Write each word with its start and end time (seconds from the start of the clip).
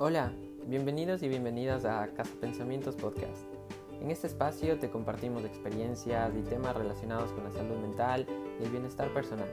Hola, 0.00 0.32
bienvenidos 0.66 1.22
y 1.22 1.28
bienvenidas 1.28 1.84
a 1.84 2.08
Casa 2.08 2.32
Pensamientos 2.40 2.96
Podcast. 2.96 3.44
En 4.00 4.10
este 4.10 4.26
espacio 4.26 4.76
te 4.76 4.90
compartimos 4.90 5.44
experiencias 5.44 6.32
y 6.36 6.42
temas 6.42 6.74
relacionados 6.74 7.30
con 7.30 7.44
la 7.44 7.52
salud 7.52 7.76
mental 7.76 8.26
y 8.58 8.64
el 8.64 8.70
bienestar 8.70 9.14
personal. 9.14 9.46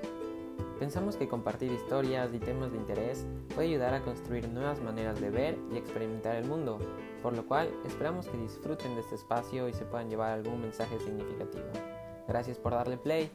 Pensamos 0.79 1.15
que 1.15 1.27
compartir 1.27 1.71
historias 1.71 2.33
y 2.33 2.39
temas 2.39 2.71
de 2.71 2.79
interés 2.79 3.27
puede 3.53 3.67
ayudar 3.67 3.93
a 3.93 4.01
construir 4.01 4.49
nuevas 4.49 4.81
maneras 4.81 5.21
de 5.21 5.29
ver 5.29 5.59
y 5.71 5.77
experimentar 5.77 6.35
el 6.35 6.45
mundo, 6.45 6.79
por 7.21 7.33
lo 7.33 7.45
cual 7.45 7.69
esperamos 7.85 8.27
que 8.27 8.37
disfruten 8.37 8.95
de 8.95 9.01
este 9.01 9.13
espacio 9.13 9.69
y 9.69 9.73
se 9.73 9.85
puedan 9.85 10.09
llevar 10.09 10.31
algún 10.31 10.59
mensaje 10.59 10.97
significativo. 11.01 11.65
Gracias 12.27 12.57
por 12.57 12.71
darle 12.71 12.97
play. 12.97 13.29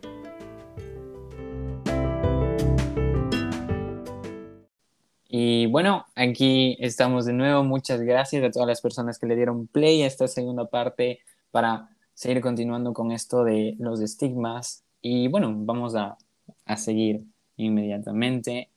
Bueno, 5.77 6.07
aquí 6.15 6.79
estamos 6.81 7.27
de 7.27 7.35
nuevo. 7.35 7.63
Muchas 7.63 8.01
gracias 8.01 8.43
a 8.43 8.51
todas 8.51 8.67
las 8.67 8.81
personas 8.81 9.19
que 9.19 9.27
le 9.27 9.37
dieron 9.37 9.67
play 9.67 10.01
a 10.01 10.07
esta 10.07 10.27
segunda 10.27 10.71
parte 10.71 11.21
para 11.51 11.91
seguir 12.15 12.41
continuando 12.41 12.95
con 12.95 13.13
esto 13.13 13.45
de 13.45 13.77
los 13.79 14.01
estigmas. 14.01 14.85
Y 15.03 15.29
bueno, 15.29 15.53
vamos 15.55 15.95
a, 15.95 16.17
a 16.65 16.77
seguir 16.79 17.25
inmediatamente. 17.59 18.71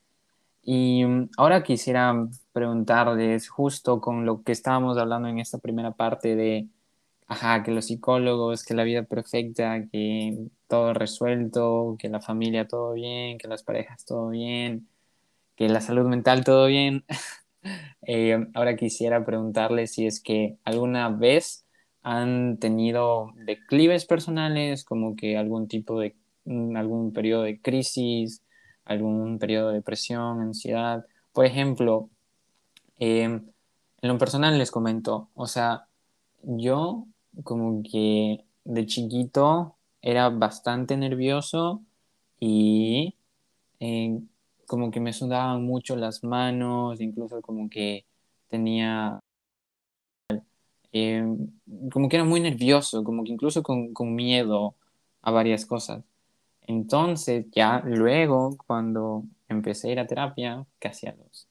Y 0.62 1.06
mm, 1.06 1.30
ahora 1.38 1.64
quisiera 1.64 2.28
preguntarles 2.52 3.48
justo 3.48 4.02
con 4.02 4.26
lo 4.26 4.44
que 4.44 4.52
estábamos 4.52 4.98
hablando 4.98 5.30
en 5.30 5.40
esta 5.40 5.58
primera 5.58 5.92
parte 5.92 6.36
de, 6.36 6.68
ajá, 7.28 7.64
que 7.64 7.72
los 7.72 7.86
psicólogos, 7.86 8.66
que 8.66 8.74
la 8.74 8.84
vida 8.84 9.04
perfecta, 9.04 9.86
que 9.90 10.38
todo 10.68 10.94
resuelto, 10.94 11.96
que 11.98 12.10
la 12.10 12.20
familia 12.20 12.68
todo 12.68 12.92
bien, 12.92 13.38
que 13.38 13.48
las 13.48 13.64
parejas 13.64 14.04
todo 14.04 14.28
bien 14.30 14.90
que 15.60 15.68
la 15.68 15.82
salud 15.82 16.08
mental 16.08 16.44
todo 16.44 16.66
bien. 16.68 17.06
Eh, 18.08 18.48
ahora 18.54 18.78
quisiera 18.78 19.26
preguntarle 19.26 19.86
si 19.86 20.08
es 20.08 20.22
que 20.22 20.58
alguna 20.64 21.10
vez 21.10 21.66
han 22.02 22.58
tenido 22.58 23.34
declives 23.36 24.06
personales, 24.06 24.86
como 24.86 25.18
que 25.18 25.38
algún 25.38 25.68
tipo 25.68 26.00
de, 26.00 26.16
mm, 26.46 26.78
algún 26.78 27.12
periodo 27.12 27.44
de 27.44 27.62
crisis, 27.62 28.42
algún 28.86 29.38
periodo 29.38 29.70
de 29.70 29.76
depresión, 29.76 30.40
ansiedad. 30.40 31.06
Por 31.34 31.46
ejemplo, 31.46 32.10
em, 32.98 33.52
en 34.02 34.10
lo 34.10 34.18
personal 34.18 34.58
les 34.58 34.72
comento, 34.72 35.30
o 35.36 35.46
sea, 35.48 35.88
yo 36.42 37.06
como 37.44 37.84
que 37.84 38.46
de 38.64 38.86
chiquito 38.86 39.76
era 40.02 40.30
bastante 40.30 40.96
nervioso 40.98 41.84
y 42.40 43.16
eh, 43.82 44.22
como 44.70 44.92
que 44.92 45.00
me 45.00 45.14
sudaban 45.14 45.64
mucho 45.66 45.96
las 45.96 46.24
manos, 46.24 47.02
incluso 47.02 47.42
como 47.42 47.70
que 47.70 48.06
tenía, 48.50 49.20
eh, 50.94 51.26
como 51.92 52.08
que 52.08 52.16
era 52.18 52.24
muy 52.26 52.40
nervioso, 52.40 53.04
como 53.04 53.24
que 53.24 53.32
incluso 53.32 53.64
con, 53.64 53.94
con 53.94 54.14
miedo 54.14 54.76
a 55.24 55.32
varias 55.32 55.66
cosas. 55.66 56.04
Entonces 56.68 57.48
ya 57.52 57.82
luego, 57.84 58.58
cuando 58.68 59.24
empecé 59.50 59.90
a 59.90 59.92
ir 59.94 60.00
a 60.00 60.08
terapia, 60.08 60.66
casi 60.78 61.08
a 61.08 61.16
los 61.16 61.48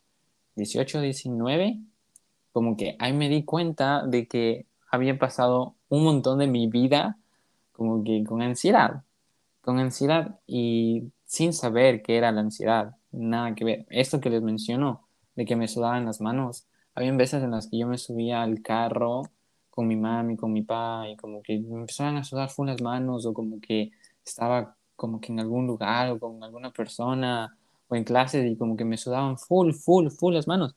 18, 0.54 1.00
19, 1.00 1.80
como 2.52 2.76
que 2.76 2.96
ahí 3.00 3.12
me 3.12 3.28
di 3.28 3.42
cuenta 3.44 4.06
de 4.06 4.28
que 4.28 4.66
había 4.90 5.18
pasado 5.18 5.74
un 5.88 6.04
montón 6.04 6.38
de 6.38 6.46
mi 6.46 6.68
vida 6.68 7.18
como 7.72 8.04
que 8.04 8.22
con 8.24 8.42
ansiedad, 8.42 9.02
con 9.68 9.80
ansiedad 9.80 10.40
y 10.46 11.12
sin 11.26 11.52
saber 11.52 12.00
qué 12.00 12.16
era 12.16 12.32
la 12.32 12.40
ansiedad 12.40 12.96
nada 13.12 13.54
que 13.54 13.66
ver. 13.66 13.86
Esto 13.90 14.18
que 14.18 14.30
les 14.30 14.40
menciono, 14.40 15.06
de 15.36 15.44
que 15.44 15.56
me 15.56 15.68
sudaban 15.68 16.06
las 16.06 16.22
manos, 16.22 16.66
había 16.94 17.12
veces 17.12 17.42
en 17.42 17.50
las 17.50 17.68
que 17.68 17.76
yo 17.76 17.86
me 17.86 17.98
subía 17.98 18.40
al 18.40 18.62
carro 18.62 19.24
con 19.68 19.86
mi 19.86 19.94
mami, 19.94 20.38
con 20.38 20.54
mi 20.54 20.62
papá, 20.62 21.06
y 21.10 21.16
como 21.16 21.42
que 21.42 21.58
me 21.58 21.80
empezaban 21.80 22.16
a 22.16 22.24
sudar 22.24 22.48
full 22.48 22.68
las 22.68 22.80
manos, 22.80 23.26
o 23.26 23.34
como 23.34 23.60
que 23.60 23.90
estaba 24.24 24.74
como 24.96 25.20
que 25.20 25.32
en 25.32 25.40
algún 25.40 25.66
lugar, 25.66 26.12
o 26.12 26.18
con 26.18 26.42
alguna 26.42 26.70
persona, 26.72 27.54
o 27.88 27.94
en 27.94 28.04
clases, 28.04 28.50
y 28.50 28.56
como 28.56 28.74
que 28.74 28.86
me 28.86 28.96
sudaban 28.96 29.36
full, 29.36 29.74
full, 29.74 30.08
full 30.08 30.32
las 30.32 30.48
manos. 30.48 30.76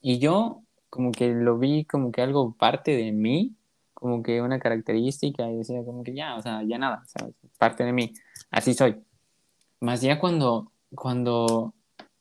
Y 0.00 0.20
yo 0.20 0.62
como 0.90 1.10
que 1.10 1.34
lo 1.34 1.58
vi 1.58 1.84
como 1.84 2.12
que 2.12 2.22
algo 2.22 2.54
parte 2.54 2.92
de 2.92 3.10
mí, 3.10 3.56
como 3.94 4.22
que 4.22 4.40
una 4.42 4.60
característica, 4.60 5.50
y 5.50 5.56
decía 5.56 5.84
como 5.84 6.04
que 6.04 6.14
ya, 6.14 6.36
o 6.36 6.42
sea, 6.42 6.62
ya 6.62 6.78
nada, 6.78 7.02
parte 7.58 7.82
de 7.82 7.92
mí, 7.92 8.14
así 8.50 8.74
soy. 8.74 9.02
Más 9.80 10.00
ya 10.00 10.18
cuando 10.20 10.72
cuando 10.94 11.74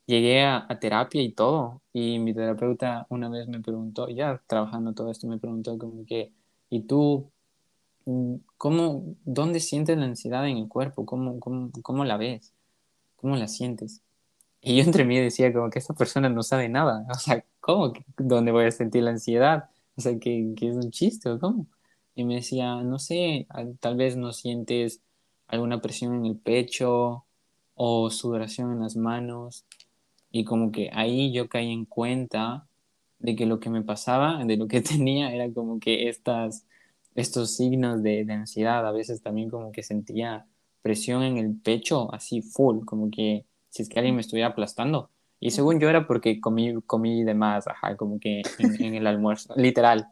llegué 0.06 0.44
a, 0.44 0.68
terapia 0.80 1.22
y 1.22 1.32
todo, 1.34 1.82
y 1.94 2.20
mi 2.20 2.34
terapeuta 2.34 3.06
una 3.10 3.30
vez 3.30 3.48
me 3.48 3.62
preguntó, 3.62 4.10
ya 4.10 4.42
trabajando 4.48 4.94
todo 4.94 5.12
esto, 5.12 5.28
me 5.28 5.40
preguntó 5.40 5.78
como 5.78 6.06
que, 6.06 6.32
¿y 6.70 6.82
tú 6.82 7.32
mm, 8.06 8.36
cómo, 8.58 9.16
dónde 9.26 9.60
sientes 9.60 9.98
la 9.98 10.06
ansiedad 10.06 10.48
en 10.48 10.58
el 10.58 10.68
cuerpo? 10.68 11.06
¿Cómo, 11.06 11.40
cómo, 11.40 11.72
cómo 11.84 12.06
la 12.06 12.18
ves? 12.18 12.54
¿Cómo 13.18 13.36
la 13.38 13.48
sientes? 13.48 14.02
Y 14.62 14.78
yo 14.78 14.84
entre 14.84 15.06
mí 15.06 15.20
decía 15.20 15.54
como 15.54 15.70
que 15.70 15.80
esta 15.80 15.94
persona 15.94 16.30
no 16.30 16.44
sabe 16.44 16.70
nada, 16.70 17.06
o 17.12 17.16
sea, 17.16 17.44
¿cómo? 17.60 17.94
¿Dónde 18.18 18.52
voy 18.52 18.66
a 18.66 18.72
sentir 18.72 19.04
la 19.04 19.12
ansiedad? 19.12 19.70
O 19.98 20.02
sea, 20.02 20.18
que, 20.20 20.54
que 20.58 20.70
es 20.70 20.76
un 20.76 20.92
chiste 20.92 21.38
cómo? 21.40 21.68
Y 22.16 22.26
me 22.26 22.36
decía, 22.36 22.82
no 22.84 23.00
sé, 23.00 23.48
tal 23.80 23.96
vez 23.96 24.18
no 24.18 24.34
sientes 24.34 25.02
alguna 25.48 25.82
presión 25.82 26.16
en 26.16 26.26
el 26.26 26.38
pecho, 26.38 27.26
o 27.78 28.10
sudoración 28.10 28.74
en 28.74 28.80
las 28.82 28.96
manos 28.98 29.66
y 30.32 30.44
como 30.44 30.72
que 30.72 30.90
ahí 30.94 31.32
yo 31.32 31.48
caí 31.48 31.72
en 31.72 31.86
cuenta 31.86 32.68
de 33.20 33.36
que 33.36 33.46
lo 33.46 33.60
que 33.60 33.70
me 33.70 33.84
pasaba, 33.84 34.44
de 34.44 34.58
lo 34.58 34.68
que 34.68 34.82
tenía, 34.82 35.34
era 35.34 35.52
como 35.54 35.80
que 35.80 36.10
estas, 36.10 36.66
estos 37.16 37.56
signos 37.56 38.04
de, 38.04 38.26
de 38.26 38.34
ansiedad, 38.34 38.86
a 38.86 38.92
veces 38.92 39.22
también 39.22 39.50
como 39.50 39.72
que 39.72 39.84
sentía 39.84 40.48
presión 40.82 41.24
en 41.24 41.38
el 41.38 41.56
pecho, 41.56 42.14
así 42.14 42.42
full, 42.42 42.84
como 42.84 43.10
que 43.12 43.46
si 43.70 43.84
es 43.84 43.90
que 43.90 44.00
alguien 44.00 44.16
me 44.16 44.22
estuviera 44.22 44.50
aplastando. 44.50 45.12
Y 45.40 45.52
según 45.52 45.80
yo 45.80 45.88
era 45.88 46.08
porque 46.08 46.42
comí, 46.42 46.82
comí 46.88 47.24
de 47.24 47.36
más, 47.36 47.68
ajá, 47.68 47.96
como 47.96 48.20
que 48.20 48.42
en, 48.58 48.84
en, 48.84 48.96
el 48.96 49.06
almuerzo, 49.06 49.54
literal. 49.56 50.08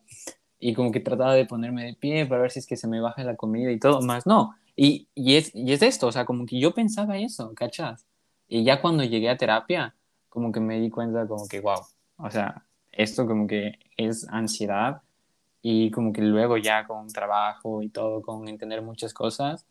Y 0.60 0.76
como 0.76 0.92
que 0.92 1.00
trataba 1.00 1.34
de 1.34 1.46
ponerme 1.46 1.84
de 1.84 1.96
pie 1.96 2.28
para 2.28 2.42
ver 2.42 2.52
si 2.52 2.60
es 2.60 2.68
que 2.68 2.78
se 2.78 2.88
me 2.88 3.00
baja 3.00 3.24
la 3.24 3.36
comida 3.36 3.72
y 3.72 3.80
todo, 3.80 4.02
más 4.02 4.28
no. 4.28 4.56
Y, 4.76 5.08
y, 5.16 5.36
es, 5.36 5.54
y 5.56 5.72
es 5.72 5.82
esto, 5.82 6.08
o 6.08 6.12
sea, 6.12 6.26
como 6.26 6.46
que 6.46 6.60
yo 6.60 6.74
pensaba 6.74 7.18
eso, 7.18 7.54
¿cachas? 7.56 8.06
Y 8.48 8.64
ya 8.64 8.82
cuando 8.82 9.04
llegué 9.04 9.30
a 9.30 9.38
terapia, 9.38 9.96
como 10.30 10.52
que 10.52 10.60
me 10.60 10.80
di 10.80 10.90
cuenta 10.90 11.28
como 11.28 11.48
que, 11.48 11.62
wow, 11.62 11.80
o 12.18 12.30
sea, 12.30 12.66
esto 12.92 13.26
como 13.26 13.48
que 13.48 13.80
es 13.98 14.28
ansiedad 14.30 15.02
y 15.62 15.92
como 15.92 16.14
que 16.14 16.22
luego 16.22 16.58
ya 16.58 16.86
con 16.86 17.08
trabajo 17.08 17.82
y 17.82 17.90
todo, 17.90 18.22
con 18.22 18.48
entender 18.48 18.82
muchas 18.82 19.14
cosas, 19.14 19.66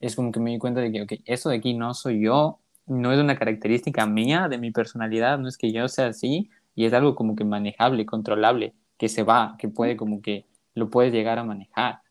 es 0.00 0.16
como 0.16 0.32
que 0.32 0.40
me 0.40 0.50
di 0.50 0.58
cuenta 0.58 0.80
de 0.80 0.92
que, 0.92 1.02
ok, 1.02 1.12
esto 1.24 1.48
de 1.48 1.56
aquí 1.56 1.74
no 1.74 1.94
soy 1.94 2.22
yo, 2.22 2.60
no 2.86 3.12
es 3.12 3.18
una 3.18 3.38
característica 3.38 4.06
mía 4.06 4.48
de 4.48 4.58
mi 4.58 4.70
personalidad, 4.70 5.38
no 5.38 5.48
es 5.48 5.56
que 5.56 5.72
yo 5.72 5.88
sea 5.88 6.08
así 6.08 6.50
y 6.74 6.84
es 6.84 6.92
algo 6.92 7.14
como 7.14 7.36
que 7.36 7.44
manejable, 7.44 8.04
controlable, 8.06 8.74
que 8.98 9.08
se 9.08 9.22
va, 9.22 9.56
que 9.58 9.68
puede 9.68 9.96
como 9.96 10.20
que 10.20 10.46
lo 10.74 10.90
puedes 10.90 11.12
llegar 11.12 11.38
a 11.38 11.44
manejar. 11.44 12.02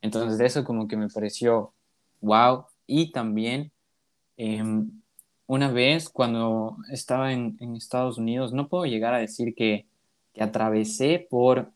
Entonces 0.00 0.40
eso 0.40 0.64
como 0.64 0.88
que 0.88 0.96
me 0.96 1.08
pareció 1.08 1.74
wow. 2.20 2.66
Y 2.86 3.12
también 3.12 3.72
em, 4.36 4.90
una 5.46 5.70
vez 5.70 6.08
cuando 6.08 6.76
estaba 6.90 7.32
en, 7.32 7.56
Estados 7.76 8.18
Unidos, 8.18 8.52
no 8.52 8.68
puedo 8.68 8.86
llegar 8.86 9.14
a 9.14 9.18
decir 9.18 9.54
que, 9.54 9.86
que 10.32 10.42
atravesé 10.42 11.26
por 11.30 11.72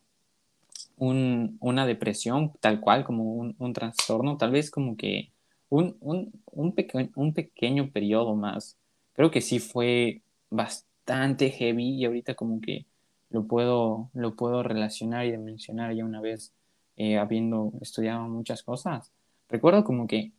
un, 0.97 1.57
una 1.61 1.87
depresión 1.87 2.53
tal 2.61 2.81
cual, 2.81 3.05
como 3.05 3.25
un, 3.25 3.57
un 3.59 3.73
trastorno, 3.73 4.37
tal 4.37 4.53
vez 4.53 4.71
como 4.71 4.97
que 4.97 5.33
un, 5.71 5.97
un, 6.01 6.33
un, 6.53 7.33
pequeño 7.35 7.91
periodo 7.91 8.37
más. 8.37 8.77
Creo 9.15 9.31
que 9.31 9.41
sí 9.41 9.59
fue 9.61 10.23
bastante 10.51 11.51
heavy 11.51 11.95
y 11.95 12.05
ahorita 12.05 12.35
como 12.35 12.61
que 12.61 12.87
lo 13.31 13.47
puedo, 13.47 14.11
lo 14.15 14.35
puedo 14.37 14.63
relacionar 14.63 15.27
y 15.27 15.37
mencionar 15.39 15.95
ya 15.95 16.05
una 16.05 16.21
vez 16.21 16.53
eh, 16.97 17.17
habiendo 17.19 17.73
estudiado 17.81 18.29
muchas 18.29 18.63
cosas. 18.63 19.13
Recuerdo 19.51 19.85
como 19.85 20.07
que 20.07 20.33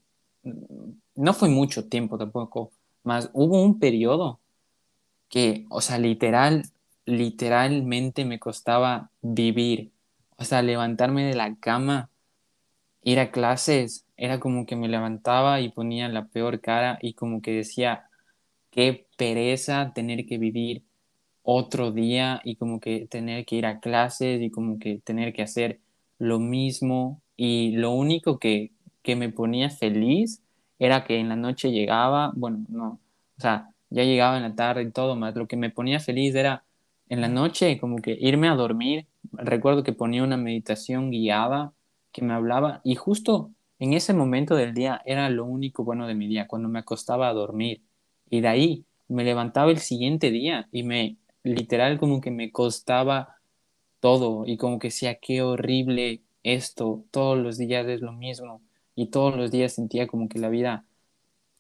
mm, 0.43 0.91
no 1.15 1.33
fue 1.33 1.49
mucho 1.49 1.87
tiempo 1.87 2.17
tampoco, 2.17 2.71
más 3.03 3.29
hubo 3.33 3.63
un 3.63 3.79
periodo 3.79 4.39
que, 5.29 5.65
o 5.69 5.81
sea, 5.81 5.97
literal, 5.97 6.63
literalmente 7.05 8.25
me 8.25 8.39
costaba 8.39 9.11
vivir. 9.21 9.91
O 10.37 10.43
sea, 10.45 10.61
levantarme 10.61 11.25
de 11.25 11.35
la 11.35 11.55
cama, 11.57 12.09
ir 13.03 13.19
a 13.19 13.31
clases, 13.31 14.05
era 14.17 14.39
como 14.39 14.65
que 14.65 14.75
me 14.75 14.89
levantaba 14.89 15.61
y 15.61 15.69
ponía 15.69 16.09
la 16.09 16.27
peor 16.27 16.61
cara 16.61 16.99
y 17.01 17.13
como 17.13 17.41
que 17.41 17.51
decía, 17.51 18.09
qué 18.71 19.07
pereza 19.17 19.93
tener 19.93 20.25
que 20.25 20.37
vivir 20.37 20.83
otro 21.43 21.91
día 21.91 22.41
y 22.43 22.55
como 22.55 22.79
que 22.79 23.07
tener 23.07 23.45
que 23.45 23.57
ir 23.57 23.65
a 23.65 23.79
clases 23.79 24.41
y 24.41 24.51
como 24.51 24.79
que 24.79 24.99
tener 24.99 25.33
que 25.33 25.43
hacer 25.43 25.79
lo 26.19 26.39
mismo 26.39 27.21
y 27.37 27.71
lo 27.77 27.91
único 27.91 28.39
que, 28.39 28.71
que 29.03 29.15
me 29.15 29.29
ponía 29.29 29.69
feliz 29.69 30.41
era 30.79 31.03
que 31.03 31.19
en 31.19 31.29
la 31.29 31.35
noche 31.35 31.71
llegaba, 31.71 32.31
bueno, 32.35 32.65
no, 32.69 32.99
o 33.37 33.41
sea, 33.41 33.69
ya 33.89 34.03
llegaba 34.03 34.37
en 34.37 34.43
la 34.43 34.55
tarde 34.55 34.83
y 34.83 34.91
todo, 34.91 35.15
más 35.15 35.35
lo 35.35 35.47
que 35.47 35.57
me 35.57 35.69
ponía 35.69 35.99
feliz 35.99 36.33
era 36.35 36.63
en 37.09 37.21
la 37.21 37.27
noche, 37.27 37.77
como 37.79 37.97
que 37.97 38.17
irme 38.19 38.47
a 38.47 38.55
dormir, 38.55 39.05
recuerdo 39.33 39.83
que 39.83 39.93
ponía 39.93 40.23
una 40.23 40.37
meditación 40.37 41.11
guiada 41.11 41.73
que 42.11 42.23
me 42.23 42.33
hablaba 42.33 42.81
y 42.83 42.95
justo 42.95 43.51
en 43.79 43.93
ese 43.93 44.13
momento 44.13 44.55
del 44.55 44.73
día 44.73 45.01
era 45.05 45.29
lo 45.29 45.45
único 45.45 45.83
bueno 45.83 46.07
de 46.07 46.15
mi 46.15 46.27
día, 46.27 46.47
cuando 46.47 46.69
me 46.69 46.79
acostaba 46.79 47.27
a 47.29 47.33
dormir. 47.33 47.81
Y 48.29 48.41
de 48.41 48.47
ahí 48.47 48.85
me 49.07 49.23
levantaba 49.23 49.71
el 49.71 49.79
siguiente 49.79 50.31
día 50.31 50.69
y 50.71 50.83
me, 50.83 51.17
literal, 51.43 51.99
como 51.99 52.21
que 52.21 52.31
me 52.31 52.51
costaba 52.51 53.37
todo 53.99 54.45
y 54.45 54.57
como 54.57 54.79
que 54.79 54.87
decía, 54.87 55.15
qué 55.15 55.41
horrible 55.41 56.21
esto, 56.43 57.03
todos 57.11 57.37
los 57.37 57.57
días 57.57 57.87
es 57.87 58.01
lo 58.01 58.13
mismo 58.13 58.61
y 58.95 59.07
todos 59.07 59.35
los 59.35 59.51
días 59.51 59.73
sentía 59.73 60.07
como 60.07 60.29
que 60.29 60.39
la 60.39 60.49
vida, 60.49 60.85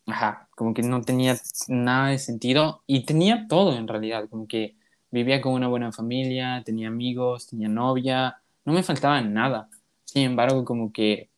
ajá, 0.07 0.49
como 0.55 0.73
que 0.73 0.83
no 0.83 1.01
tenía 1.01 1.37
nada 1.67 2.09
de 2.09 2.19
sentido 2.19 2.83
y 2.87 3.05
tenía 3.05 3.47
todo 3.47 3.75
en 3.75 3.87
realidad, 3.87 4.29
como 4.29 4.47
que 4.47 4.75
vivía 5.11 5.41
con 5.41 5.53
una 5.53 5.67
buena 5.67 5.91
familia, 5.91 6.63
tenía 6.65 6.87
amigos, 6.89 7.47
tenía 7.47 7.69
novia, 7.69 8.37
no 8.65 8.73
me 8.73 8.83
faltaba 8.83 9.21
nada. 9.21 9.69
Sin 10.05 10.23
embargo, 10.23 10.65
como 10.65 10.91
que 10.91 11.29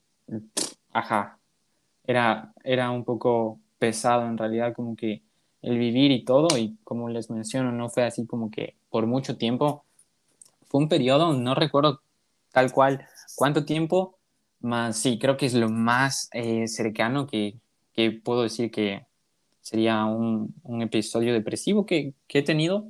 ajá, 0.93 1.39
era, 2.05 2.53
era 2.63 2.91
un 2.91 3.03
poco 3.03 3.59
pesado 3.79 4.27
en 4.27 4.37
realidad, 4.37 4.73
como 4.73 4.95
que 4.95 5.23
el 5.61 5.77
vivir 5.77 6.11
y 6.11 6.23
todo, 6.23 6.57
y 6.57 6.77
como 6.83 7.09
les 7.09 7.29
menciono, 7.29 7.71
no 7.71 7.89
fue 7.89 8.03
así 8.03 8.25
como 8.25 8.51
que 8.51 8.75
por 8.89 9.07
mucho 9.07 9.37
tiempo, 9.37 9.85
fue 10.67 10.81
un 10.81 10.89
periodo, 10.89 11.33
no 11.33 11.55
recuerdo 11.55 12.01
tal 12.51 12.71
cual 12.71 13.05
cuánto 13.35 13.65
tiempo, 13.65 14.17
más 14.63 14.97
sí, 14.97 15.19
creo 15.19 15.37
que 15.37 15.45
es 15.45 15.53
lo 15.53 15.69
más 15.69 16.29
eh, 16.33 16.67
cercano 16.67 17.27
que, 17.27 17.59
que, 17.93 18.11
puedo 18.11 18.43
decir 18.43 18.71
que 18.71 19.05
sería 19.61 20.05
un, 20.05 20.55
un 20.63 20.81
episodio 20.81 21.33
depresivo 21.33 21.85
que, 21.85 22.13
que, 22.27 22.39
he 22.39 22.43
tenido, 22.43 22.87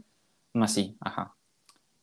más 0.53 0.73
sí, 0.73 0.95
ajá. 1.01 1.35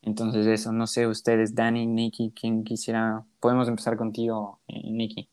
Entonces 0.01 0.47
eso, 0.47 0.71
no 0.71 0.87
sé 0.87 1.07
ustedes, 1.07 1.55
Dani, 1.55 1.85
Nikki, 1.85 2.31
quien 2.31 2.63
quisiera, 2.63 3.23
podemos 3.39 3.67
empezar 3.67 3.97
contigo, 3.97 4.59
eh, 4.67 4.81
Nikki. 4.83 5.29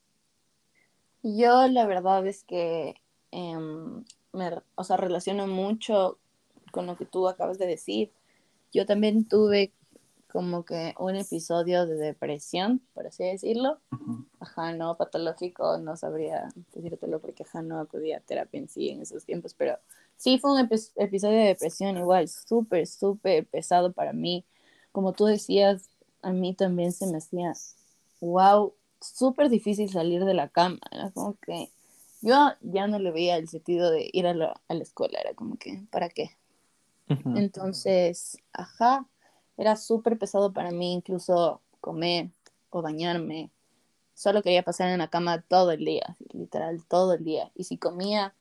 Yo 1.23 1.67
la 1.69 1.87
verdad 1.87 2.27
es 2.27 2.45
que 2.45 2.95
em, 3.31 4.05
me, 4.33 4.53
o 4.75 4.85
sea, 4.85 4.97
relaciono 4.97 5.47
mucho 5.47 6.19
con 6.71 6.87
lo 6.87 6.97
que 6.97 7.07
tú 7.07 7.29
acabas 7.29 7.59
de 7.59 7.67
decir. 7.67 8.13
Yo 8.73 8.87
también 8.87 9.27
tuve 9.27 9.73
como 10.31 10.65
que 10.65 10.95
un 10.99 11.17
episodio 11.17 11.87
de 11.87 11.97
depresión, 11.97 12.83
por 12.95 13.07
así 13.07 13.25
decirlo. 13.25 13.81
Ajá, 14.41 14.73
no 14.73 14.97
patológico, 14.97 15.79
no 15.79 15.97
sabría 15.97 16.49
decírtelo 16.73 17.21
porque 17.21 17.43
ajá, 17.43 17.63
no 17.63 17.81
acudía 17.81 18.19
a 18.19 18.21
terapia 18.21 18.61
en 18.61 18.69
sí 18.69 18.91
en 18.91 19.03
esos 19.03 19.25
tiempos, 19.25 19.55
pero 19.55 19.79
sí 20.17 20.39
fue 20.39 20.53
un 20.53 20.61
episodio 20.61 21.39
de 21.39 21.47
depresión 21.47 21.97
igual, 21.97 22.29
súper, 22.29 22.87
súper 22.87 23.47
pesado 23.47 23.93
para 23.93 24.13
mí. 24.13 24.45
Como 24.93 25.13
tú 25.13 25.25
decías, 25.25 25.89
a 26.23 26.33
mí 26.33 26.55
también 26.55 26.93
se 26.93 27.07
me 27.07 27.19
hacía, 27.19 27.53
wow, 28.21 28.75
súper 29.01 29.49
difícil 29.49 29.89
salir 29.91 30.25
de 30.25 30.35
la 30.35 30.49
cama. 30.49 30.79
Era 30.91 31.11
como 31.11 31.37
que 31.39 31.71
yo 32.21 32.53
ya 32.61 32.87
no 32.87 32.99
le 32.99 33.11
veía 33.11 33.37
el 33.37 33.49
sentido 33.49 33.91
de 33.91 34.11
ir 34.13 34.27
a 34.27 34.35
la, 34.35 34.61
a 34.69 34.75
la 34.75 34.83
escuela. 34.83 35.21
Era 35.21 35.35
como 35.35 35.57
que, 35.57 35.83
¿para 35.91 36.09
qué? 36.09 36.31
Entonces, 37.35 38.39
ajá, 38.53 39.07
era 39.59 39.77
súper 39.77 40.17
pesado 40.19 40.53
para 40.53 40.71
mí 40.71 40.95
incluso 40.95 41.61
comer 41.81 42.31
o 42.71 42.81
bañarme. 42.81 43.51
Solo 44.15 44.43
quería 44.43 44.63
pasar 44.63 44.91
en 44.91 44.99
la 44.99 45.09
cama 45.09 45.43
todo 45.43 45.73
el 45.73 45.85
día, 45.85 46.17
literal, 46.33 46.83
todo 46.87 47.15
el 47.15 47.25
día. 47.25 47.51
Y 47.55 47.65
si 47.65 47.77
comía, 47.77 48.35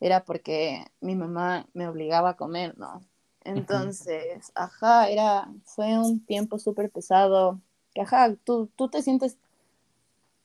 era 0.00 0.24
porque 0.24 0.84
mi 1.00 1.14
mamá 1.14 1.66
me 1.72 1.88
obligaba 1.88 2.30
a 2.30 2.36
comer, 2.36 2.76
¿no? 2.76 3.02
Entonces, 3.44 4.52
ajá, 4.54 5.08
era, 5.08 5.48
fue 5.64 5.98
un 5.98 6.24
tiempo 6.24 6.58
súper 6.58 6.90
pesado. 6.90 7.60
Que, 7.94 8.02
ajá, 8.02 8.34
tú, 8.44 8.68
tú 8.76 8.88
te 8.88 9.02
sientes 9.02 9.38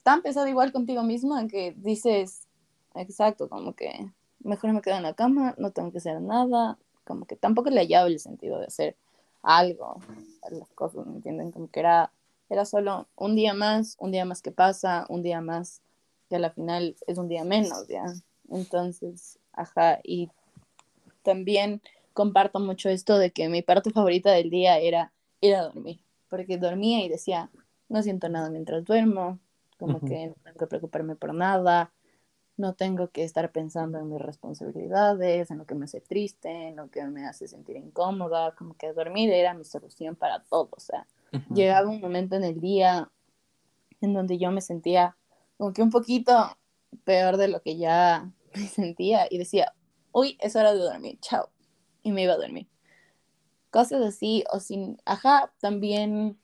tan 0.02 0.22
pesado 0.22 0.46
igual 0.46 0.72
contigo 0.72 1.02
misma 1.02 1.46
que 1.48 1.74
dices, 1.76 2.46
exacto, 2.94 3.48
como 3.48 3.74
que 3.74 4.10
mejor 4.40 4.72
me 4.72 4.80
quedo 4.80 4.96
en 4.96 5.02
la 5.02 5.14
cama, 5.14 5.54
no 5.58 5.70
tengo 5.72 5.90
que 5.90 5.98
hacer 5.98 6.20
nada, 6.20 6.78
como 7.04 7.26
que 7.26 7.36
tampoco 7.36 7.70
le 7.70 7.80
hallaba 7.80 8.06
el 8.08 8.20
sentido 8.20 8.58
de 8.58 8.66
hacer 8.66 8.96
algo 9.44 10.00
las 10.50 10.68
cosas, 10.70 11.06
¿me 11.06 11.16
entienden? 11.16 11.52
Como 11.52 11.68
que 11.68 11.80
era, 11.80 12.12
era 12.48 12.64
solo 12.64 13.08
un 13.16 13.34
día 13.34 13.54
más, 13.54 13.96
un 13.98 14.10
día 14.10 14.24
más 14.24 14.42
que 14.42 14.50
pasa, 14.50 15.06
un 15.08 15.22
día 15.22 15.40
más 15.40 15.80
que 16.28 16.36
a 16.36 16.38
la 16.38 16.50
final 16.50 16.96
es 17.06 17.18
un 17.18 17.28
día 17.28 17.44
menos, 17.44 17.86
¿ya? 17.88 18.04
Entonces, 18.50 19.38
ajá, 19.52 20.00
y 20.02 20.30
también 21.22 21.80
comparto 22.12 22.60
mucho 22.60 22.88
esto 22.88 23.18
de 23.18 23.30
que 23.30 23.48
mi 23.48 23.62
parte 23.62 23.90
favorita 23.90 24.30
del 24.32 24.50
día 24.50 24.78
era 24.78 25.12
ir 25.40 25.54
a 25.54 25.62
dormir, 25.62 26.00
porque 26.28 26.58
dormía 26.58 27.04
y 27.04 27.08
decía, 27.08 27.50
no 27.88 28.02
siento 28.02 28.28
nada 28.28 28.50
mientras 28.50 28.84
duermo, 28.84 29.38
como 29.78 30.00
que 30.00 30.28
no 30.28 30.34
tengo 30.44 30.58
que 30.58 30.66
preocuparme 30.66 31.16
por 31.16 31.34
nada, 31.34 31.90
no 32.56 32.74
tengo 32.74 33.08
que 33.08 33.24
estar 33.24 33.50
pensando 33.50 33.98
en 33.98 34.08
mis 34.08 34.20
responsabilidades, 34.20 35.50
en 35.50 35.58
lo 35.58 35.66
que 35.66 35.74
me 35.74 35.86
hace 35.86 36.00
triste, 36.00 36.68
en 36.68 36.76
lo 36.76 36.88
que 36.90 37.04
me 37.04 37.26
hace 37.26 37.48
sentir 37.48 37.76
incómoda, 37.76 38.54
como 38.54 38.76
que 38.76 38.92
dormir 38.92 39.30
era 39.32 39.54
mi 39.54 39.64
solución 39.64 40.14
para 40.14 40.44
todo, 40.44 40.68
o 40.70 40.80
sea, 40.80 41.06
llegaba 41.52 41.88
un 41.88 42.00
momento 42.00 42.36
en 42.36 42.44
el 42.44 42.60
día 42.60 43.10
en 44.00 44.12
donde 44.12 44.38
yo 44.38 44.50
me 44.52 44.60
sentía 44.60 45.16
como 45.56 45.72
que 45.72 45.82
un 45.82 45.90
poquito 45.90 46.56
peor 47.04 47.36
de 47.36 47.48
lo 47.48 47.60
que 47.60 47.76
ya 47.76 48.30
me 48.54 48.68
sentía 48.68 49.26
y 49.28 49.38
decía, 49.38 49.74
uy, 50.12 50.38
es 50.40 50.54
hora 50.54 50.72
de 50.72 50.80
dormir, 50.80 51.18
chao, 51.20 51.50
y 52.02 52.12
me 52.12 52.22
iba 52.22 52.34
a 52.34 52.38
dormir. 52.38 52.68
Cosas 53.70 54.02
así, 54.02 54.44
o 54.52 54.60
sin, 54.60 54.98
ajá, 55.04 55.52
también 55.60 56.38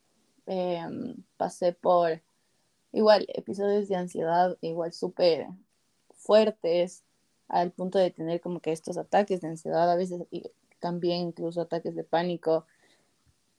em, 0.46 1.22
pasé 1.36 1.72
por 1.72 2.20
igual 2.92 3.24
episodios 3.28 3.86
de 3.86 3.94
ansiedad 3.94 4.58
igual 4.60 4.92
súper 4.92 5.46
fuertes 6.20 7.02
al 7.48 7.72
punto 7.72 7.98
de 7.98 8.10
tener 8.10 8.40
como 8.40 8.60
que 8.60 8.72
estos 8.72 8.96
ataques 8.96 9.40
de 9.40 9.48
ansiedad 9.48 9.90
a 9.90 9.96
veces 9.96 10.22
y 10.30 10.50
también 10.78 11.28
incluso 11.28 11.60
ataques 11.60 11.94
de 11.94 12.04
pánico 12.04 12.64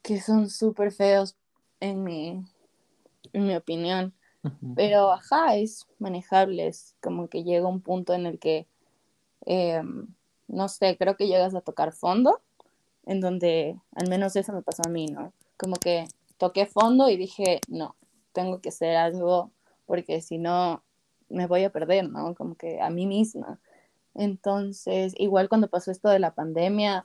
que 0.02 0.22
son 0.22 0.50
súper 0.50 0.92
feos 0.92 1.36
en 1.80 2.04
mi, 2.04 2.44
en 3.34 3.48
mi 3.48 3.56
opinión. 3.56 4.14
Pero 4.76 5.12
ajá, 5.12 5.56
es 5.58 5.86
manejable, 6.00 6.66
es 6.66 6.96
como 7.00 7.28
que 7.28 7.44
llega 7.44 7.68
un 7.68 7.82
punto 7.82 8.16
en 8.16 8.26
el 8.26 8.40
que, 8.40 8.66
em, 9.46 10.08
no 10.48 10.68
sé, 10.68 10.98
creo 10.98 11.16
que 11.16 11.28
llegas 11.28 11.54
a 11.54 11.62
tocar 11.62 11.92
fondo, 11.92 12.42
en 13.06 13.22
donde 13.22 13.80
al 13.94 14.10
menos 14.10 14.36
eso 14.36 14.52
me 14.52 14.64
pasó 14.64 14.82
a 14.84 14.90
mí, 14.90 15.06
¿no? 15.06 15.32
Como 15.58 15.76
que 15.76 16.08
toqué 16.38 16.66
fondo 16.66 17.08
y 17.08 17.18
dije, 17.18 17.62
no, 17.68 17.96
tengo 18.34 18.62
que 18.62 18.70
hacer 18.70 18.96
algo 18.96 19.52
porque 19.86 20.22
si 20.22 20.40
no 20.40 20.82
me 21.32 21.48
voy 21.48 21.64
a 21.64 21.72
perder, 21.72 22.10
¿no? 22.10 22.36
Como 22.36 22.56
que 22.56 22.82
a 22.82 22.90
mí 22.90 23.06
misma. 23.06 23.60
Entonces, 24.14 25.14
igual 25.18 25.50
cuando 25.50 25.70
pasó 25.70 25.92
esto 25.92 26.10
de 26.10 26.20
la 26.20 26.36
pandemia, 26.36 27.04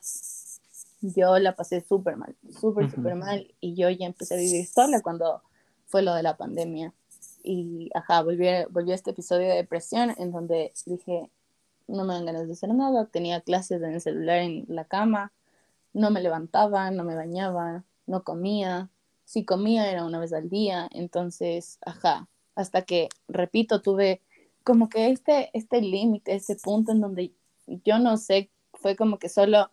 yo 1.01 1.37
la 1.39 1.55
pasé 1.55 1.81
súper 1.81 2.17
mal, 2.17 2.35
súper, 2.59 2.91
súper 2.91 3.15
mal 3.15 3.53
y 3.61 3.75
yo 3.75 3.89
ya 3.89 4.05
empecé 4.05 4.35
a 4.35 4.37
vivir 4.37 4.65
sola 4.65 5.01
cuando 5.01 5.41
fue 5.85 6.01
lo 6.01 6.13
de 6.13 6.23
la 6.23 6.37
pandemia. 6.37 6.93
Y, 7.43 7.89
ajá, 7.93 8.23
volví 8.23 8.47
a 8.47 8.95
este 8.95 9.11
episodio 9.11 9.47
de 9.47 9.55
depresión 9.55 10.13
en 10.17 10.31
donde 10.31 10.73
dije, 10.85 11.29
no 11.87 12.03
me 12.03 12.13
dan 12.13 12.25
ganas 12.25 12.47
de 12.47 12.53
hacer 12.53 12.73
nada, 12.73 13.05
tenía 13.05 13.41
clases 13.41 13.81
en 13.81 13.93
el 13.93 14.01
celular 14.01 14.39
en 14.39 14.65
la 14.67 14.83
cama, 14.83 15.31
no 15.93 16.11
me 16.11 16.21
levantaba, 16.21 16.91
no 16.91 17.05
me 17.05 17.15
bañaba, 17.15 17.85
no 18.05 18.23
comía, 18.23 18.89
si 19.23 19.45
comía 19.45 19.89
era 19.89 20.05
una 20.05 20.19
vez 20.19 20.33
al 20.33 20.49
día, 20.49 20.89
entonces, 20.91 21.79
ajá, 21.85 22.27
hasta 22.57 22.81
que, 22.81 23.07
repito, 23.27 23.81
tuve 23.81 24.21
como 24.63 24.89
que 24.89 25.11
este, 25.11 25.51
este 25.53 25.79
límite, 25.81 26.33
este 26.33 26.55
punto 26.55 26.91
en 26.91 27.01
donde 27.01 27.31
yo 27.85 27.99
no 27.99 28.17
sé, 28.17 28.49
fue 28.73 28.95
como 28.95 29.19
que 29.19 29.29
solo 29.29 29.69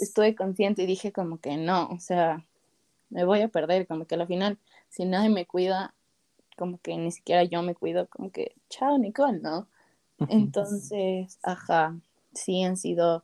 estuve 0.00 0.34
consciente 0.34 0.82
y 0.82 0.86
dije 0.86 1.12
como 1.12 1.38
que 1.38 1.56
no, 1.56 1.88
o 1.88 1.98
sea, 1.98 2.44
me 3.08 3.24
voy 3.24 3.40
a 3.40 3.48
perder, 3.48 3.86
como 3.86 4.04
que 4.04 4.16
al 4.16 4.26
final, 4.26 4.58
si 4.90 5.06
nadie 5.06 5.30
me 5.30 5.46
cuida, 5.46 5.94
como 6.58 6.78
que 6.78 6.96
ni 6.98 7.10
siquiera 7.10 7.42
yo 7.44 7.62
me 7.62 7.74
cuido, 7.74 8.06
como 8.06 8.30
que, 8.30 8.54
chao 8.68 8.98
Nicole, 8.98 9.40
¿no? 9.40 9.66
Entonces, 10.28 11.38
ajá, 11.42 11.96
sí 12.34 12.62
han 12.62 12.76
sido 12.76 13.22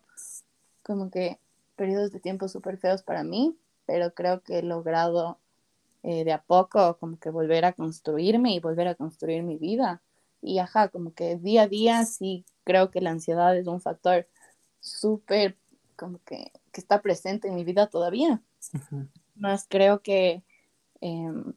como 0.82 1.10
que 1.10 1.38
periodos 1.76 2.12
de 2.12 2.20
tiempo 2.20 2.48
súper 2.48 2.78
feos 2.78 3.02
para 3.02 3.24
mí, 3.24 3.56
pero 3.84 4.14
creo 4.14 4.40
que 4.40 4.58
he 4.58 4.62
logrado 4.62 5.38
eh, 6.02 6.24
de 6.24 6.32
a 6.32 6.42
poco 6.42 6.98
como 6.98 7.18
que 7.18 7.30
volver 7.30 7.64
a 7.64 7.72
construirme 7.72 8.54
y 8.54 8.60
volver 8.60 8.88
a 8.88 8.94
construir 8.94 9.42
mi 9.42 9.56
vida. 9.56 10.02
Y 10.40 10.58
ajá, 10.58 10.88
como 10.88 11.14
que 11.14 11.36
día 11.36 11.62
a 11.62 11.68
día 11.68 12.04
sí 12.04 12.44
creo 12.64 12.90
que 12.90 13.00
la 13.00 13.10
ansiedad 13.10 13.56
es 13.56 13.66
un 13.66 13.80
factor 13.80 14.26
súper 14.80 15.56
como 15.96 16.18
que, 16.24 16.50
que, 16.72 16.80
está 16.80 17.00
presente 17.00 17.48
en 17.48 17.54
mi 17.54 17.64
vida 17.64 17.86
todavía. 17.86 18.42
Más 19.36 19.66
creo 19.68 20.02
que 20.02 20.42
em, 21.00 21.54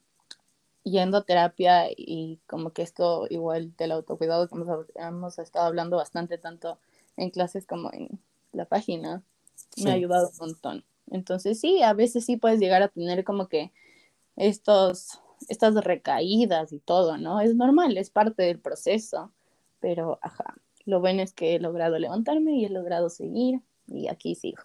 yendo 0.84 1.18
a 1.18 1.26
terapia 1.26 1.88
y 1.90 2.40
como 2.46 2.72
que 2.72 2.84
esto 2.84 3.26
igual 3.30 3.76
del 3.76 3.92
autocuidado 3.92 4.48
hemos, 4.52 4.86
hemos, 4.96 5.40
estado 5.40 5.66
hablando 5.66 5.98
bastante 5.98 6.38
tanto 6.38 6.78
en 7.18 7.32
clases 7.32 7.66
como 7.66 7.92
en 7.92 8.20
la 8.54 8.66
página, 8.66 9.24
me 9.78 9.92
ha 9.92 9.94
ayudado 9.94 10.30
un 10.30 10.38
montón. 10.38 10.86
Entonces 11.10 11.60
sí, 11.60 11.82
a 11.82 11.94
veces 11.94 12.26
sí 12.26 12.38
puedes 12.38 12.60
llegar 12.60 12.84
a 12.84 12.88
tener 12.90 13.24
como 13.24 13.48
que 13.48 13.72
estos, 14.36 15.20
estas 15.48 15.76
recaídas 15.76 16.74
y 16.74 16.80
todo, 16.80 17.18
¿no? 17.18 17.42
Es 17.42 17.56
normal, 17.56 17.98
es 17.98 18.10
parte 18.10 18.44
del 18.44 18.60
proceso, 18.60 19.32
pero 19.80 20.20
ajá, 20.22 20.56
lo 20.86 21.00
bueno 21.00 21.22
es 21.22 21.34
que 21.34 21.56
he 21.56 21.60
logrado 21.60 21.98
levantarme 21.98 22.56
y 22.56 22.66
he 22.66 22.70
logrado 22.70 23.10
seguir 23.10 23.62
y 23.88 24.08
aquí 24.08 24.36
sigo. 24.36 24.64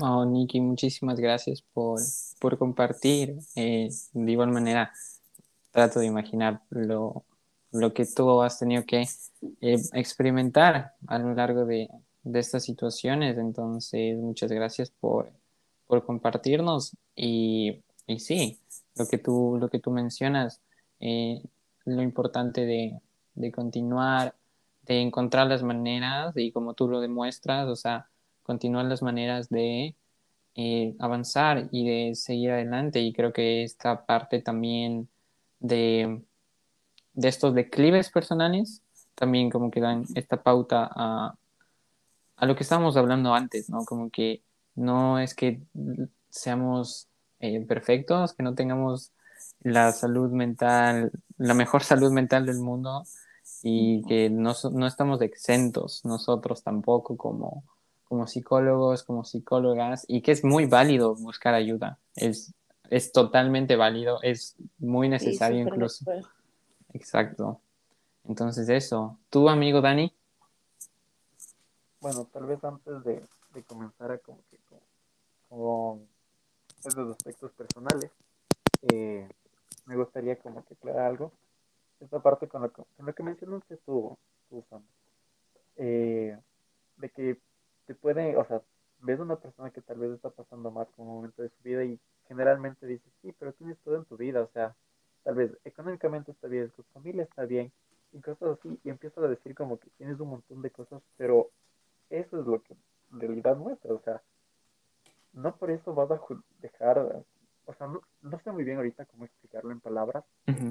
Oh, 0.00 0.24
Nikki, 0.24 0.60
muchísimas 0.60 1.18
gracias 1.18 1.62
por, 1.62 2.00
por 2.38 2.58
compartir. 2.58 3.38
Eh, 3.56 3.88
de 4.12 4.32
igual 4.32 4.50
manera, 4.50 4.92
trato 5.72 6.00
de 6.00 6.06
imaginar 6.06 6.60
lo, 6.70 7.24
lo 7.72 7.92
que 7.92 8.06
tú 8.06 8.40
has 8.42 8.58
tenido 8.58 8.84
que 8.84 9.06
eh, 9.60 9.76
experimentar 9.92 10.94
a 11.06 11.18
lo 11.18 11.34
largo 11.34 11.64
de, 11.64 11.88
de, 12.22 12.38
estas 12.38 12.64
situaciones. 12.64 13.38
Entonces, 13.38 14.16
muchas 14.18 14.52
gracias 14.52 14.90
por, 14.90 15.32
por 15.86 16.04
compartirnos. 16.04 16.96
Y, 17.16 17.82
y, 18.08 18.18
sí, 18.20 18.58
lo 18.96 19.06
que 19.06 19.18
tú, 19.18 19.58
lo 19.60 19.68
que 19.68 19.78
tú 19.78 19.90
mencionas, 19.92 20.60
eh, 21.00 21.42
lo 21.84 22.02
importante 22.02 22.66
de, 22.66 23.00
de, 23.34 23.52
continuar, 23.52 24.34
de 24.82 25.00
encontrar 25.00 25.46
las 25.46 25.62
maneras, 25.62 26.36
y 26.36 26.50
como 26.50 26.74
tú 26.74 26.88
lo 26.88 27.00
demuestras, 27.00 27.68
o 27.68 27.76
sea, 27.76 28.08
continuar 28.42 28.86
las 28.86 29.02
maneras 29.02 29.48
de 29.48 29.94
eh, 30.56 30.96
avanzar 30.98 31.68
y 31.70 31.86
de 31.88 32.14
seguir 32.16 32.50
adelante. 32.50 33.00
Y 33.00 33.12
creo 33.12 33.32
que 33.32 33.62
esta 33.62 34.06
parte 34.06 34.42
también 34.42 35.08
de 35.60 36.22
de 37.18 37.28
estos 37.28 37.52
declives 37.52 38.10
personales 38.10 38.80
también 39.16 39.50
como 39.50 39.72
que 39.72 39.80
dan 39.80 40.04
esta 40.14 40.40
pauta 40.40 40.88
a, 40.94 41.34
a 42.36 42.46
lo 42.46 42.54
que 42.54 42.62
estábamos 42.62 42.96
hablando 42.96 43.34
antes, 43.34 43.68
¿no? 43.68 43.84
Como 43.84 44.10
que 44.10 44.44
no 44.76 45.18
es 45.18 45.34
que 45.34 45.60
seamos 46.30 47.07
eh, 47.40 47.60
perfectos, 47.60 48.34
que 48.34 48.42
no 48.42 48.54
tengamos 48.54 49.12
la 49.60 49.92
salud 49.92 50.30
mental, 50.30 51.12
la 51.36 51.54
mejor 51.54 51.82
salud 51.82 52.12
mental 52.12 52.46
del 52.46 52.58
mundo 52.58 53.04
y 53.62 54.02
que 54.04 54.30
no, 54.30 54.54
no 54.72 54.86
estamos 54.86 55.20
exentos 55.22 56.04
nosotros 56.04 56.62
tampoco 56.62 57.16
como, 57.16 57.64
como 58.04 58.26
psicólogos, 58.26 59.02
como 59.02 59.24
psicólogas, 59.24 60.04
y 60.08 60.22
que 60.22 60.32
es 60.32 60.44
muy 60.44 60.66
válido 60.66 61.14
buscar 61.14 61.54
ayuda, 61.54 61.98
es, 62.14 62.54
es 62.90 63.12
totalmente 63.12 63.76
válido, 63.76 64.20
es 64.22 64.56
muy 64.78 65.08
necesario 65.08 65.60
incluso. 65.60 66.04
Exacto. 66.92 67.60
Entonces 68.26 68.68
eso. 68.68 69.18
¿Tu 69.30 69.48
amigo 69.48 69.80
Dani? 69.80 70.12
Bueno, 72.00 72.26
tal 72.32 72.46
vez 72.46 72.62
antes 72.62 73.02
de, 73.04 73.22
comenzar 73.66 74.12
a 74.12 74.18
como 74.18 74.38
que 74.50 74.58
con, 75.48 76.06
esos 76.84 77.10
aspectos 77.10 77.52
personales, 77.52 78.10
eh, 78.92 79.28
me 79.86 79.96
gustaría 79.96 80.36
como 80.38 80.64
que 80.64 80.74
aclarar 80.74 81.06
algo. 81.06 81.32
Esta 82.00 82.20
parte 82.20 82.46
con 82.46 82.62
lo 82.62 82.72
que, 82.72 82.82
con 82.96 83.06
lo 83.06 83.14
que 83.14 83.22
mencionaste 83.22 83.76
tú, 83.78 84.16
tú 84.48 84.64
eh, 85.76 86.38
de 86.96 87.10
que 87.10 87.38
te 87.86 87.94
puede, 87.94 88.36
o 88.36 88.44
sea, 88.44 88.62
ves 89.00 89.18
una 89.18 89.36
persona 89.36 89.70
que 89.70 89.80
tal 89.80 89.98
vez 89.98 90.12
está 90.12 90.30
pasando 90.30 90.70
mal 90.70 90.86
con 90.94 91.06
un 91.06 91.14
momento 91.16 91.42
de 91.42 91.48
su 91.48 91.62
vida 91.62 91.84
y 91.84 91.98
generalmente 92.26 92.86
dices, 92.86 93.10
sí, 93.22 93.32
pero 93.38 93.52
tienes 93.52 93.78
todo 93.78 93.96
en 93.96 94.04
tu 94.04 94.16
vida, 94.16 94.42
o 94.42 94.48
sea, 94.52 94.74
tal 95.24 95.34
vez 95.36 95.50
económicamente 95.64 96.32
está 96.32 96.48
bien, 96.48 96.70
tu 96.70 96.82
familia 96.94 97.22
está 97.22 97.44
bien, 97.44 97.72
y 98.12 98.20
cosas 98.20 98.58
así, 98.58 98.78
y 98.84 98.90
empiezas 98.90 99.24
a 99.24 99.28
decir 99.28 99.54
como 99.54 99.78
que 99.78 99.88
tienes 99.96 100.20
un 100.20 100.30
montón 100.30 100.62
de 100.62 100.70
cosas, 100.70 101.02
pero 101.16 101.50
eso 102.10 102.40
es 102.40 102.46
lo 102.46 102.62
que 102.62 102.74
en 103.12 103.20
realidad 103.20 103.56
muestra, 103.56 103.92
o 103.92 104.00
sea, 104.00 104.22
no 105.38 105.56
por 105.56 105.70
eso 105.70 105.94
vas 105.94 106.10
a 106.10 106.20
dejar, 106.60 106.98
o 107.64 107.74
sea, 107.74 107.86
no, 107.86 108.38
sé 108.40 108.52
muy 108.52 108.64
bien 108.64 108.78
ahorita 108.78 109.06
cómo 109.06 109.24
explicarlo 109.24 109.70
en 109.70 109.80
palabras, 109.80 110.24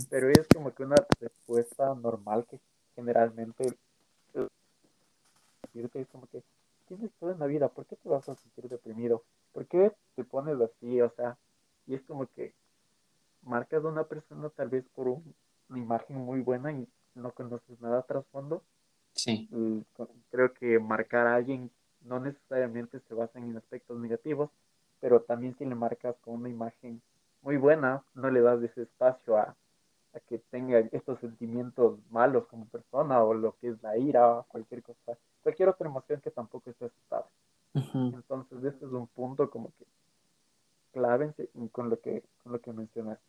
pero 0.09 0.29
es 0.29 0.47
como 0.53 0.73
que 0.73 0.83
una 0.83 0.95
respuesta 1.19 1.93
normal 1.95 2.45
que 2.49 2.59
generalmente 2.95 3.77
es 5.93 6.07
como 6.07 6.27
que 6.27 6.43
tienes 6.87 7.11
todo 7.19 7.31
en 7.31 7.39
la 7.39 7.47
vida, 7.47 7.69
¿por 7.69 7.85
qué 7.85 7.95
te 7.95 8.09
vas 8.09 8.27
a 8.29 8.35
sentir 8.35 8.67
deprimido? 8.69 9.23
¿Por 9.53 9.65
qué 9.67 9.91
te 10.15 10.23
pones 10.23 10.59
así? 10.61 11.01
O 11.01 11.09
sea, 11.11 11.37
y 11.85 11.95
es 11.95 12.01
como 12.03 12.27
que 12.27 12.53
marcas 13.43 13.83
a 13.83 13.87
una 13.87 14.05
persona 14.05 14.49
tal 14.49 14.69
vez 14.69 14.85
por 14.95 15.07
una 15.07 15.79
imagen 15.79 16.17
muy 16.17 16.41
buena 16.41 16.71
y 16.71 16.87
no 17.15 17.31
conoces 17.31 17.79
nada 17.81 18.01
trasfondo. 18.03 18.63
Sí. 19.13 19.49
creo 20.29 20.53
que 20.53 20.77
marcar 20.79 21.25
a 21.27 21.35
alguien 21.35 21.71
no 22.01 22.19
necesariamente 22.19 22.99
se 22.99 23.13
basa 23.13 23.39
en 23.39 23.57
aspectos 23.57 23.99
negativos, 23.99 24.49
pero 24.99 25.21
también 25.21 25.55
si 25.57 25.65
le 25.65 25.75
marcas 25.75 26.15
con 26.21 26.35
una 26.35 26.49
imagen 26.49 27.01
muy 27.41 27.57
buena, 27.57 28.03
no 28.13 28.29
le 28.29 28.41
das 28.41 28.61
ese 28.61 28.83
espacio 28.83 29.37
a, 29.37 29.55
a 30.13 30.19
que 30.27 30.39
tenga 30.51 30.79
estos 30.91 31.19
sentimientos 31.19 31.99
malos 32.09 32.45
como 32.47 32.65
persona 32.65 33.23
o 33.23 33.33
lo 33.33 33.55
que 33.59 33.69
es 33.69 33.83
la 33.83 33.97
ira 33.97 34.39
o 34.39 34.43
cualquier 34.43 34.83
cosa, 34.83 35.17
cualquier 35.43 35.69
otra 35.69 35.87
emoción 35.87 36.21
que 36.21 36.31
tampoco 36.31 36.69
esté 36.69 36.85
aceptada. 36.85 37.25
Entonces, 37.73 38.63
este 38.63 38.85
es 38.85 38.91
un 38.91 39.07
punto 39.07 39.49
como 39.49 39.71
que 39.77 39.85
clave 40.91 41.33
con 41.71 41.89
lo 41.89 41.99
que, 41.99 42.23
con 42.43 42.53
lo 42.53 42.59
que 42.59 42.73
mencionaste. 42.73 43.23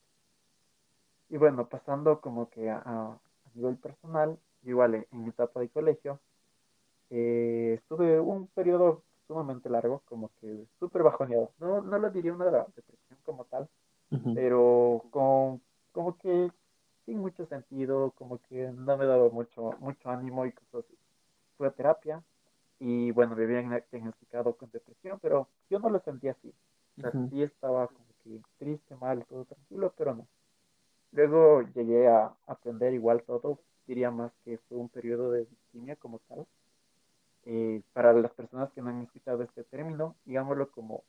Y 1.28 1.36
bueno, 1.36 1.68
pasando 1.88 2.20
como 2.20 2.50
que 2.50 2.68
a, 2.68 3.18
nivel 3.54 3.78
personal, 3.78 4.38
igual 4.62 4.94
en, 4.94 5.06
mi 5.10 5.30
etapa 5.30 5.60
de 5.60 5.70
colegio, 5.70 6.20
eh, 7.08 7.76
estuve 7.78 8.20
un 8.20 8.46
periodo 8.48 9.02
sumamente 9.26 9.70
largo, 9.70 10.02
como 10.04 10.30
que 10.38 10.66
súper 10.78 11.02
bajoneado. 11.02 11.50
No, 11.58 11.80
no 11.80 11.98
lo 11.98 12.10
diría 12.10 12.34
una 12.34 12.44
depresión 12.50 13.18
como 13.24 13.46
tal, 13.46 13.68
pero 14.34 15.02
con, 15.10 15.62
como 15.92 16.18
que 16.18 16.52
sin 17.06 17.20
mucho 17.20 17.46
sentido, 17.46 18.10
como 18.18 18.38
que 18.42 18.70
no 18.70 18.98
me 18.98 19.06
daba 19.06 19.30
mucho, 19.30 19.70
mucho 19.80 20.10
ánimo 20.10 20.44
y 20.44 20.52
cosas 20.52 20.84
así. 20.84 20.98
Fue 21.56 21.68
a 21.68 21.70
terapia 21.70 22.22
y 22.78 23.12
bueno, 23.12 23.34
me 23.34 23.44
habían 23.44 23.82
diagnosticado 23.90 24.54
con 24.56 24.70
depresión, 24.70 25.18
pero 25.22 25.48
yo 25.70 25.78
no 25.78 25.88
lo 25.88 26.00
sentía 26.00 26.32
así. 26.32 26.52
O 26.98 27.00
sea, 27.00 27.12
sí 27.30 27.42
estaba 27.42 27.86
como 27.86 28.08
que 28.22 28.42
triste, 28.58 28.94
mal, 28.96 29.24
todo 29.24 29.46
tranquilo, 29.46 29.94
pero 29.96 30.14
no. 30.14 30.28
Luego 31.12 31.62
llegué 31.74 32.08
a 32.08 32.34
aprender 32.46 32.92
igual 32.92 33.22
todo, 33.22 33.58
diría 33.86 34.10
más 34.10 34.32
que 34.44 34.58
fue 34.68 34.76
un 34.76 34.88
periodo 34.88 35.30
de 35.30 35.46
distimia 35.46 35.96
como 35.96 36.18
tal. 36.28 36.46
Eh, 37.44 37.82
para 37.94 38.12
las 38.12 38.32
personas 38.32 38.70
que 38.72 38.82
no 38.82 38.90
han 38.90 39.02
escuchado 39.02 39.42
este 39.42 39.64
término, 39.64 40.14
digámoslo 40.26 40.70
como 40.70 41.02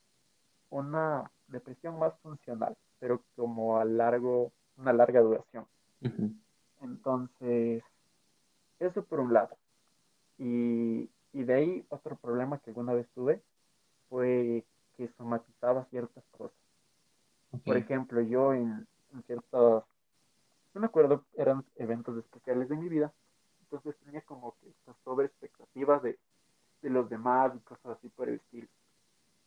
una 0.70 1.30
depresión 1.48 1.98
más 1.98 2.14
funcional, 2.20 2.76
pero 2.98 3.22
como 3.36 3.78
a 3.78 3.84
largo, 3.84 4.52
una 4.78 4.92
larga 4.92 5.20
duración. 5.20 5.66
Entonces, 6.80 7.82
eso 8.78 9.04
por 9.04 9.20
un 9.20 9.34
lado. 9.34 9.56
Y, 10.38 11.10
y 11.34 11.42
de 11.44 11.54
ahí 11.54 11.86
otro 11.90 12.16
problema 12.16 12.58
que 12.58 12.70
alguna 12.70 12.94
vez 12.94 13.06
tuve 13.14 13.42
fue 14.08 14.64
que 14.96 15.08
somatizaba 15.18 15.84
ciertas 15.86 16.24
cosas. 16.30 16.56
Por 17.64 17.76
ejemplo, 17.76 18.20
yo 18.22 18.54
en, 18.54 18.86
en 19.12 19.22
ciertos, 19.24 19.84
no 20.74 20.80
me 20.80 20.86
acuerdo, 20.86 21.24
eran 21.34 21.64
eventos 21.76 22.16
especiales 22.18 22.68
de 22.68 22.76
mi 22.76 22.88
vida, 22.88 23.12
entonces 23.62 23.96
tenía 24.04 24.20
como 24.22 24.56
que 24.60 24.68
estas 24.68 24.96
sobre 25.04 25.26
expectativas 25.26 26.02
de, 26.02 26.18
de 26.82 26.90
los 26.90 27.08
demás 27.08 27.52
y 27.54 27.60
cosas 27.60 27.98
así 27.98 28.08
por 28.08 28.28
el 28.28 28.36
estilo. 28.36 28.68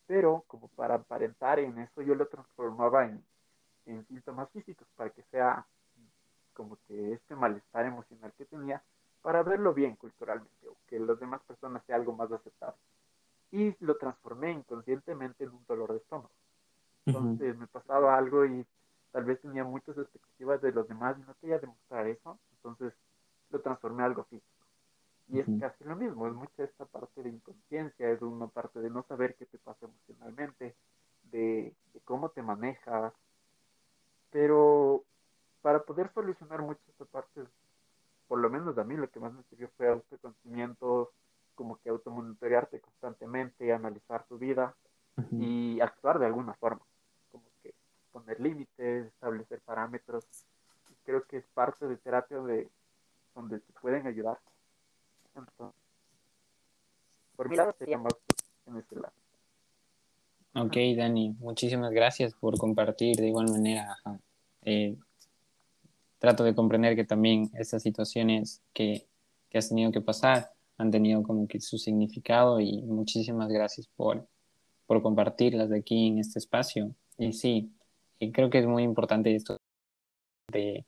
Pero 0.06 0.44
como 0.46 0.68
para 0.68 0.96
aparentar 0.96 1.58
en 1.58 1.78
eso, 1.78 2.02
yo 2.02 2.14
lo 2.14 2.26
transformaba 2.26 3.06
en, 3.06 3.24
en 3.86 4.06
síntomas 4.06 4.50
físicos 4.50 4.86
para 4.96 5.10
que 5.10 5.22
sea 5.30 5.66
como 6.52 6.78
que 6.86 7.12
este 7.12 7.34
malestar 7.34 7.86
emocional 7.86 8.32
que 8.36 8.44
tenía 8.44 8.82
para 9.22 9.42
verlo 9.42 9.74
bien 9.74 9.96
culturalmente 9.96 10.68
o 10.68 10.76
que 10.86 10.98
las 11.00 11.18
demás 11.18 11.40
personas 11.42 11.82
sea 11.86 11.96
algo 11.96 12.12
más 12.12 12.30
aceptable. 12.30 12.78
Y 13.50 13.74
lo 13.84 13.96
transformé 13.96 14.52
inconscientemente 14.52 15.44
en 15.44 15.50
un 15.50 15.64
dolor 15.66 15.92
de 15.92 15.98
estómago. 15.98 16.30
Entonces 17.06 17.56
me 17.56 17.66
pasaba 17.66 18.16
algo 18.16 18.44
y 18.46 18.66
tal 19.14 19.24
vez 19.24 19.40
tenía 19.40 19.62
muchas 19.62 19.96
expectativas 19.96 20.60
de 20.60 20.72
los 20.72 20.88
demás 20.88 21.16
y 21.16 21.22
no 21.22 21.36
quería 21.40 21.60
demostrar 21.60 22.04
eso, 22.08 22.36
entonces 22.56 22.92
lo 23.50 23.60
transformé 23.60 24.02
a 24.02 24.06
algo 24.06 24.24
físico. 24.24 24.66
Y 25.28 25.38
es 25.38 25.46
casi 25.60 25.84
lo 25.84 25.94
mismo, 25.94 26.26
es 26.26 26.34
mucha 26.34 26.64
esta 26.64 26.84
parte 26.84 27.22
de 27.22 27.30
inconsciencia, 27.30 28.10
es 28.10 28.20
una 28.22 28.48
parte 28.48 28.80
de 28.80 28.90
no 28.90 29.04
saber 29.04 29.36
qué 29.36 29.46
te 29.46 29.56
pasa 29.58 29.86
emocionalmente, 29.86 30.74
de, 31.30 31.72
cómo 32.04 32.30
te 32.30 32.42
manejas, 32.42 33.12
pero 34.32 35.04
para 35.62 35.84
poder 35.84 36.12
solucionar 36.12 36.62
muchas 36.62 36.88
esta 36.88 37.04
parte, 37.04 37.44
por 38.26 38.40
lo 38.40 38.50
menos 38.50 38.76
a 38.78 38.82
mí 38.82 38.96
lo 38.96 39.08
que 39.08 39.20
más 39.20 39.32
me 39.32 39.44
sirvió 39.44 39.70
fue 39.76 39.90
autoconocimiento, 39.90 41.12
como 41.54 41.76
que 41.76 41.88
automonitorearte 41.88 42.80
constantemente, 42.80 43.72
analizar 43.72 44.26
tu 44.26 44.38
vida 44.38 44.74
y 45.30 45.80
actuar 45.80 46.18
de 46.18 46.26
alguna 46.26 46.54
forma 46.54 46.82
poner 48.14 48.40
límites, 48.40 49.06
establecer 49.06 49.60
parámetros. 49.60 50.24
creo 51.04 51.26
que 51.26 51.38
es 51.38 51.44
parte 51.52 51.86
de 51.88 51.96
terapia 51.96 52.38
de 52.38 52.68
donde 53.34 53.58
te 53.58 53.72
pueden 53.80 54.06
ayudar. 54.06 54.38
Por 57.36 57.48
mi 57.50 57.56
lado 57.56 57.74
sería 57.76 57.98
más 57.98 58.14
en 58.66 58.76
ese 58.76 58.94
lado. 58.94 59.12
Ok, 60.54 60.76
Dani, 60.96 61.34
muchísimas 61.40 61.90
gracias 61.90 62.32
por 62.34 62.56
compartir 62.56 63.16
de 63.16 63.26
igual 63.26 63.50
manera. 63.50 63.96
Eh, 64.62 64.96
trato 66.20 66.44
de 66.44 66.54
comprender 66.54 66.94
que 66.94 67.04
también 67.04 67.50
estas 67.54 67.82
situaciones 67.82 68.62
que, 68.72 69.08
que, 69.50 69.58
has 69.58 69.68
tenido 69.68 69.90
que 69.90 70.00
pasar 70.00 70.52
han 70.78 70.92
tenido 70.92 71.24
como 71.24 71.48
que 71.48 71.60
su 71.60 71.78
significado 71.78 72.60
y 72.60 72.82
muchísimas 72.82 73.48
gracias 73.48 73.88
por, 73.88 74.24
por 74.86 75.02
compartirlas 75.02 75.68
de 75.70 75.80
aquí 75.80 76.06
en 76.06 76.20
este 76.20 76.38
espacio. 76.38 76.94
Y 77.18 77.32
sí, 77.32 77.73
y 78.18 78.32
creo 78.32 78.50
que 78.50 78.58
es 78.58 78.66
muy 78.66 78.82
importante 78.82 79.34
esto 79.34 79.58
de, 80.52 80.86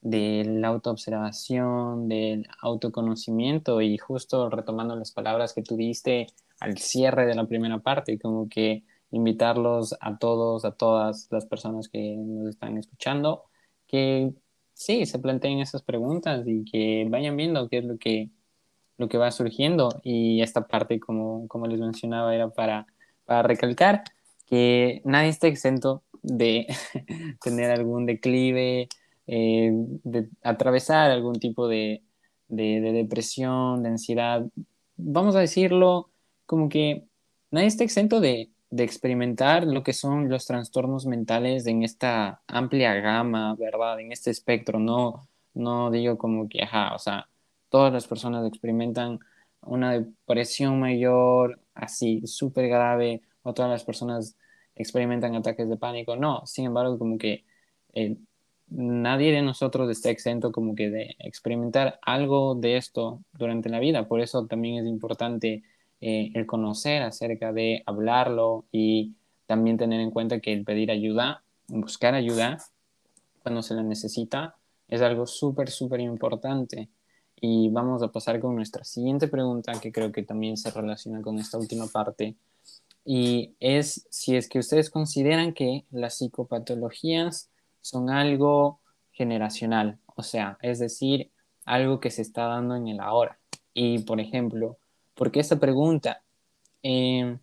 de 0.00 0.44
la 0.44 0.68
autoobservación, 0.68 2.08
del 2.08 2.46
autoconocimiento 2.60 3.80
y 3.80 3.98
justo 3.98 4.50
retomando 4.50 4.96
las 4.96 5.12
palabras 5.12 5.54
que 5.54 5.62
tú 5.62 5.76
diste 5.76 6.26
al 6.60 6.78
cierre 6.78 7.26
de 7.26 7.34
la 7.34 7.46
primera 7.46 7.78
parte, 7.80 8.18
como 8.18 8.48
que 8.48 8.84
invitarlos 9.10 9.96
a 10.00 10.18
todos, 10.18 10.64
a 10.64 10.72
todas 10.72 11.28
las 11.30 11.46
personas 11.46 11.88
que 11.88 12.16
nos 12.16 12.48
están 12.48 12.78
escuchando, 12.78 13.44
que 13.86 14.32
sí, 14.74 15.06
se 15.06 15.18
planteen 15.18 15.60
esas 15.60 15.82
preguntas 15.82 16.44
y 16.46 16.64
que 16.64 17.06
vayan 17.08 17.36
viendo 17.36 17.68
qué 17.68 17.78
es 17.78 17.84
lo 17.84 17.98
que, 17.98 18.30
lo 18.98 19.08
que 19.08 19.18
va 19.18 19.30
surgiendo. 19.30 20.00
Y 20.02 20.42
esta 20.42 20.66
parte, 20.66 20.98
como, 21.00 21.46
como 21.48 21.66
les 21.66 21.80
mencionaba, 21.80 22.34
era 22.34 22.50
para, 22.50 22.86
para 23.24 23.42
recalcar 23.42 24.04
nadie 25.04 25.28
está 25.30 25.46
exento 25.46 26.02
de 26.22 26.66
tener 27.42 27.70
algún 27.70 28.06
declive, 28.06 28.88
eh, 29.26 29.70
de 29.72 30.28
atravesar 30.42 31.10
algún 31.10 31.34
tipo 31.34 31.68
de, 31.68 32.02
de, 32.48 32.80
depresión, 32.80 33.82
de 33.82 33.90
ansiedad. 33.90 34.44
Vamos 34.96 35.36
a 35.36 35.40
decirlo 35.40 36.10
como 36.46 36.68
que 36.68 37.06
nadie 37.50 37.66
está 37.68 37.84
exento 37.84 38.20
de, 38.20 38.50
de 38.70 38.84
experimentar 38.84 39.64
lo 39.64 39.82
que 39.82 39.92
son 39.92 40.28
los 40.28 40.46
trastornos 40.46 41.06
mentales 41.06 41.66
en 41.66 41.82
esta 41.82 42.42
amplia 42.46 42.94
gama, 42.94 43.54
¿verdad? 43.56 44.00
En 44.00 44.12
este 44.12 44.30
espectro, 44.30 44.78
no, 44.78 45.28
no 45.54 45.90
digo 45.90 46.18
como 46.18 46.48
que, 46.48 46.62
ajá, 46.62 46.94
o 46.94 46.98
sea, 46.98 47.28
todas 47.68 47.92
las 47.92 48.06
personas 48.06 48.46
experimentan 48.46 49.18
una 49.62 49.92
depresión 49.92 50.80
mayor, 50.80 51.60
así, 51.74 52.26
súper 52.26 52.68
grave, 52.68 53.22
o 53.42 53.54
todas 53.54 53.70
las 53.70 53.84
personas 53.84 54.36
experimentan 54.74 55.34
ataques 55.34 55.68
de 55.68 55.76
pánico, 55.76 56.16
no, 56.16 56.46
sin 56.46 56.66
embargo, 56.66 56.98
como 56.98 57.18
que 57.18 57.44
eh, 57.94 58.16
nadie 58.68 59.32
de 59.32 59.42
nosotros 59.42 59.90
está 59.90 60.10
exento 60.10 60.52
como 60.52 60.74
que 60.74 60.90
de 60.90 61.16
experimentar 61.18 61.98
algo 62.02 62.54
de 62.54 62.76
esto 62.76 63.22
durante 63.32 63.68
la 63.68 63.80
vida, 63.80 64.08
por 64.08 64.20
eso 64.20 64.46
también 64.46 64.76
es 64.76 64.86
importante 64.86 65.62
eh, 66.00 66.30
el 66.34 66.46
conocer 66.46 67.02
acerca 67.02 67.52
de 67.52 67.82
hablarlo 67.86 68.64
y 68.72 69.14
también 69.46 69.76
tener 69.76 70.00
en 70.00 70.10
cuenta 70.10 70.40
que 70.40 70.52
el 70.52 70.64
pedir 70.64 70.90
ayuda, 70.90 71.44
buscar 71.68 72.14
ayuda 72.14 72.58
cuando 73.42 73.62
se 73.62 73.74
la 73.74 73.82
necesita, 73.82 74.56
es 74.88 75.00
algo 75.00 75.26
súper, 75.26 75.70
súper 75.70 76.00
importante. 76.00 76.88
Y 77.36 77.70
vamos 77.70 78.02
a 78.02 78.12
pasar 78.12 78.40
con 78.40 78.54
nuestra 78.54 78.84
siguiente 78.84 79.28
pregunta, 79.28 79.72
que 79.80 79.90
creo 79.90 80.12
que 80.12 80.22
también 80.22 80.56
se 80.56 80.70
relaciona 80.70 81.22
con 81.22 81.38
esta 81.38 81.58
última 81.58 81.86
parte, 81.86 82.36
y 83.04 83.54
es 83.60 84.06
si 84.10 84.36
es 84.36 84.48
que 84.48 84.58
ustedes 84.58 84.90
consideran 84.90 85.54
que 85.54 85.84
las 85.90 86.18
psicopatologías 86.18 87.50
son 87.80 88.10
algo 88.10 88.80
generacional, 89.12 89.98
o 90.14 90.22
sea, 90.22 90.58
es 90.62 90.78
decir, 90.78 91.30
algo 91.64 92.00
que 92.00 92.10
se 92.10 92.22
está 92.22 92.44
dando 92.46 92.76
en 92.76 92.88
el 92.88 93.00
ahora. 93.00 93.38
Y, 93.74 94.00
por 94.00 94.20
ejemplo, 94.20 94.78
¿por 95.14 95.30
qué 95.32 95.40
esta 95.40 95.58
pregunta? 95.58 96.22
Eh, 96.82 97.38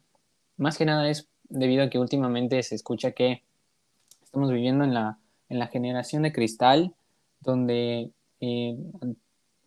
más 0.57 0.77
que 0.77 0.85
nada 0.85 1.09
es 1.09 1.29
debido 1.43 1.83
a 1.83 1.89
que 1.89 1.99
últimamente 1.99 2.61
se 2.63 2.75
escucha 2.75 3.11
que 3.11 3.43
estamos 4.24 4.51
viviendo 4.51 4.83
en 4.83 4.93
la, 4.93 5.17
en 5.50 5.59
la 5.59 5.67
generación 5.67 6.24
de 6.24 6.33
cristal, 6.33 6.93
donde 7.39 8.11
eh, 8.41 8.77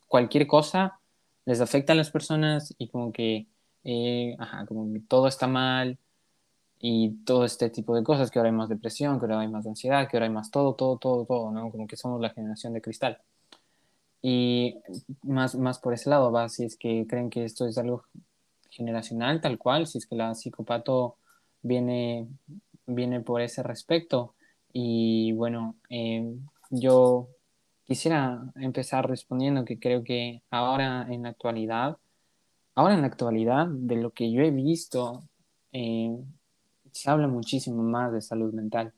cualquier 0.06 0.46
cosa 0.46 1.00
les 1.44 1.60
afecta 1.60 1.92
a 1.92 1.96
las 1.96 2.10
personas 2.10 2.74
y 2.78 2.88
como 2.88 3.12
que 3.12 3.46
eh, 3.84 4.36
ajá, 4.38 4.66
como 4.66 4.86
todo 5.08 5.28
está 5.28 5.46
mal 5.46 5.98
y 6.80 7.10
todo 7.24 7.44
este 7.44 7.70
tipo 7.70 7.94
de 7.94 8.02
cosas, 8.04 8.30
que 8.30 8.38
ahora 8.38 8.50
hay 8.50 8.56
más 8.56 8.68
depresión, 8.68 9.18
que 9.18 9.26
ahora 9.26 9.40
hay 9.40 9.48
más 9.48 9.66
ansiedad, 9.66 10.08
que 10.08 10.16
ahora 10.16 10.26
hay 10.26 10.32
más 10.32 10.50
todo, 10.50 10.74
todo, 10.74 10.98
todo, 10.98 11.24
todo, 11.26 11.50
¿no? 11.52 11.70
Como 11.70 11.86
que 11.86 11.96
somos 11.96 12.20
la 12.20 12.30
generación 12.30 12.72
de 12.74 12.82
cristal. 12.82 13.18
Y 14.22 14.76
más, 15.22 15.54
más 15.56 15.78
por 15.80 15.94
ese 15.94 16.10
lado, 16.10 16.30
va, 16.32 16.48
si 16.48 16.64
es 16.64 16.76
que 16.76 17.06
creen 17.08 17.30
que 17.30 17.44
esto 17.44 17.66
es 17.66 17.78
algo 17.78 18.04
generacional, 18.70 19.40
tal 19.40 19.58
cual, 19.58 19.86
si 19.86 19.98
es 19.98 20.06
que 20.06 20.16
la 20.16 20.34
psicopato 20.34 21.16
viene, 21.62 22.28
viene 22.86 23.20
por 23.20 23.42
ese 23.42 23.62
respecto. 23.62 24.34
Y 24.72 25.32
bueno, 25.32 25.76
eh, 25.90 26.34
yo 26.70 27.28
quisiera 27.84 28.42
empezar 28.56 29.08
respondiendo 29.08 29.64
que 29.64 29.78
creo 29.78 30.04
que 30.04 30.42
ahora 30.50 31.06
en 31.10 31.24
la 31.24 31.30
actualidad 31.30 31.98
Ahora 32.74 32.94
en 32.94 33.02
la 33.02 33.06
actualidad, 33.06 33.66
de 33.66 33.96
lo 33.96 34.12
que 34.12 34.32
yo 34.32 34.42
he 34.42 34.50
visto, 34.50 35.22
eh, 35.72 36.16
se 36.90 37.10
habla 37.10 37.28
muchísimo 37.28 37.82
más 37.82 38.12
de 38.12 38.22
salud 38.22 38.52
mental. 38.54 38.94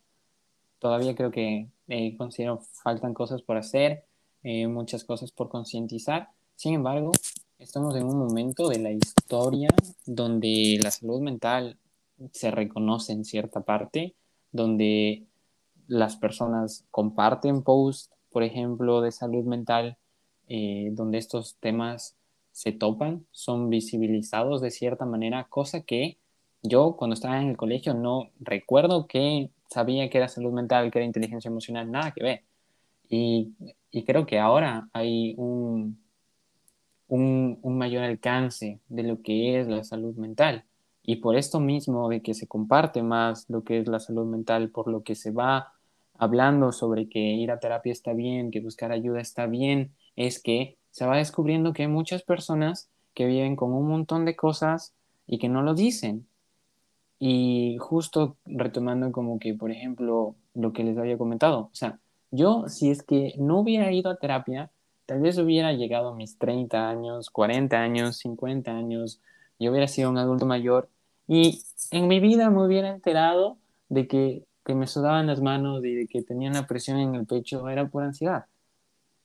Todavía 0.79 1.17
creo 1.17 1.33
que 1.33 1.69
eh, 1.89 2.17
considero 2.17 2.61
faltan 2.85 3.15
cosas 3.15 3.43
por 3.43 3.57
hacer, 3.57 4.05
eh, 4.45 4.69
muchas 4.69 5.03
cosas 5.03 5.33
por 5.33 5.49
concientizar. 5.49 6.29
Sin 6.55 6.75
embargo, 6.75 7.11
estamos 7.59 7.97
en 7.97 8.05
un 8.05 8.17
momento 8.17 8.69
de 8.69 8.79
la 8.79 8.93
historia 8.93 9.69
donde 10.07 10.79
la 10.81 10.93
salud 10.93 11.21
mental 11.21 11.77
se 12.31 12.53
reconoce 12.53 13.13
en 13.13 13.25
cierta 13.25 13.63
parte, 13.63 14.15
donde 14.53 15.25
las 15.89 16.17
personas 16.17 16.85
comparten 16.93 17.63
posts, 17.63 18.11
por 18.31 18.45
ejemplo, 18.45 19.01
de 19.01 19.11
salud 19.11 19.45
mental, 19.45 19.97
donde 20.47 21.19
estos 21.19 21.57
temas 21.57 22.17
se 22.55 22.71
topan, 22.71 23.27
son 23.33 23.69
visibilizados 23.69 24.61
de 24.63 24.71
cierta 24.71 25.05
manera, 25.05 25.49
cosa 25.51 25.83
que 25.83 26.19
yo 26.63 26.95
cuando 26.97 27.15
estaba 27.15 27.43
en 27.43 27.49
el 27.49 27.57
colegio 27.57 27.95
no 27.95 28.31
recuerdo 28.39 29.09
que 29.09 29.51
sabía 29.69 30.09
que 30.09 30.19
era 30.19 30.29
salud 30.29 30.53
mental, 30.53 30.93
que 30.93 31.01
era 31.01 31.07
inteligencia 31.07 31.49
emocional, 31.49 31.91
nada 31.91 32.13
que 32.13 32.23
ver. 32.23 32.45
Y, 33.11 33.55
creo 34.07 34.25
que 34.25 34.39
ahora 34.39 34.89
hay 34.93 35.35
un, 35.37 35.99
un, 37.09 37.79
mayor 37.79 38.05
alcance 38.05 38.79
de 38.89 39.03
lo 39.03 39.21
que 39.21 39.61
es 39.61 39.67
la 39.67 39.83
salud 39.83 40.15
mental. 40.15 40.65
Y 41.03 41.17
por 41.17 41.37
esto 41.37 41.59
mismo 41.59 42.09
de 42.09 42.23
que 42.23 42.35
se 42.35 42.47
comparte 42.47 43.03
más 43.03 43.51
lo 43.51 43.65
que 43.65 43.81
es 43.81 43.89
la 43.89 43.99
salud 43.99 44.27
mental, 44.27 44.71
por 44.71 44.89
lo 44.89 45.03
que 45.03 45.17
se 45.17 45.33
va 45.33 45.73
hablando 46.17 46.71
sobre 46.71 47.09
que 47.09 47.19
ir 47.19 47.51
a 47.51 47.59
terapia 47.59 47.93
está 47.93 48.13
bien, 48.13 48.53
que 48.53 48.61
buscar 48.61 48.93
ayuda 48.93 49.21
está 49.21 49.47
bien, 49.47 49.93
es 50.17 50.41
que 50.41 50.79
se 50.95 51.07
va 51.07 51.17
descubriendo 51.17 51.73
que 51.73 51.83
hay 51.83 51.89
muchas 51.89 52.23
personas 52.23 52.89
que 53.15 53.27
viven 53.27 53.57
con 53.57 53.73
un 53.73 53.89
montón 53.89 54.25
de 54.25 54.37
cosas 54.37 54.95
y 55.27 55.39
que 55.39 55.49
no 55.49 55.61
lo 55.61 55.75
dicen. 55.75 56.29
Y 57.19 57.79
justo 57.81 58.37
retomando 58.47 59.11
como 59.11 59.41
que, 59.41 59.55
por 59.55 59.73
ejemplo, 59.73 60.37
lo 60.55 60.73
que 60.73 60.85
les 60.85 60.97
había 60.97 61.19
comentado, 61.19 61.63
o 61.63 61.75
sea, 61.75 61.99
yo 62.31 62.69
si 62.69 62.93
es 62.93 63.03
que 63.03 63.35
no 63.39 63.59
hubiera 63.59 63.91
ido 63.91 64.09
a 64.09 64.19
terapia, 64.19 64.71
tal 65.07 65.21
vez 65.21 65.37
hubiera 65.39 65.73
llegado 65.73 66.11
a 66.11 66.15
mis 66.15 66.39
30 66.39 66.89
años, 66.89 67.29
40 67.29 67.77
años, 67.77 68.19
50 68.19 68.71
años, 68.71 69.21
yo 69.59 69.73
hubiera 69.73 69.89
sido 69.89 70.11
un 70.11 70.19
adulto 70.19 70.47
mayor 70.47 70.89
y 71.27 71.65
en 71.91 72.07
mi 72.07 72.21
vida 72.21 72.51
me 72.51 72.65
hubiera 72.65 72.91
enterado 72.91 73.59
de 73.89 74.07
que, 74.07 74.45
que 74.65 74.77
me 74.77 74.87
sudaban 74.87 75.27
las 75.27 75.41
manos 75.41 75.85
y 75.85 75.93
de 75.93 76.07
que 76.07 76.23
tenía 76.23 76.51
una 76.51 76.69
presión 76.69 76.99
en 76.99 77.17
el 77.17 77.27
pecho, 77.27 77.69
era 77.69 77.89
por 77.89 78.05
ansiedad. 78.05 78.47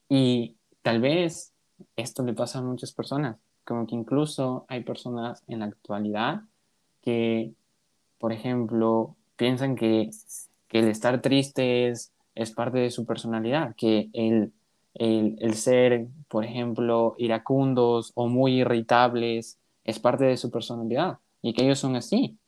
Y 0.08 0.56
tal 0.82 1.00
vez 1.00 1.52
esto 1.96 2.22
le 2.22 2.34
pasa 2.34 2.58
a 2.58 2.62
muchas 2.62 2.92
personas, 2.92 3.36
como 3.64 3.86
que 3.86 3.94
incluso 3.94 4.64
hay 4.68 4.82
personas 4.82 5.42
en 5.48 5.60
la 5.60 5.66
actualidad 5.66 6.42
que, 7.02 7.52
por 8.18 8.32
ejemplo, 8.32 9.16
piensan 9.36 9.76
que, 9.76 10.10
el 10.70 10.88
estar 10.88 11.20
triste 11.20 11.88
es, 11.88 12.12
es, 12.34 12.52
parte 12.52 12.78
de 12.78 12.90
su 12.90 13.04
personalidad, 13.04 13.74
que 13.74 14.08
el, 14.12 14.52
el, 14.94 15.54
ser, 15.54 16.06
por 16.28 16.44
ejemplo, 16.44 17.14
iracundos 17.18 18.12
o 18.14 18.28
muy 18.28 18.60
irritables 18.60 19.58
es 19.84 19.98
parte 19.98 20.24
de 20.24 20.36
su 20.36 20.50
personalidad 20.50 21.18
y 21.42 21.54
que 21.54 21.64
ellos 21.64 21.78
son 21.78 21.96
así. 21.96 22.38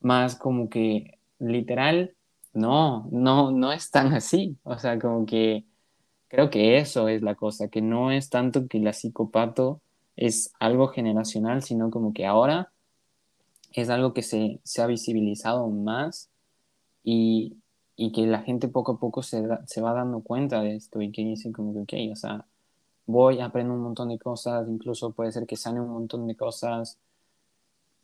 Más 0.00 0.36
como 0.36 0.68
que 0.68 1.18
literal, 1.38 2.14
no, 2.52 3.08
no, 3.10 3.50
no 3.50 3.72
es 3.72 3.90
tan 3.90 4.12
así. 4.12 4.56
O 4.64 4.78
sea, 4.78 4.98
como 4.98 5.24
que 5.26 5.64
Creo 6.30 6.48
que 6.48 6.78
eso 6.78 7.08
es 7.08 7.22
la 7.22 7.34
cosa, 7.34 7.68
que 7.68 7.82
no 7.82 8.12
es 8.12 8.30
tanto 8.30 8.68
que 8.68 8.78
la 8.78 8.92
psicopato 8.92 9.82
es 10.14 10.52
algo 10.60 10.86
generacional, 10.88 11.62
sino 11.62 11.90
como 11.90 12.12
que 12.12 12.24
ahora 12.24 12.72
es 13.72 13.90
algo 13.90 14.14
que 14.14 14.22
se, 14.22 14.60
se 14.62 14.80
ha 14.80 14.86
visibilizado 14.86 15.68
más 15.68 16.30
y, 17.04 17.56
y, 17.96 18.12
que 18.12 18.26
la 18.26 18.42
gente 18.42 18.68
poco 18.68 18.92
a 18.92 18.98
poco 19.00 19.22
se, 19.24 19.42
se 19.66 19.80
va 19.80 19.92
dando 19.92 20.20
cuenta 20.22 20.62
de 20.62 20.76
esto 20.76 21.02
y 21.02 21.10
que 21.12 21.22
dice 21.24 21.52
como 21.52 21.74
que, 21.74 21.80
ok, 21.80 22.12
o 22.12 22.16
sea, 22.16 22.46
voy, 23.06 23.40
aprendo 23.40 23.74
un 23.74 23.82
montón 23.82 24.08
de 24.10 24.18
cosas, 24.18 24.68
incluso 24.68 25.12
puede 25.12 25.32
ser 25.32 25.46
que 25.46 25.56
sane 25.56 25.80
un 25.80 25.90
montón 25.90 26.28
de 26.28 26.36
cosas 26.36 26.98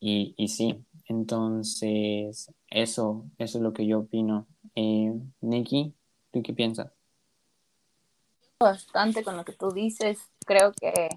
y, 0.01 0.35
y 0.37 0.49
sí, 0.49 0.85
entonces 1.09 2.53
eso, 2.71 3.27
eso 3.39 3.59
es 3.59 3.62
lo 3.62 3.73
que 3.73 3.87
yo 3.87 4.01
opino. 4.01 4.47
Eh, 4.75 5.12
Nikki, 5.41 5.95
¿tú 6.33 6.43
qué 6.43 6.53
piensas? 6.55 6.96
Bastante 8.59 9.23
con 9.23 9.37
lo 9.37 9.45
que 9.45 9.53
tú 9.53 9.71
dices. 9.71 10.19
Creo 10.47 10.73
que 10.73 11.11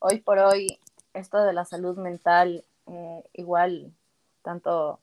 hoy 0.00 0.20
por 0.20 0.38
hoy 0.38 0.78
esto 1.14 1.42
de 1.42 1.52
la 1.52 1.64
salud 1.64 1.98
mental, 1.98 2.64
eh, 2.86 3.24
igual, 3.32 3.92
tanto 4.42 5.00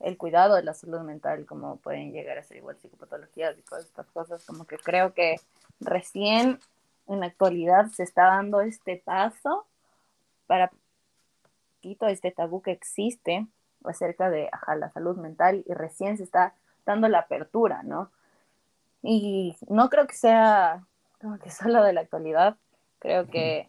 el 0.00 0.18
cuidado 0.18 0.56
de 0.56 0.64
la 0.64 0.74
salud 0.74 1.00
mental 1.00 1.46
como 1.46 1.76
pueden 1.76 2.12
llegar 2.12 2.36
a 2.36 2.42
ser 2.42 2.58
igual 2.58 2.76
psicopatologías 2.76 3.56
y 3.56 3.62
todas 3.62 3.86
estas 3.86 4.06
cosas, 4.08 4.44
como 4.44 4.66
que 4.66 4.76
creo 4.76 5.14
que 5.14 5.36
recién 5.80 6.60
en 7.06 7.20
la 7.20 7.26
actualidad 7.26 7.86
se 7.86 8.02
está 8.02 8.24
dando 8.24 8.60
este 8.60 8.98
paso 9.02 9.64
para 10.46 10.70
quito 11.80 12.06
este 12.06 12.32
tabú 12.32 12.60
que 12.60 12.72
existe 12.72 13.46
acerca 13.82 14.28
de 14.28 14.50
la 14.76 14.90
salud 14.90 15.16
mental 15.16 15.64
y 15.66 15.72
recién 15.72 16.18
se 16.18 16.24
está 16.24 16.52
dando 16.84 17.08
la 17.08 17.20
apertura, 17.20 17.82
¿no? 17.82 18.10
Y 19.02 19.56
no 19.68 19.88
creo 19.88 20.06
que 20.06 20.14
sea 20.14 20.84
como 21.20 21.38
que 21.38 21.50
solo 21.50 21.82
de 21.82 21.92
la 21.92 22.02
actualidad, 22.02 22.56
creo 22.98 23.28
que 23.28 23.68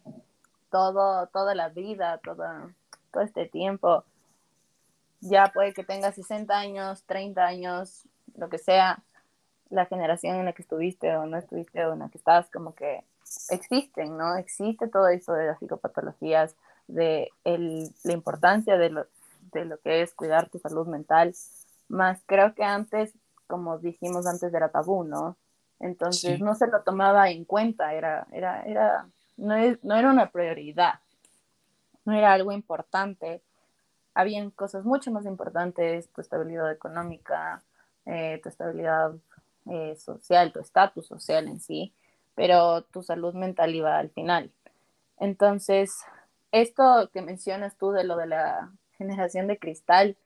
todo, 0.71 1.27
toda 1.27 1.55
la 1.55 1.69
vida, 1.69 2.19
todo, 2.19 2.45
todo 3.11 3.23
este 3.23 3.47
tiempo, 3.47 4.03
ya 5.21 5.51
puede 5.53 5.73
que 5.73 5.83
tengas 5.83 6.15
60 6.15 6.57
años, 6.57 7.03
30 7.03 7.45
años, 7.45 8.03
lo 8.37 8.49
que 8.49 8.57
sea, 8.57 9.03
la 9.69 9.85
generación 9.85 10.37
en 10.37 10.45
la 10.45 10.53
que 10.53 10.61
estuviste 10.61 11.15
o 11.15 11.25
no 11.25 11.37
estuviste 11.37 11.85
o 11.85 11.93
en 11.93 11.99
la 11.99 12.09
que 12.09 12.17
estás, 12.17 12.49
como 12.49 12.73
que 12.73 13.03
existen, 13.49 14.17
¿no? 14.17 14.35
Existe 14.35 14.87
todo 14.87 15.07
eso 15.09 15.33
de 15.33 15.47
las 15.47 15.59
psicopatologías, 15.59 16.55
de 16.87 17.29
el, 17.43 17.91
la 18.03 18.13
importancia 18.13 18.77
de 18.77 18.89
lo, 18.89 19.05
de 19.51 19.65
lo 19.65 19.79
que 19.79 20.01
es 20.01 20.13
cuidar 20.13 20.49
tu 20.49 20.57
salud 20.59 20.87
mental, 20.87 21.35
más 21.87 22.21
creo 22.25 22.55
que 22.55 22.63
antes, 22.63 23.13
como 23.47 23.77
dijimos 23.77 24.25
antes, 24.25 24.53
era 24.53 24.69
tabú, 24.69 25.03
¿no? 25.03 25.37
Entonces 25.79 26.41
no 26.41 26.55
se 26.55 26.67
lo 26.67 26.81
tomaba 26.81 27.29
en 27.29 27.45
cuenta, 27.45 27.93
era, 27.93 28.27
era, 28.31 28.61
era, 28.63 29.07
no, 29.37 29.55
no 29.81 29.95
era 29.95 30.09
una 30.09 30.29
prioridad, 30.29 30.99
no 32.05 32.13
era 32.13 32.33
algo 32.33 32.51
importante. 32.51 33.41
Habían 34.13 34.51
cosas 34.51 34.83
mucho 34.83 35.11
más 35.11 35.25
importantes, 35.25 36.09
tu 36.09 36.21
estabilidad 36.21 36.71
económica, 36.71 37.61
eh, 38.05 38.39
tu 38.43 38.49
estabilidad 38.49 39.13
eh, 39.69 39.95
social, 39.95 40.51
tu 40.51 40.59
estatus 40.59 41.07
social 41.07 41.47
en 41.47 41.59
sí, 41.59 41.93
pero 42.35 42.83
tu 42.83 43.03
salud 43.03 43.33
mental 43.33 43.73
iba 43.73 43.97
al 43.97 44.09
final. 44.09 44.51
Entonces, 45.17 46.03
esto 46.51 47.09
que 47.13 47.21
mencionas 47.21 47.77
tú 47.77 47.91
de 47.91 48.03
lo 48.03 48.17
de 48.17 48.27
la 48.27 48.71
generación 48.97 49.47
de 49.47 49.59
cristal 49.59 50.17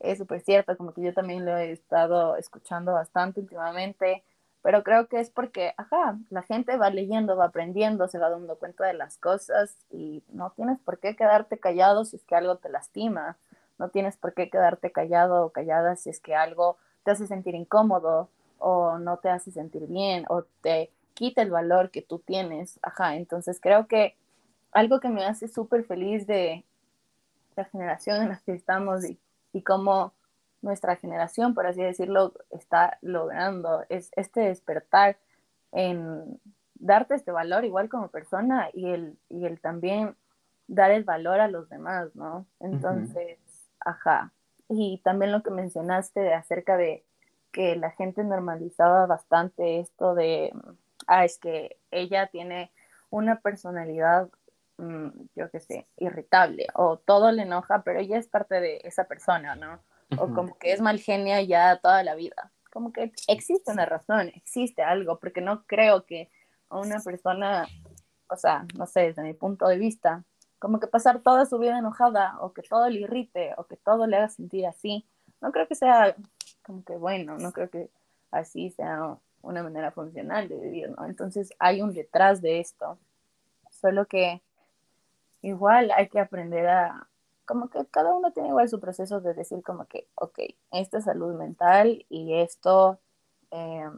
es 0.00 0.18
súper 0.18 0.40
cierto, 0.40 0.76
como 0.76 0.92
que 0.92 1.02
yo 1.02 1.12
también 1.12 1.44
lo 1.44 1.56
he 1.56 1.72
estado 1.72 2.36
escuchando 2.36 2.92
bastante 2.92 3.40
últimamente, 3.40 4.22
pero 4.64 4.82
creo 4.82 5.08
que 5.08 5.20
es 5.20 5.28
porque, 5.28 5.74
ajá, 5.76 6.18
la 6.30 6.40
gente 6.40 6.78
va 6.78 6.88
leyendo, 6.88 7.36
va 7.36 7.44
aprendiendo, 7.44 8.08
se 8.08 8.18
va 8.18 8.30
dando 8.30 8.56
cuenta 8.56 8.86
de 8.86 8.94
las 8.94 9.18
cosas 9.18 9.76
y 9.90 10.22
no 10.32 10.52
tienes 10.56 10.78
por 10.78 10.98
qué 11.00 11.16
quedarte 11.16 11.58
callado 11.58 12.06
si 12.06 12.16
es 12.16 12.24
que 12.24 12.34
algo 12.34 12.56
te 12.56 12.70
lastima, 12.70 13.36
no 13.78 13.90
tienes 13.90 14.16
por 14.16 14.32
qué 14.32 14.48
quedarte 14.48 14.90
callado 14.90 15.44
o 15.44 15.50
callada 15.50 15.96
si 15.96 16.08
es 16.08 16.18
que 16.18 16.34
algo 16.34 16.78
te 17.02 17.10
hace 17.10 17.26
sentir 17.26 17.54
incómodo 17.54 18.30
o 18.58 18.98
no 18.98 19.18
te 19.18 19.28
hace 19.28 19.50
sentir 19.50 19.86
bien 19.86 20.24
o 20.30 20.44
te 20.62 20.90
quita 21.12 21.42
el 21.42 21.50
valor 21.50 21.90
que 21.90 22.00
tú 22.00 22.20
tienes, 22.20 22.78
ajá, 22.80 23.16
entonces 23.16 23.60
creo 23.60 23.86
que 23.86 24.16
algo 24.72 24.98
que 24.98 25.10
me 25.10 25.26
hace 25.26 25.46
súper 25.46 25.84
feliz 25.84 26.26
de 26.26 26.64
la 27.54 27.66
generación 27.66 28.22
en 28.22 28.28
la 28.30 28.40
que 28.46 28.54
estamos 28.54 29.04
y, 29.04 29.18
y 29.52 29.60
cómo 29.60 30.14
nuestra 30.64 30.96
generación, 30.96 31.54
por 31.54 31.66
así 31.66 31.82
decirlo, 31.82 32.32
está 32.50 32.98
logrando 33.02 33.84
es 33.88 34.10
este 34.16 34.40
despertar 34.40 35.16
en 35.72 36.40
darte 36.74 37.14
este 37.14 37.30
valor 37.30 37.64
igual 37.64 37.88
como 37.88 38.08
persona 38.08 38.68
y 38.72 38.90
el, 38.90 39.18
y 39.28 39.46
el 39.46 39.60
también 39.60 40.16
dar 40.66 40.90
el 40.90 41.04
valor 41.04 41.40
a 41.40 41.48
los 41.48 41.68
demás, 41.68 42.14
¿no? 42.14 42.46
Entonces, 42.60 43.38
ajá. 43.80 44.32
Y 44.68 45.00
también 45.04 45.32
lo 45.32 45.42
que 45.42 45.50
mencionaste 45.50 46.20
de 46.20 46.34
acerca 46.34 46.76
de 46.76 47.04
que 47.52 47.76
la 47.76 47.90
gente 47.90 48.24
normalizaba 48.24 49.06
bastante 49.06 49.80
esto 49.80 50.14
de, 50.14 50.52
ah, 51.06 51.24
es 51.24 51.38
que 51.38 51.76
ella 51.90 52.28
tiene 52.28 52.72
una 53.10 53.40
personalidad 53.40 54.28
Mm, 54.76 55.08
yo 55.36 55.50
qué 55.50 55.60
sé, 55.60 55.86
irritable 55.98 56.66
o 56.74 56.96
todo 56.98 57.30
le 57.30 57.42
enoja, 57.42 57.82
pero 57.84 58.00
ella 58.00 58.18
es 58.18 58.26
parte 58.26 58.60
de 58.60 58.80
esa 58.82 59.04
persona, 59.04 59.54
¿no? 59.54 59.78
O 60.18 60.32
como 60.34 60.58
que 60.58 60.72
es 60.72 60.80
mal 60.80 60.98
genia 60.98 61.42
ya 61.42 61.78
toda 61.78 62.02
la 62.02 62.14
vida. 62.14 62.52
Como 62.72 62.92
que 62.92 63.12
existe 63.28 63.70
una 63.70 63.86
razón, 63.86 64.28
existe 64.34 64.82
algo, 64.82 65.18
porque 65.18 65.40
no 65.40 65.64
creo 65.66 66.04
que 66.04 66.30
a 66.68 66.78
una 66.78 67.00
persona, 67.00 67.68
o 68.28 68.36
sea, 68.36 68.66
no 68.76 68.86
sé, 68.86 69.00
desde 69.00 69.22
mi 69.22 69.34
punto 69.34 69.68
de 69.68 69.78
vista, 69.78 70.24
como 70.58 70.80
que 70.80 70.86
pasar 70.86 71.20
toda 71.20 71.46
su 71.46 71.58
vida 71.58 71.78
enojada 71.78 72.36
o 72.40 72.52
que 72.52 72.62
todo 72.62 72.88
le 72.88 73.00
irrite 73.00 73.52
o 73.58 73.64
que 73.64 73.76
todo 73.76 74.06
le 74.06 74.16
haga 74.16 74.28
sentir 74.28 74.66
así, 74.66 75.06
no 75.40 75.52
creo 75.52 75.68
que 75.68 75.74
sea 75.74 76.16
como 76.64 76.82
que 76.84 76.96
bueno, 76.96 77.36
no 77.38 77.52
creo 77.52 77.68
que 77.68 77.90
así 78.30 78.70
sea 78.70 79.18
una 79.42 79.62
manera 79.62 79.92
funcional 79.92 80.48
de 80.48 80.58
vivir, 80.58 80.90
¿no? 80.90 81.04
Entonces 81.04 81.50
hay 81.58 81.82
un 81.82 81.92
detrás 81.92 82.40
de 82.40 82.60
esto, 82.60 82.98
solo 83.70 84.06
que 84.06 84.42
igual 85.42 85.92
hay 85.94 86.08
que 86.08 86.18
aprender 86.18 86.66
a, 86.66 87.06
como 87.44 87.68
que 87.68 87.84
cada 87.86 88.14
uno 88.14 88.32
tiene 88.32 88.48
igual 88.50 88.68
su 88.68 88.80
proceso 88.80 89.20
de 89.20 89.34
decir 89.34 89.62
como 89.62 89.86
que, 89.86 90.08
ok, 90.14 90.38
esta 90.72 90.98
es 90.98 91.04
salud 91.04 91.34
mental 91.34 92.04
y 92.08 92.34
esto 92.34 92.98
eh, 93.50 93.88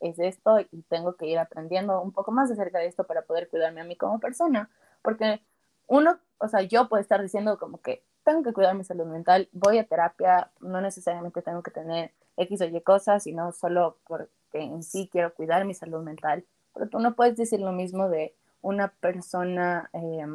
es 0.00 0.18
esto 0.18 0.60
y 0.60 0.82
tengo 0.82 1.14
que 1.14 1.26
ir 1.26 1.38
aprendiendo 1.38 2.00
un 2.00 2.12
poco 2.12 2.32
más 2.32 2.50
acerca 2.50 2.78
de 2.78 2.86
esto 2.86 3.04
para 3.04 3.22
poder 3.22 3.48
cuidarme 3.48 3.80
a 3.80 3.84
mí 3.84 3.96
como 3.96 4.18
persona, 4.18 4.70
porque 5.02 5.42
uno, 5.86 6.18
o 6.38 6.48
sea, 6.48 6.62
yo 6.62 6.88
puedo 6.88 7.00
estar 7.00 7.20
diciendo 7.20 7.58
como 7.58 7.78
que 7.78 8.02
tengo 8.24 8.42
que 8.42 8.52
cuidar 8.52 8.74
mi 8.74 8.84
salud 8.84 9.06
mental, 9.06 9.48
voy 9.52 9.78
a 9.78 9.86
terapia, 9.86 10.50
no 10.60 10.80
necesariamente 10.80 11.42
tengo 11.42 11.62
que 11.62 11.70
tener 11.70 12.12
X 12.36 12.60
o 12.60 12.64
Y 12.64 12.80
cosas, 12.82 13.24
sino 13.24 13.52
solo 13.52 13.96
porque 14.06 14.28
en 14.52 14.82
sí 14.82 15.08
quiero 15.10 15.34
cuidar 15.34 15.64
mi 15.64 15.74
salud 15.74 16.02
mental, 16.02 16.44
pero 16.74 16.88
tú 16.88 16.98
no 16.98 17.14
puedes 17.14 17.36
decir 17.36 17.60
lo 17.60 17.72
mismo 17.72 18.08
de 18.08 18.34
una 18.62 18.88
persona 18.88 19.90
eh, 19.92 20.26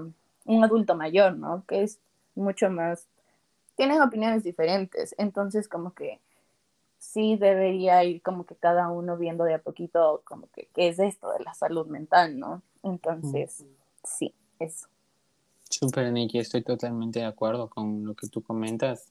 un 0.46 0.64
adulto 0.64 0.96
mayor, 0.96 1.38
¿no? 1.38 1.64
Que 1.68 1.84
es 1.84 2.00
mucho 2.36 2.70
más, 2.70 3.08
tienen 3.76 4.02
opiniones 4.02 4.44
diferentes, 4.44 5.16
entonces 5.18 5.68
como 5.68 5.94
que 5.94 6.20
sí 6.98 7.36
debería 7.38 8.04
ir 8.04 8.22
como 8.22 8.46
que 8.46 8.56
cada 8.56 8.90
uno 8.90 9.18
viendo 9.18 9.44
de 9.44 9.56
a 9.56 9.62
poquito 9.62 10.22
como 10.26 10.48
que 10.48 10.70
qué 10.74 10.90
es 10.90 11.00
esto 11.00 11.32
de 11.32 11.44
la 11.44 11.54
salud 11.54 11.88
mental, 11.88 12.40
¿no? 12.40 12.62
Entonces, 12.84 13.66
sí, 14.04 14.34
eso. 14.60 14.88
Súper, 15.70 16.12
Nikki, 16.12 16.40
estoy 16.40 16.64
totalmente 16.64 17.20
de 17.20 17.26
acuerdo 17.26 17.70
con 17.70 18.06
lo 18.06 18.16
que 18.16 18.28
tú 18.28 18.42
comentas. 18.42 19.10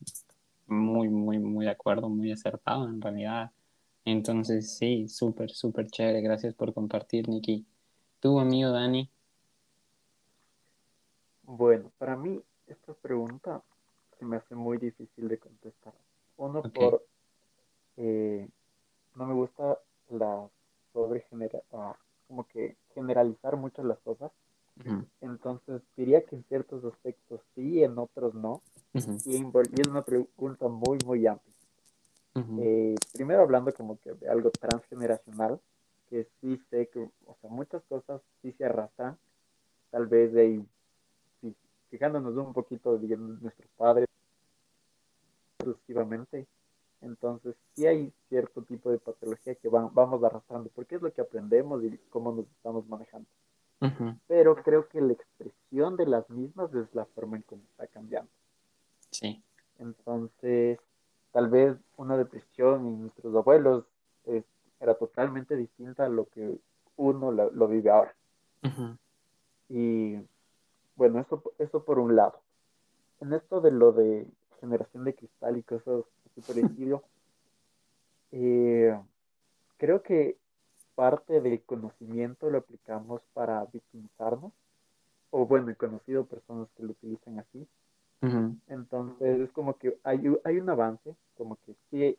Muy, 0.66 1.08
muy, 1.08 1.38
muy 1.38 1.66
de 1.66 1.72
acuerdo, 1.72 2.08
muy 2.08 2.32
acertado 2.32 2.88
en 2.88 3.00
realidad. 3.00 3.50
Entonces, 4.04 4.76
sí, 4.76 5.08
súper, 5.08 5.50
súper 5.50 5.88
chévere. 5.88 6.22
Gracias 6.22 6.54
por 6.54 6.72
compartir, 6.72 7.28
Nikki. 7.28 7.66
¿Tú, 8.20 8.38
amigo 8.38 8.70
Dani? 8.70 9.10
Bueno, 11.42 11.90
para 11.98 12.16
mí 12.16 12.40
esta 12.66 12.94
pregunta 12.94 13.62
se 14.18 14.24
me 14.24 14.36
hace 14.36 14.54
muy 14.54 14.78
difícil 14.78 15.28
de 15.28 15.38
contestar. 15.38 15.94
Uno 16.36 16.62
por 16.62 17.04
eh, 17.96 18.48
no 19.14 19.26
me 19.26 19.34
gusta 19.34 19.78
la 20.10 20.48
sobre 20.92 21.24
ah, 21.72 21.96
como 22.28 22.46
que 22.46 22.76
generalizar 22.94 23.56
mucho 23.56 23.82
las 23.82 23.98
cosas. 24.00 24.32
Entonces 25.20 25.82
diría 25.96 26.24
que 26.24 26.34
en 26.34 26.44
ciertos 26.44 26.84
aspectos 26.84 27.40
sí, 27.54 27.84
en 27.84 27.96
otros 27.96 28.34
no. 28.34 28.60
y, 28.92 28.98
es 28.98 29.88
una 29.88 30.02
pregunta 30.02 30.68
muy, 30.68 30.98
muy 31.04 31.26
amplia. 31.26 31.54
Eh, 32.60 32.96
primero 33.12 33.42
hablando 33.42 33.72
como 33.72 33.98
que 34.00 34.12
de 34.14 34.28
algo 34.28 34.50
transgeneracional, 34.50 35.60
que 36.10 36.26
sí 36.40 36.60
sé 36.70 36.88
que, 36.88 37.08
o 37.26 37.36
sea, 37.40 37.50
muchas 37.50 37.84
cosas 37.84 38.20
sí 38.42 38.52
se 38.52 38.64
arrastran, 38.64 39.16
tal 39.90 40.06
vez 40.08 40.32
de 40.32 40.64
fijándonos 41.94 42.34
un 42.34 42.52
poquito 42.52 42.98
de 42.98 43.16
nuestros 43.16 43.68
padres 43.76 44.08
exclusivamente, 45.60 46.44
entonces 47.00 47.54
sí 47.72 47.86
hay 47.86 48.12
cierto 48.28 48.62
tipo 48.62 48.90
de 48.90 48.98
patología 48.98 49.54
que 49.54 49.68
vamos 49.68 50.24
arrastrando, 50.24 50.70
porque 50.74 50.96
es 50.96 51.02
lo 51.02 51.12
que 51.12 51.20
aprendemos 51.20 51.84
y 51.84 51.96
cómo 52.10 52.32
nos 52.32 52.46
estamos 52.46 52.84
manejando. 52.88 53.28
Pero 54.26 54.56
creo 54.56 54.88
que 54.88 55.00
la 55.00 55.12
expresión 55.12 55.96
de 55.96 56.06
las 56.06 56.28
mismas 56.30 56.74
es 56.74 56.92
la 56.94 57.04
forma 57.04 57.36
en 57.36 57.42
cómo 57.42 57.62
está 57.70 57.86
cambiando. 57.86 58.30
Sí. 59.10 59.40
Entonces, 59.78 60.80
tal 61.30 61.48
vez 61.48 61.76
una 61.96 62.16
depresión 62.16 62.86
en 62.88 63.02
nuestros 63.02 63.36
abuelos 63.36 63.84
era 64.80 64.94
totalmente 64.94 65.54
distinta 65.54 66.06
a 66.06 66.08
lo 66.08 66.28
que 66.30 66.58
uno 66.96 67.30
lo, 67.30 67.68
vive 67.68 67.90
ahora. 67.90 68.14
Y 69.68 70.16
bueno, 70.96 71.20
eso, 71.20 71.42
eso 71.58 71.84
por 71.84 71.98
un 71.98 72.16
lado. 72.16 72.40
en 73.20 73.32
esto 73.32 73.60
de 73.60 73.70
lo 73.70 73.92
de 73.92 74.26
generación 74.60 75.04
de 75.04 75.14
cristal 75.14 75.56
y 75.56 75.62
cosas 75.62 76.04
así 76.26 76.40
por 76.40 76.58
el 76.58 76.66
estilo, 76.66 77.02
eh, 78.32 78.98
creo 79.76 80.02
que 80.02 80.36
parte 80.94 81.40
del 81.40 81.62
conocimiento 81.62 82.50
lo 82.50 82.58
aplicamos 82.58 83.22
para 83.32 83.64
victimizarnos, 83.66 84.52
o 85.30 85.46
bueno, 85.46 85.70
he 85.70 85.76
conocido 85.76 86.26
personas 86.26 86.68
que 86.76 86.82
lo 86.82 86.92
utilizan 86.92 87.38
así. 87.38 87.66
Entonces 88.68 89.40
es 89.40 89.52
como 89.52 89.76
que 89.76 89.98
hay, 90.02 90.22
hay 90.44 90.58
un 90.58 90.70
avance, 90.70 91.14
como 91.36 91.56
que 91.56 91.74
sí 91.90 92.16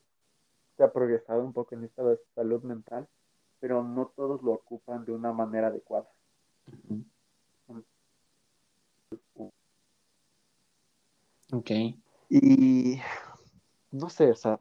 se 0.78 0.84
ha 0.84 0.92
progresado 0.92 1.44
un 1.44 1.52
poco 1.52 1.74
en 1.74 1.84
esta 1.84 2.04
salud 2.36 2.62
mental, 2.62 3.08
pero 3.60 3.84
no 3.84 4.12
todos 4.16 4.44
lo 4.44 4.52
ocupan 4.52 5.04
de 5.06 5.14
una 5.14 5.34
manera 5.34 5.68
adecuada. 5.68 6.08
Ok. 11.52 11.72
Y 12.30 13.00
no 13.92 14.10
sé, 14.10 14.32
o 14.32 14.36
sea, 14.36 14.60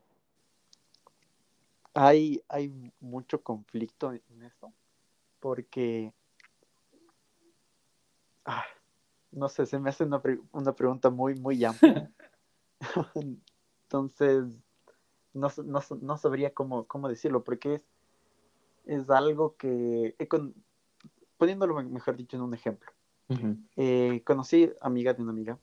hay, 1.95 2.43
hay 2.49 2.93
mucho 3.01 3.43
conflicto 3.43 4.13
en 4.13 4.43
eso, 4.43 4.73
porque, 5.41 6.13
ah, 8.45 8.65
no 9.31 9.49
sé, 9.49 9.67
se 9.67 9.79
me 9.79 9.91
hace 9.91 10.05
una, 10.05 10.21
pregunta 10.21 11.11
muy, 11.11 11.35
muy 11.35 11.65
amplia. 11.65 12.13
Entonces, 13.85 14.45
no, 15.33 15.49
no, 15.65 16.19
sabría 16.19 16.53
cómo, 16.53 16.85
cómo, 16.85 17.09
decirlo, 17.09 17.45
porque 17.45 17.75
es, 17.75 17.83
es 18.85 19.11
algo 19.11 19.57
que, 19.57 20.17
poniéndolo 21.39 21.83
mejor 21.83 22.17
dicho 22.17 22.37
en 22.37 22.43
un 22.43 22.55
ejemplo, 22.55 22.93
eh, 23.77 24.23
conocí 24.25 24.71
amiga 24.81 25.15
de 25.15 25.23
una 25.23 25.33
amiga 25.33 25.59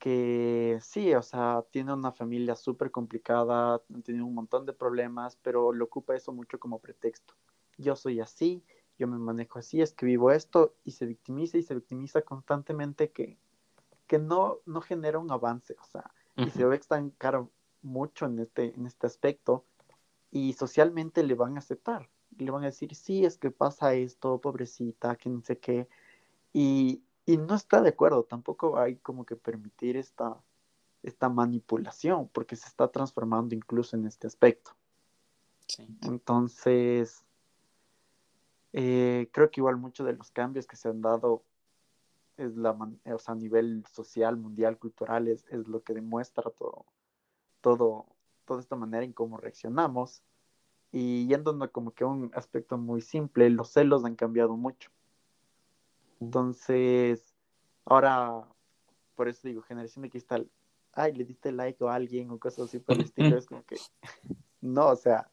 que 0.00 0.78
sí, 0.80 1.14
o 1.14 1.22
sea, 1.22 1.62
tiene 1.70 1.92
una 1.92 2.10
familia 2.10 2.56
súper 2.56 2.90
complicada, 2.90 3.80
tiene 4.02 4.22
un 4.22 4.34
montón 4.34 4.64
de 4.64 4.72
problemas, 4.72 5.36
pero 5.42 5.72
lo 5.74 5.84
ocupa 5.84 6.16
eso 6.16 6.32
mucho 6.32 6.58
como 6.58 6.78
pretexto. 6.78 7.34
Yo 7.76 7.94
soy 7.94 8.18
así, 8.18 8.64
yo 8.98 9.06
me 9.06 9.18
manejo 9.18 9.58
así, 9.58 9.82
es 9.82 9.92
que 9.92 10.06
vivo 10.06 10.32
esto 10.32 10.74
y 10.84 10.92
se 10.92 11.04
victimiza 11.04 11.58
y 11.58 11.62
se 11.62 11.74
victimiza 11.74 12.22
constantemente 12.22 13.10
que, 13.10 13.36
que 14.06 14.18
no, 14.18 14.60
no 14.64 14.80
genera 14.80 15.18
un 15.18 15.30
avance, 15.30 15.76
o 15.78 15.84
sea, 15.84 16.10
y 16.34 16.48
se 16.48 16.64
ve 16.64 16.76
estancar 16.76 17.44
mucho 17.82 18.24
en 18.24 18.38
este, 18.38 18.74
en 18.74 18.86
este 18.86 19.06
aspecto 19.06 19.66
y 20.30 20.54
socialmente 20.54 21.22
le 21.22 21.34
van 21.34 21.56
a 21.56 21.58
aceptar, 21.58 22.08
le 22.38 22.50
van 22.50 22.62
a 22.62 22.66
decir, 22.66 22.94
sí, 22.94 23.26
es 23.26 23.36
que 23.36 23.50
pasa 23.50 23.92
esto, 23.92 24.40
pobrecita, 24.40 25.16
que 25.16 25.28
no 25.28 25.42
sé 25.42 25.58
qué, 25.58 25.88
y, 26.54 27.02
y 27.30 27.36
no 27.36 27.54
está 27.54 27.80
de 27.80 27.90
acuerdo, 27.90 28.24
tampoco 28.24 28.76
hay 28.78 28.96
como 28.96 29.24
que 29.24 29.36
permitir 29.36 29.96
esta, 29.96 30.36
esta 31.02 31.28
manipulación, 31.28 32.28
porque 32.28 32.56
se 32.56 32.66
está 32.66 32.88
transformando 32.88 33.54
incluso 33.54 33.96
en 33.96 34.06
este 34.06 34.26
aspecto. 34.26 34.72
Entonces, 36.02 37.24
eh, 38.72 39.28
creo 39.32 39.48
que 39.48 39.60
igual 39.60 39.76
muchos 39.76 40.04
de 40.06 40.14
los 40.14 40.32
cambios 40.32 40.66
que 40.66 40.74
se 40.74 40.88
han 40.88 41.00
dado 41.00 41.44
es 42.36 42.56
la 42.56 42.72
o 42.72 43.18
sea, 43.20 43.34
a 43.34 43.36
nivel 43.36 43.84
social, 43.92 44.36
mundial, 44.36 44.76
cultural, 44.76 45.28
es, 45.28 45.46
es, 45.50 45.68
lo 45.68 45.84
que 45.84 45.94
demuestra 45.94 46.50
todo, 46.50 46.84
todo, 47.60 48.06
toda 48.44 48.60
esta 48.60 48.74
manera 48.74 49.04
en 49.04 49.12
cómo 49.12 49.36
reaccionamos. 49.36 50.24
Y 50.90 51.28
yéndonos 51.28 51.70
como 51.70 51.92
que 51.92 52.02
a 52.02 52.08
un 52.08 52.32
aspecto 52.34 52.76
muy 52.76 53.02
simple, 53.02 53.48
los 53.50 53.70
celos 53.70 54.04
han 54.04 54.16
cambiado 54.16 54.56
mucho. 54.56 54.90
Entonces, 56.20 57.34
ahora, 57.84 58.46
por 59.14 59.28
eso 59.28 59.48
digo, 59.48 59.62
generación 59.62 60.02
de 60.02 60.10
cristal, 60.10 60.50
ay, 60.92 61.12
le 61.12 61.24
diste 61.24 61.50
like 61.50 61.82
a 61.84 61.94
alguien 61.94 62.30
o 62.30 62.38
cosas 62.38 62.66
así 62.66 62.78
por 62.78 62.96
el 62.96 63.04
estilo, 63.04 63.36
es 63.36 63.46
como 63.46 63.64
que, 63.64 63.76
no, 64.60 64.88
o 64.88 64.96
sea, 64.96 65.30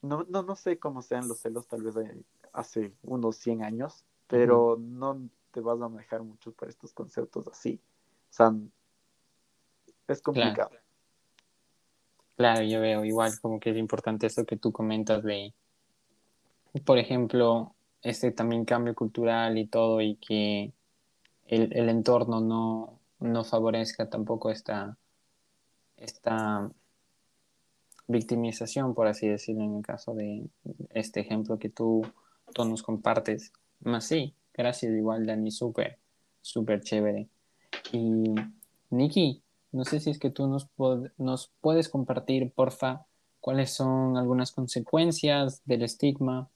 no, 0.00 0.24
no, 0.28 0.42
no 0.42 0.54
sé 0.54 0.78
cómo 0.78 1.02
sean 1.02 1.28
los 1.28 1.40
celos 1.40 1.66
tal 1.66 1.82
vez 1.82 1.96
hace 2.52 2.94
unos 3.02 3.36
100 3.36 3.64
años, 3.64 4.04
pero 4.28 4.76
no 4.78 5.28
te 5.50 5.60
vas 5.60 5.80
a 5.80 5.88
manejar 5.88 6.22
mucho 6.22 6.52
por 6.52 6.68
estos 6.68 6.92
conceptos 6.92 7.48
así. 7.48 7.80
O 8.30 8.32
sea, 8.32 8.54
es 10.06 10.20
complicado. 10.20 10.70
Claro. 10.70 10.84
claro, 12.36 12.62
yo 12.62 12.80
veo 12.80 13.04
igual 13.04 13.32
como 13.40 13.58
que 13.58 13.70
es 13.70 13.76
importante 13.76 14.26
eso 14.26 14.44
que 14.44 14.56
tú 14.56 14.72
comentas 14.72 15.22
de, 15.22 15.54
por 16.84 16.98
ejemplo, 16.98 17.73
este 18.04 18.30
también 18.30 18.64
cambio 18.64 18.94
cultural 18.94 19.58
y 19.58 19.66
todo 19.66 20.00
y 20.00 20.16
que 20.16 20.72
el, 21.46 21.72
el 21.76 21.88
entorno 21.88 22.40
no, 22.40 23.00
no, 23.18 23.44
favorezca 23.44 24.08
tampoco 24.08 24.50
esta, 24.50 24.96
esta 25.96 26.70
victimización, 28.06 28.94
por 28.94 29.06
así 29.06 29.26
decirlo, 29.26 29.64
en 29.64 29.76
el 29.76 29.82
caso 29.82 30.14
de 30.14 30.46
este 30.90 31.20
ejemplo 31.20 31.58
que 31.58 31.70
tú, 31.70 32.06
tú 32.52 32.64
nos 32.66 32.82
compartes. 32.82 33.52
Más 33.80 34.04
sí, 34.04 34.34
gracias 34.52 34.92
igual, 34.92 35.26
Dani, 35.26 35.50
súper, 35.50 35.98
súper 36.42 36.82
chévere. 36.82 37.28
Y 37.90 38.34
Nikki, 38.90 39.42
no 39.72 39.84
sé 39.84 39.98
si 40.00 40.10
es 40.10 40.18
que 40.18 40.30
tú 40.30 40.46
nos, 40.46 40.68
nos 41.16 41.50
puedes 41.62 41.88
compartir, 41.88 42.52
porfa, 42.52 43.06
cuáles 43.40 43.72
son 43.72 44.18
algunas 44.18 44.52
consecuencias 44.52 45.62
del 45.64 45.82
estigma 45.82 46.50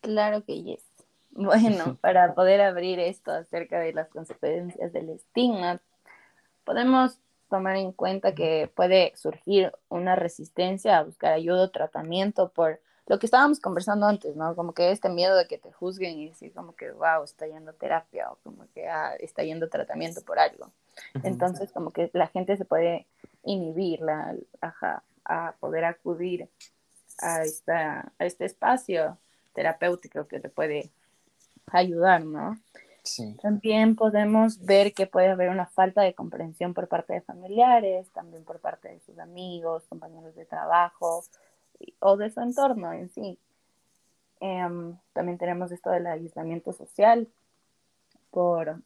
Claro 0.00 0.44
que 0.44 0.62
yes. 0.62 0.84
Bueno, 1.30 1.96
para 2.00 2.34
poder 2.34 2.60
abrir 2.60 2.98
esto 2.98 3.30
acerca 3.30 3.78
de 3.78 3.92
las 3.92 4.08
consecuencias 4.08 4.92
del 4.92 5.10
estigma, 5.10 5.80
podemos 6.64 7.18
tomar 7.48 7.76
en 7.76 7.92
cuenta 7.92 8.34
que 8.34 8.70
puede 8.74 9.12
surgir 9.16 9.72
una 9.88 10.16
resistencia 10.16 10.98
a 10.98 11.04
buscar 11.04 11.32
ayuda 11.32 11.64
o 11.64 11.70
tratamiento 11.70 12.48
por 12.48 12.80
lo 13.06 13.18
que 13.18 13.26
estábamos 13.26 13.58
conversando 13.58 14.06
antes, 14.06 14.36
¿no? 14.36 14.54
Como 14.54 14.72
que 14.72 14.92
este 14.92 15.08
miedo 15.08 15.36
de 15.36 15.48
que 15.48 15.58
te 15.58 15.72
juzguen 15.72 16.18
y 16.18 16.28
decir 16.28 16.52
como 16.52 16.76
que, 16.76 16.92
wow, 16.92 17.24
está 17.24 17.46
yendo 17.46 17.72
terapia 17.72 18.30
o 18.30 18.36
como 18.44 18.68
que 18.72 18.88
ah, 18.88 19.16
está 19.18 19.42
yendo 19.42 19.68
tratamiento 19.68 20.22
por 20.22 20.38
algo. 20.38 20.70
Entonces, 21.24 21.72
como 21.72 21.90
que 21.90 22.10
la 22.12 22.28
gente 22.28 22.56
se 22.56 22.64
puede 22.64 23.08
inhibir 23.42 24.00
la, 24.00 24.36
a 25.24 25.54
poder 25.58 25.84
acudir 25.86 26.48
a, 27.18 27.42
esta, 27.42 28.12
a 28.16 28.26
este 28.26 28.44
espacio 28.44 29.18
terapéutico 29.52 30.26
que 30.26 30.40
te 30.40 30.48
puede 30.48 30.90
ayudar, 31.66 32.24
¿no? 32.24 32.58
Sí. 33.02 33.36
También 33.40 33.96
podemos 33.96 34.64
ver 34.64 34.92
que 34.92 35.06
puede 35.06 35.28
haber 35.28 35.48
una 35.48 35.66
falta 35.66 36.02
de 36.02 36.14
comprensión 36.14 36.74
por 36.74 36.88
parte 36.88 37.14
de 37.14 37.22
familiares, 37.22 38.08
también 38.10 38.44
por 38.44 38.60
parte 38.60 38.88
de 38.88 39.00
sus 39.00 39.18
amigos, 39.18 39.86
compañeros 39.88 40.34
de 40.34 40.44
trabajo 40.44 41.24
o 42.00 42.16
de 42.16 42.30
su 42.30 42.40
entorno 42.40 42.92
en 42.92 43.08
sí. 43.10 43.38
Em, 44.40 44.96
también 45.12 45.38
tenemos 45.38 45.72
esto 45.72 45.90
del 45.90 46.06
aislamiento 46.06 46.72
social 46.72 47.28
por 48.30 48.80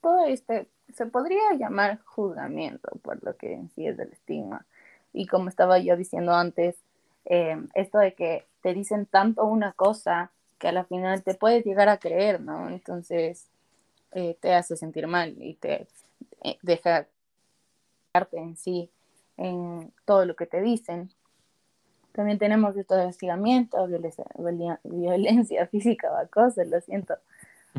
todo 0.00 0.24
este, 0.26 0.68
se 0.94 1.06
podría 1.06 1.54
llamar 1.58 2.00
juzgamiento 2.04 2.90
por 3.02 3.22
lo 3.22 3.36
que 3.36 3.54
en 3.54 3.70
sí 3.70 3.86
es 3.86 3.96
del 3.96 4.12
estigma. 4.12 4.66
Y 5.12 5.26
como 5.26 5.48
estaba 5.48 5.78
yo 5.78 5.96
diciendo 5.96 6.34
antes, 6.34 6.76
em, 7.24 7.68
esto 7.74 7.98
de 7.98 8.14
que 8.14 8.46
te 8.62 8.74
dicen 8.74 9.06
tanto 9.06 9.44
una 9.44 9.72
cosa 9.72 10.32
que 10.58 10.68
a 10.68 10.72
la 10.72 10.84
final 10.84 11.22
te 11.22 11.34
puedes 11.34 11.64
llegar 11.64 11.88
a 11.88 11.98
creer, 11.98 12.40
¿no? 12.40 12.68
Entonces 12.68 13.48
eh, 14.12 14.36
te 14.40 14.54
hace 14.54 14.76
sentir 14.76 15.06
mal 15.06 15.34
y 15.40 15.54
te 15.54 15.86
eh, 16.42 16.58
deja 16.62 17.06
en 18.32 18.56
sí 18.56 18.90
en 19.36 19.92
todo 20.04 20.26
lo 20.26 20.36
que 20.36 20.46
te 20.46 20.60
dicen. 20.60 21.10
También 22.12 22.38
tenemos 22.38 22.76
esto 22.76 22.96
de 22.96 23.06
hostigamiento, 23.06 23.86
violencia, 23.86 24.26
violencia 24.82 25.66
física 25.68 26.12
o 26.12 26.16
acoso, 26.16 26.62
lo 26.64 26.80
siento. 26.80 27.14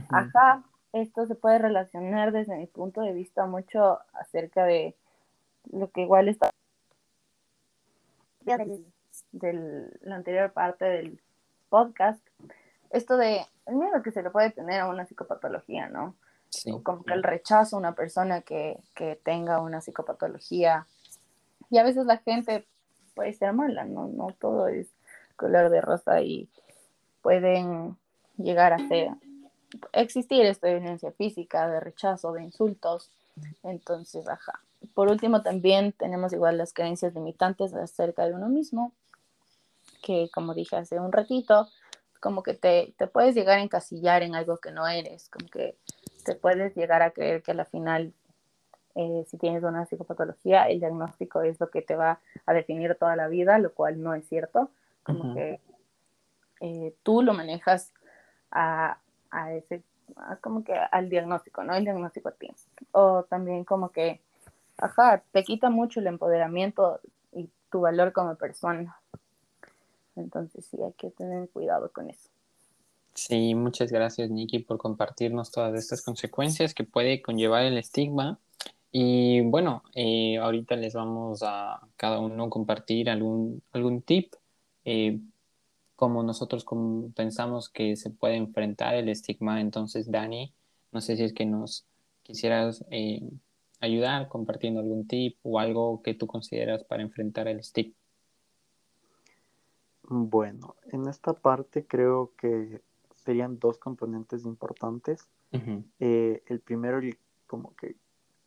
Ajá, 0.10 0.64
esto 0.94 1.28
se 1.28 1.36
puede 1.36 1.60
relacionar 1.60 2.32
desde 2.32 2.58
mi 2.58 2.66
punto 2.66 3.02
de 3.02 3.14
vista 3.14 3.46
mucho 3.46 4.00
acerca 4.14 4.66
de 4.66 4.96
lo 5.72 5.92
que 5.92 6.02
igual 6.02 6.30
está 6.30 6.50
de 9.32 9.90
la 10.02 10.16
anterior 10.16 10.52
parte 10.52 10.86
del 10.86 11.22
podcast, 11.70 12.22
esto 12.90 13.18
de 13.18 13.46
el 13.66 13.76
miedo 13.76 14.02
que 14.02 14.12
se 14.12 14.24
le 14.24 14.30
puede 14.30 14.52
tener 14.52 14.82
a 14.82 14.90
una 14.90 15.06
psicopatología, 15.06 15.88
¿no? 15.88 16.16
Sí. 16.50 16.72
Como 16.84 17.04
que 17.04 17.14
el 17.14 17.24
rechazo 17.24 17.76
a 17.76 17.80
una 17.80 17.96
persona 17.96 18.42
que, 18.42 18.78
que, 18.94 19.16
tenga 19.24 19.62
una 19.62 19.80
psicopatología. 19.80 20.86
Y 21.70 21.78
a 21.78 21.84
veces 21.84 22.06
la 22.06 22.18
gente 22.18 22.68
puede 23.16 23.32
ser 23.34 23.54
mala, 23.54 23.86
¿no? 23.86 24.08
No 24.08 24.36
todo 24.38 24.68
es 24.68 24.90
color 25.38 25.70
de 25.70 25.80
rosa 25.80 26.22
y 26.22 26.50
pueden 27.22 27.96
llegar 28.38 28.74
a 28.74 28.88
ser, 28.88 29.12
existir 29.94 30.46
esta 30.46 30.68
violencia 30.68 31.12
física, 31.14 31.70
de 31.70 31.80
rechazo, 31.80 32.34
de 32.34 32.44
insultos. 32.44 33.10
Entonces, 33.64 34.28
ajá. 34.28 34.60
Por 34.94 35.10
último, 35.10 35.42
también 35.42 35.94
tenemos 35.94 36.34
igual 36.34 36.58
las 36.58 36.74
creencias 36.74 37.14
limitantes 37.14 37.74
acerca 37.74 38.26
de 38.26 38.34
uno 38.34 38.50
mismo, 38.50 38.92
que 40.02 40.30
como 40.34 40.54
dije 40.54 40.76
hace 40.76 41.00
un 41.00 41.12
ratito, 41.12 41.68
como 42.20 42.44
que 42.44 42.54
te, 42.54 42.94
puedes 43.12 43.36
llegar 43.36 43.58
a 43.58 43.64
encasillar 43.64 44.22
en 44.24 44.36
algo 44.36 44.58
que 44.58 44.72
no 44.72 44.88
eres, 44.88 45.30
como 45.30 45.48
que 45.48 45.76
te 46.24 46.36
puedes 46.36 46.76
llegar 46.76 47.02
a 47.02 47.12
creer 47.12 47.42
que 47.42 47.52
al 47.52 47.66
final 47.66 48.14
eh, 48.96 49.26
si 49.28 49.38
tienes 49.38 49.64
una 49.64 49.86
psicopatología, 49.86 50.66
el 50.66 50.80
diagnóstico 50.80 51.42
es 51.42 51.60
lo 51.60 51.70
que 51.70 51.82
te 51.82 51.96
va 51.96 52.20
a 52.46 52.54
definir 52.54 52.96
toda 52.96 53.16
la 53.16 53.28
vida, 53.28 53.58
lo 53.58 53.74
cual 53.74 54.02
no 54.02 54.14
es 54.14 54.28
cierto. 54.28 54.70
Como 55.04 55.34
que 55.34 55.60
eh, 56.60 56.94
tú 57.02 57.24
lo 57.24 57.34
manejas 57.34 57.92
a, 58.52 58.98
a 59.32 59.54
ese, 59.54 59.82
como 60.42 60.64
que 60.64 60.74
al 60.74 61.10
diagnóstico, 61.10 61.64
¿no? 61.64 61.74
El 61.74 61.86
diagnóstico 61.86 62.30
a 62.30 62.34
ti. 62.34 62.52
O 62.92 63.24
también 63.24 63.64
como 63.64 63.90
que, 63.90 64.22
ajá, 64.78 65.24
te 65.32 65.44
quita 65.44 65.70
mucho 65.70 66.00
el 66.00 66.08
empoderamiento 66.08 67.00
y 67.32 67.50
tu 67.72 67.82
valor 67.82 68.14
como 68.14 68.36
persona. 68.36 69.00
Entonces 70.16 70.66
sí, 70.66 70.78
hay 70.82 70.94
que 70.94 71.10
tener 71.12 71.50
cuidado 71.50 71.92
con 71.92 72.10
eso. 72.10 72.30
Sí, 73.14 73.56
muchas 73.56 73.92
gracias 73.92 74.30
Nikki 74.30 74.60
por 74.60 74.78
compartirnos 74.78 75.52
todas 75.52 75.78
estas 75.78 76.02
consecuencias 76.02 76.74
que 76.74 76.86
puede 76.86 77.22
conllevar 77.22 77.64
el 77.64 77.78
estigma 77.78 78.40
y 78.92 79.42
bueno, 79.42 79.84
eh, 79.96 80.38
ahorita 80.38 80.76
les 80.76 80.94
vamos 80.94 81.42
a 81.44 81.80
cada 81.96 82.20
uno 82.20 82.50
compartir 82.50 83.10
algún, 83.10 83.64
algún 83.72 84.02
tip, 84.02 84.34
eh, 84.84 85.20
como 85.96 86.24
nosotros 86.24 86.66
pensamos 87.16 87.70
que 87.70 87.96
se 87.96 88.10
puede 88.10 88.36
enfrentar 88.36 88.96
el 88.96 89.08
estigma. 89.10 89.62
Entonces, 89.62 90.12
Dani, 90.12 90.54
no 90.92 91.00
sé 91.02 91.16
si 91.16 91.24
es 91.24 91.34
que 91.34 91.46
nos 91.46 91.86
quisieras 92.24 92.84
eh, 92.92 93.22
ayudar 93.80 94.28
compartiendo 94.28 94.82
algún 94.82 95.08
tip 95.08 95.38
o 95.44 95.60
algo 95.60 96.02
que 96.02 96.14
tú 96.14 96.28
consideras 96.28 96.84
para 96.84 97.02
enfrentar 97.04 97.48
el 97.48 97.60
estigma. 97.60 97.96
Bueno, 100.14 100.76
en 100.92 101.08
esta 101.08 101.32
parte 101.32 101.86
creo 101.86 102.34
que 102.36 102.82
serían 103.16 103.60
dos 103.60 103.78
componentes 103.78 104.44
importantes. 104.44 105.30
el 106.00 106.60
primero, 106.66 107.00
como 107.48 107.74
que 107.78 107.96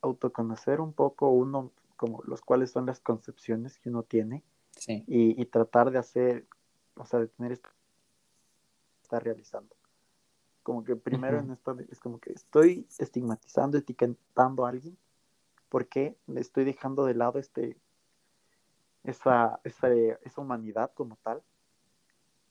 autoconocer 0.02 0.82
un 0.82 0.92
poco 0.92 1.30
uno, 1.30 1.72
como 1.96 2.22
los 2.24 2.42
cuales 2.42 2.70
son 2.70 2.84
las 2.84 3.00
concepciones 3.00 3.78
que 3.78 3.88
uno 3.88 4.02
tiene 4.02 4.42
y, 4.86 5.42
tratar 5.46 5.90
de 5.90 5.96
hacer, 5.96 6.46
o 6.96 7.06
sea, 7.06 7.20
de 7.20 7.28
tener 7.28 7.52
esto 7.52 7.70
está 9.02 9.18
realizando. 9.18 9.74
Como 10.62 10.84
que 10.84 10.96
primero 10.96 11.38
en 11.38 11.50
esto 11.50 11.78
es 11.90 11.98
como 11.98 12.20
que 12.20 12.34
estoy 12.34 12.86
estigmatizando, 12.98 13.78
etiquetando 13.78 14.66
a 14.66 14.68
alguien 14.68 14.98
porque 15.70 16.18
le 16.26 16.42
estoy 16.42 16.64
dejando 16.64 17.06
de 17.06 17.14
lado 17.14 17.38
este, 17.38 17.78
esa, 19.02 19.60
esa, 19.64 19.88
esa 19.94 20.40
humanidad 20.42 20.92
como 20.92 21.16
tal. 21.22 21.42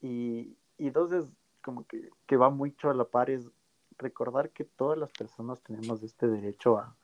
Y, 0.04 0.54
y 0.76 0.90
dos 0.90 1.10
como 1.62 1.86
que, 1.86 2.10
que 2.26 2.36
va 2.36 2.50
mucho 2.50 2.90
a 2.90 2.94
la 2.94 3.04
par 3.04 3.30
es 3.30 3.48
recordar 3.96 4.50
que 4.50 4.64
todas 4.64 4.98
las 4.98 5.10
personas 5.12 5.62
tenemos 5.62 6.02
este 6.02 6.28
derecho 6.28 6.76
a, 6.76 6.94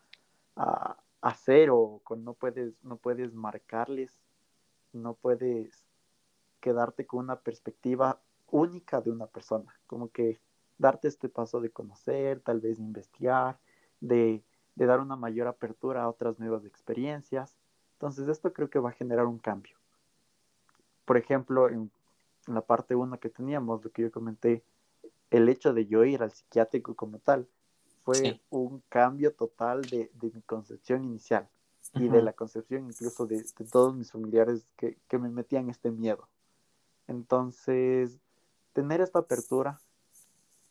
a 0.56 0.98
hacer 1.22 1.70
o 1.70 2.02
con, 2.04 2.24
no 2.24 2.34
puedes, 2.34 2.74
no 2.82 2.96
puedes 2.96 3.32
marcarles, 3.32 4.20
no 4.92 5.14
puedes 5.14 5.82
quedarte 6.60 7.06
con 7.06 7.20
una 7.20 7.36
perspectiva 7.36 8.20
única 8.50 9.00
de 9.00 9.10
una 9.10 9.26
persona, 9.26 9.74
como 9.86 10.10
que 10.10 10.38
darte 10.76 11.08
este 11.08 11.30
paso 11.30 11.58
de 11.62 11.70
conocer, 11.70 12.40
tal 12.40 12.60
vez 12.60 12.78
investigar, 12.78 13.58
de, 14.00 14.44
de 14.74 14.86
dar 14.86 15.00
una 15.00 15.16
mayor 15.16 15.46
apertura 15.46 16.02
a 16.02 16.08
otras 16.10 16.38
nuevas 16.38 16.66
experiencias. 16.66 17.56
Entonces 17.94 18.28
esto 18.28 18.52
creo 18.52 18.68
que 18.68 18.78
va 18.78 18.90
a 18.90 18.92
generar 18.92 19.24
un 19.24 19.38
cambio. 19.38 19.78
Por 21.06 21.16
ejemplo, 21.16 21.70
en 21.70 21.90
la 22.46 22.60
parte 22.62 22.94
1 22.94 23.18
que 23.20 23.30
teníamos, 23.30 23.84
lo 23.84 23.90
que 23.90 24.02
yo 24.02 24.10
comenté, 24.10 24.62
el 25.30 25.48
hecho 25.48 25.72
de 25.72 25.86
yo 25.86 26.04
ir 26.04 26.22
al 26.22 26.32
psiquiátrico 26.32 26.94
como 26.94 27.18
tal, 27.18 27.48
fue 28.04 28.40
un 28.50 28.82
cambio 28.88 29.32
total 29.32 29.82
de, 29.82 30.10
mi 30.20 30.42
concepción 30.42 31.04
inicial 31.04 31.48
y 31.94 32.08
de 32.08 32.22
la 32.22 32.32
concepción 32.32 32.86
incluso 32.86 33.26
de, 33.26 33.44
todos 33.70 33.94
mis 33.94 34.10
familiares 34.10 34.64
que, 34.76 35.18
me 35.18 35.28
metían 35.28 35.68
este 35.68 35.90
miedo. 35.90 36.28
Entonces, 37.06 38.18
tener 38.72 39.00
esta 39.00 39.20
apertura, 39.20 39.80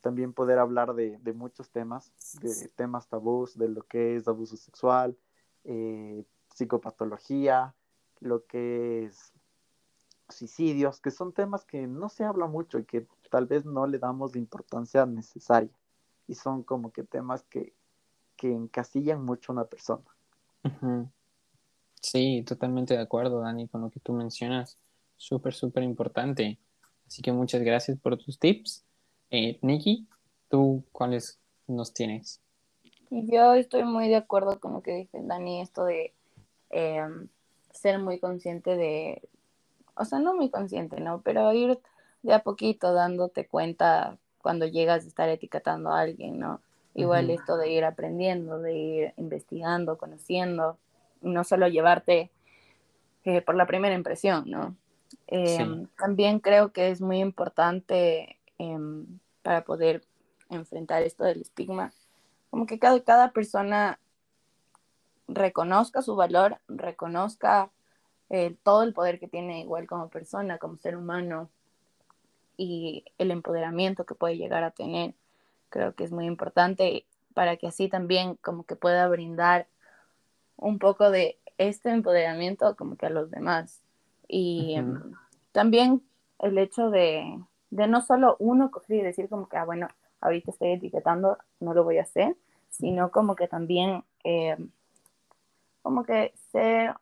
también 0.01 0.34
poder 0.34 0.60
hablar 0.60 0.93
de, 0.95 1.19
muchos 1.34 1.69
temas, 1.69 2.12
de 2.41 2.69
temas 2.69 3.08
tabús, 3.08 3.58
de 3.58 3.69
lo 3.69 3.84
que 3.84 4.15
es 4.15 4.27
abuso 4.27 4.58
sexual, 4.58 5.17
eh, 5.65 6.23
psicopatología, 6.53 7.75
lo 8.21 8.45
que 8.45 9.05
es 9.05 9.34
suicidios, 10.29 10.99
que 10.99 11.11
son 11.11 11.33
temas 11.33 11.65
que 11.65 11.87
no 11.87 12.09
se 12.09 12.23
habla 12.23 12.47
mucho 12.47 12.79
y 12.79 12.85
que 12.85 13.07
tal 13.29 13.45
vez 13.45 13.65
no 13.65 13.87
le 13.87 13.99
damos 13.99 14.33
la 14.33 14.39
importancia 14.39 15.05
necesaria 15.05 15.71
y 16.27 16.35
son 16.35 16.63
como 16.63 16.91
que 16.91 17.03
temas 17.03 17.43
que, 17.43 17.73
que 18.35 18.51
encasillan 18.51 19.23
mucho 19.23 19.51
a 19.51 19.55
una 19.55 19.65
persona. 19.65 20.03
Sí, 22.01 22.43
totalmente 22.47 22.95
de 22.95 23.01
acuerdo, 23.01 23.41
Dani, 23.41 23.67
con 23.67 23.81
lo 23.81 23.89
que 23.89 23.99
tú 23.99 24.13
mencionas. 24.13 24.77
Súper, 25.17 25.53
súper 25.53 25.83
importante. 25.83 26.59
Así 27.07 27.21
que 27.21 27.31
muchas 27.31 27.61
gracias 27.61 27.97
por 27.97 28.17
tus 28.17 28.39
tips. 28.39 28.85
Eh, 29.31 29.59
Nikki, 29.61 30.07
¿tú 30.49 30.83
cuáles 30.91 31.39
nos 31.67 31.93
tienes? 31.93 32.41
Yo 33.09 33.55
estoy 33.55 33.83
muy 33.83 34.07
de 34.07 34.15
acuerdo 34.15 34.59
con 34.59 34.73
lo 34.73 34.81
que 34.81 34.93
dice 34.93 35.19
Dani, 35.23 35.61
esto 35.61 35.85
de 35.85 36.13
em, 36.69 37.27
ser 37.71 37.99
muy 37.99 38.19
consciente 38.19 38.75
de, 38.75 39.27
o 39.99 40.05
sea, 40.05 40.19
no 40.19 40.33
muy 40.33 40.49
consciente, 40.49 41.01
¿no? 41.01 41.21
Pero 41.21 41.51
ir 41.53 41.77
de 42.23 42.33
a 42.33 42.39
poquito 42.39 42.93
dándote 42.93 43.45
cuenta 43.45 44.17
cuando 44.41 44.65
llegas 44.65 45.03
a 45.03 45.07
estar 45.07 45.29
etiquetando 45.29 45.91
a 45.91 45.99
alguien, 45.99 46.39
¿no? 46.39 46.62
Igual 46.95 47.29
esto 47.29 47.57
de 47.57 47.69
ir 47.69 47.85
aprendiendo, 47.85 48.59
de 48.59 48.73
ir 48.73 49.13
investigando, 49.17 49.97
conociendo, 49.97 50.77
no 51.21 51.43
solo 51.43 51.67
llevarte 51.67 52.31
eh, 53.25 53.41
por 53.41 53.55
la 53.55 53.67
primera 53.67 53.93
impresión, 53.93 54.45
¿no? 54.47 54.75
Em, 55.27 55.88
también 55.97 56.39
creo 56.39 56.71
que 56.71 56.89
es 56.89 57.01
muy 57.01 57.19
importante 57.19 58.38
em, 58.57 59.05
para 59.43 59.63
poder 59.63 60.03
enfrentar 60.49 61.03
esto 61.03 61.25
del 61.25 61.41
estigma, 61.41 61.93
como 62.49 62.65
que 62.65 62.79
cada, 62.79 62.99
cada 63.01 63.31
persona 63.31 63.99
reconozca 65.27 66.01
su 66.01 66.15
valor, 66.15 66.57
reconozca 66.67 67.69
eh, 68.29 68.55
todo 68.63 68.83
el 68.83 68.93
poder 68.93 69.19
que 69.19 69.27
tiene 69.27 69.61
igual 69.61 69.87
como 69.87 70.09
persona, 70.09 70.57
como 70.57 70.77
ser 70.77 70.97
humano, 70.97 71.49
y 72.57 73.05
el 73.17 73.31
empoderamiento 73.31 74.05
que 74.05 74.15
puede 74.15 74.37
llegar 74.37 74.63
a 74.63 74.71
tener. 74.71 75.15
Creo 75.69 75.95
que 75.95 76.03
es 76.03 76.11
muy 76.11 76.25
importante 76.25 77.05
para 77.33 77.55
que 77.55 77.67
así 77.67 77.87
también 77.87 78.35
como 78.35 78.65
que 78.65 78.75
pueda 78.75 79.07
brindar 79.07 79.67
un 80.57 80.77
poco 80.77 81.09
de 81.09 81.39
este 81.57 81.89
empoderamiento 81.89 82.75
como 82.75 82.97
que 82.97 83.05
a 83.05 83.09
los 83.09 83.31
demás. 83.31 83.81
Y 84.27 84.75
em, 84.75 85.13
también 85.53 86.03
el 86.39 86.57
hecho 86.57 86.89
de, 86.89 87.39
de, 87.69 87.87
no 87.87 88.01
solo 88.01 88.35
uno 88.39 88.71
coger 88.71 88.97
y 88.97 89.01
decir 89.03 89.29
como 89.29 89.47
que, 89.47 89.57
ah, 89.57 89.65
bueno, 89.65 89.87
ahorita 90.21 90.51
estoy 90.51 90.71
etiquetando, 90.71 91.37
no 91.61 91.73
lo 91.73 91.83
voy 91.83 91.97
a 91.97 92.03
hacer, 92.03 92.35
sino 92.69 93.09
como 93.11 93.35
que 93.35 93.47
también, 93.47 94.03
em, 94.23 94.69
como 95.81 96.03
que 96.03 96.33
ser, 96.51 96.95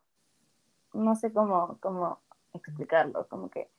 no 0.98 1.16
sé 1.16 1.32
cómo, 1.32 1.78
cómo 1.80 2.20
explicarlo, 2.54 3.28
como 3.28 3.50
que 3.50 3.70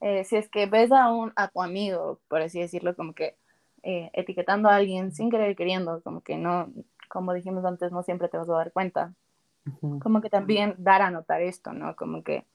eh, 0.00 0.24
si 0.24 0.36
es 0.36 0.48
que 0.48 0.66
ves 0.66 0.92
a, 0.92 1.12
un, 1.12 1.32
a 1.36 1.48
tu 1.48 1.62
amigo, 1.62 2.20
por 2.28 2.40
así 2.42 2.60
decirlo, 2.60 2.94
como 2.94 3.14
que 3.14 3.36
eh, 3.82 4.10
etiquetando 4.12 4.68
a 4.68 4.76
alguien 4.76 5.12
sin 5.12 5.30
querer 5.30 5.56
queriendo, 5.56 6.02
como 6.02 6.20
que 6.20 6.36
no, 6.36 6.72
como 7.08 7.34
dijimos 7.34 7.64
antes, 7.64 7.90
no 7.90 8.02
siempre 8.02 8.28
te 8.28 8.38
vas 8.38 8.48
a 8.48 8.54
dar 8.54 8.72
cuenta. 8.72 9.14
Como 10.00 10.22
que 10.22 10.30
también 10.30 10.74
dar 10.78 11.02
a 11.02 11.10
notar 11.10 11.42
esto, 11.42 11.74
¿no? 11.74 11.94
Como 11.94 12.22
que 12.22 12.46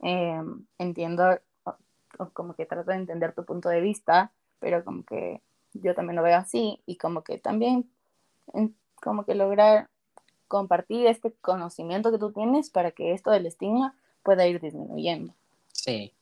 eh, 0.00 0.42
entiendo, 0.78 1.40
o, 1.64 2.28
como 2.34 2.54
que 2.54 2.66
trato 2.66 2.90
de 2.90 2.96
entender 2.96 3.32
tu 3.32 3.46
punto 3.46 3.70
de 3.70 3.80
vista, 3.80 4.32
pero 4.58 4.84
como 4.84 5.04
que 5.04 5.40
yo 5.72 5.94
también 5.94 6.16
lo 6.16 6.22
veo 6.22 6.36
así 6.36 6.82
y 6.84 6.96
como 6.96 7.22
que 7.22 7.38
también, 7.38 7.90
como 8.96 9.24
que 9.24 9.34
lograr 9.34 9.88
compartir 10.52 11.06
este 11.06 11.32
conocimiento 11.40 12.12
que 12.12 12.18
tú 12.18 12.30
tienes 12.30 12.68
para 12.68 12.90
que 12.90 13.14
esto 13.14 13.30
del 13.30 13.46
estigma 13.46 13.94
pueda 14.22 14.46
ir 14.46 14.60
disminuyendo. 14.60 15.32
Sí, 15.72 16.12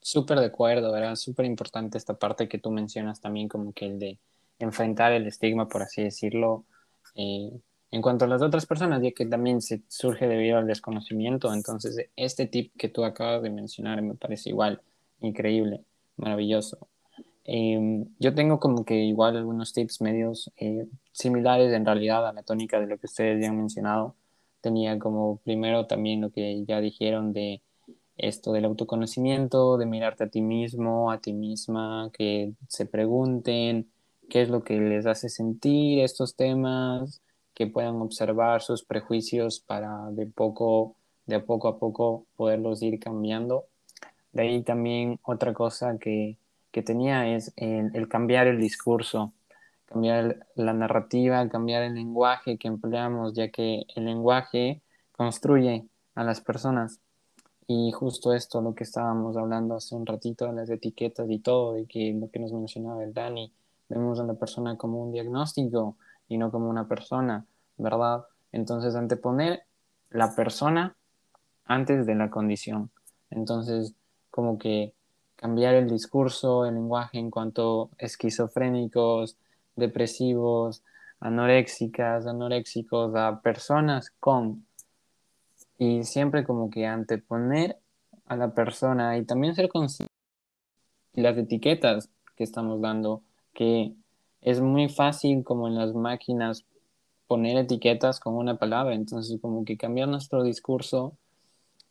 Súper 0.00 0.40
de 0.40 0.46
acuerdo, 0.46 0.90
¿verdad? 0.90 1.14
Súper 1.14 1.44
importante 1.44 1.98
esta 1.98 2.14
parte 2.14 2.48
que 2.48 2.58
tú 2.58 2.72
mencionas 2.72 3.20
también, 3.20 3.48
como 3.48 3.72
que 3.72 3.86
el 3.86 4.00
de 4.00 4.18
enfrentar 4.58 5.12
el 5.12 5.28
estigma, 5.28 5.68
por 5.68 5.82
así 5.82 6.02
decirlo, 6.02 6.64
eh, 7.14 7.52
en 7.92 8.02
cuanto 8.02 8.24
a 8.24 8.28
las 8.28 8.42
otras 8.42 8.66
personas, 8.66 9.00
ya 9.02 9.12
que 9.12 9.24
también 9.24 9.62
se 9.62 9.82
surge 9.86 10.26
debido 10.26 10.58
al 10.58 10.66
desconocimiento. 10.66 11.54
Entonces, 11.54 12.08
este 12.16 12.46
tip 12.46 12.72
que 12.76 12.88
tú 12.88 13.04
acabas 13.04 13.40
de 13.40 13.50
mencionar 13.50 14.02
me 14.02 14.14
parece 14.14 14.48
igual 14.50 14.82
increíble, 15.20 15.84
maravilloso. 16.16 16.88
Em, 17.50 18.04
yo 18.18 18.34
tengo 18.34 18.60
como 18.60 18.84
que 18.84 18.94
igual 18.94 19.34
algunos 19.38 19.72
tips 19.72 20.02
medios 20.02 20.52
eh, 20.58 20.86
similares 21.12 21.72
en 21.72 21.86
realidad 21.86 22.28
a 22.28 22.34
la 22.34 22.42
tónica 22.42 22.78
de 22.78 22.86
lo 22.86 22.98
que 22.98 23.06
ustedes 23.06 23.40
ya 23.40 23.48
han 23.48 23.56
mencionado. 23.56 24.14
Tenía 24.60 24.98
como 24.98 25.38
primero 25.38 25.86
también 25.86 26.20
lo 26.20 26.30
que 26.30 26.66
ya 26.66 26.80
dijeron 26.82 27.32
de 27.32 27.62
esto 28.18 28.52
del 28.52 28.66
autoconocimiento, 28.66 29.78
de 29.78 29.86
mirarte 29.86 30.24
a 30.24 30.28
ti 30.28 30.42
mismo, 30.42 31.10
a 31.10 31.20
ti 31.22 31.32
misma, 31.32 32.10
que 32.12 32.52
se 32.68 32.84
pregunten 32.84 33.88
qué 34.28 34.42
es 34.42 34.50
lo 34.50 34.62
que 34.62 34.78
les 34.78 35.06
hace 35.06 35.30
sentir 35.30 36.00
estos 36.00 36.36
temas, 36.36 37.22
que 37.54 37.66
puedan 37.66 37.96
observar 38.02 38.60
sus 38.60 38.84
prejuicios 38.84 39.60
para 39.60 40.10
de 40.10 40.26
poco, 40.26 40.96
de 41.24 41.40
poco 41.40 41.68
a 41.68 41.78
poco 41.78 42.26
poderlos 42.36 42.82
ir 42.82 43.00
cambiando. 43.00 43.64
De 44.32 44.42
ahí 44.42 44.62
también 44.62 45.18
otra 45.22 45.54
cosa 45.54 45.96
que, 45.98 46.36
que 46.70 46.82
tenía 46.82 47.34
es 47.34 47.52
el, 47.56 47.90
el, 47.94 48.08
cambiar 48.08 48.46
el 48.46 48.60
discurso, 48.60 49.32
cambiar 49.86 50.46
la 50.54 50.72
narrativa, 50.72 51.48
cambiar 51.48 51.82
el 51.82 51.94
lenguaje 51.94 52.58
que 52.58 52.68
empleamos, 52.68 53.34
ya 53.34 53.48
que 53.50 53.86
el 53.96 54.04
lenguaje 54.04 54.82
construye 55.12 55.86
a 56.14 56.24
las 56.24 56.40
personas. 56.40 57.00
Y 57.66 57.92
justo 57.92 58.32
esto, 58.32 58.62
lo 58.62 58.74
que 58.74 58.84
estábamos 58.84 59.36
hablando 59.36 59.76
hace 59.76 59.94
un 59.94 60.06
ratito 60.06 60.46
de 60.46 60.54
las 60.54 60.70
etiquetas 60.70 61.28
y 61.30 61.38
todo, 61.38 61.74
de 61.74 61.86
que 61.86 62.14
lo 62.14 62.30
que 62.30 62.38
nos 62.38 62.52
mencionaba 62.52 63.04
el 63.04 63.12
Dani, 63.12 63.52
vemos 63.88 64.20
a 64.20 64.24
la 64.24 64.34
persona 64.34 64.76
como 64.76 65.02
un 65.02 65.12
diagnóstico 65.12 65.96
y 66.28 66.38
no 66.38 66.50
como 66.50 66.70
una 66.70 66.88
persona, 66.88 67.46
¿verdad? 67.76 68.24
Entonces, 68.52 68.94
anteponer 68.94 69.64
la 70.10 70.34
persona 70.34 70.96
antes 71.64 72.06
de 72.06 72.14
la 72.14 72.30
condición. 72.30 72.90
Entonces, 73.30 73.94
como 74.30 74.58
que 74.58 74.94
cambiar 75.38 75.74
el 75.76 75.88
discurso, 75.88 76.66
el 76.66 76.74
lenguaje 76.74 77.18
en 77.18 77.30
cuanto 77.30 77.90
esquizofrénicos, 77.98 79.36
depresivos, 79.76 80.82
anoréxicas, 81.20 82.26
anoréxicos, 82.26 83.14
a 83.14 83.40
personas 83.40 84.10
con 84.18 84.66
y 85.78 86.02
siempre 86.02 86.44
como 86.44 86.70
que 86.70 86.86
anteponer 86.86 87.78
a 88.26 88.36
la 88.36 88.52
persona 88.52 89.16
y 89.16 89.24
también 89.24 89.54
ser 89.54 89.68
consciente 89.68 90.12
de 91.12 91.22
las 91.22 91.38
etiquetas 91.38 92.10
que 92.36 92.42
estamos 92.42 92.80
dando, 92.80 93.22
que 93.54 93.94
es 94.40 94.60
muy 94.60 94.88
fácil 94.88 95.44
como 95.44 95.68
en 95.68 95.76
las 95.76 95.94
máquinas 95.94 96.64
poner 97.28 97.56
etiquetas 97.58 98.18
con 98.18 98.34
una 98.34 98.56
palabra, 98.56 98.94
entonces 98.94 99.40
como 99.40 99.64
que 99.64 99.76
cambiar 99.76 100.08
nuestro 100.08 100.42
discurso, 100.42 101.16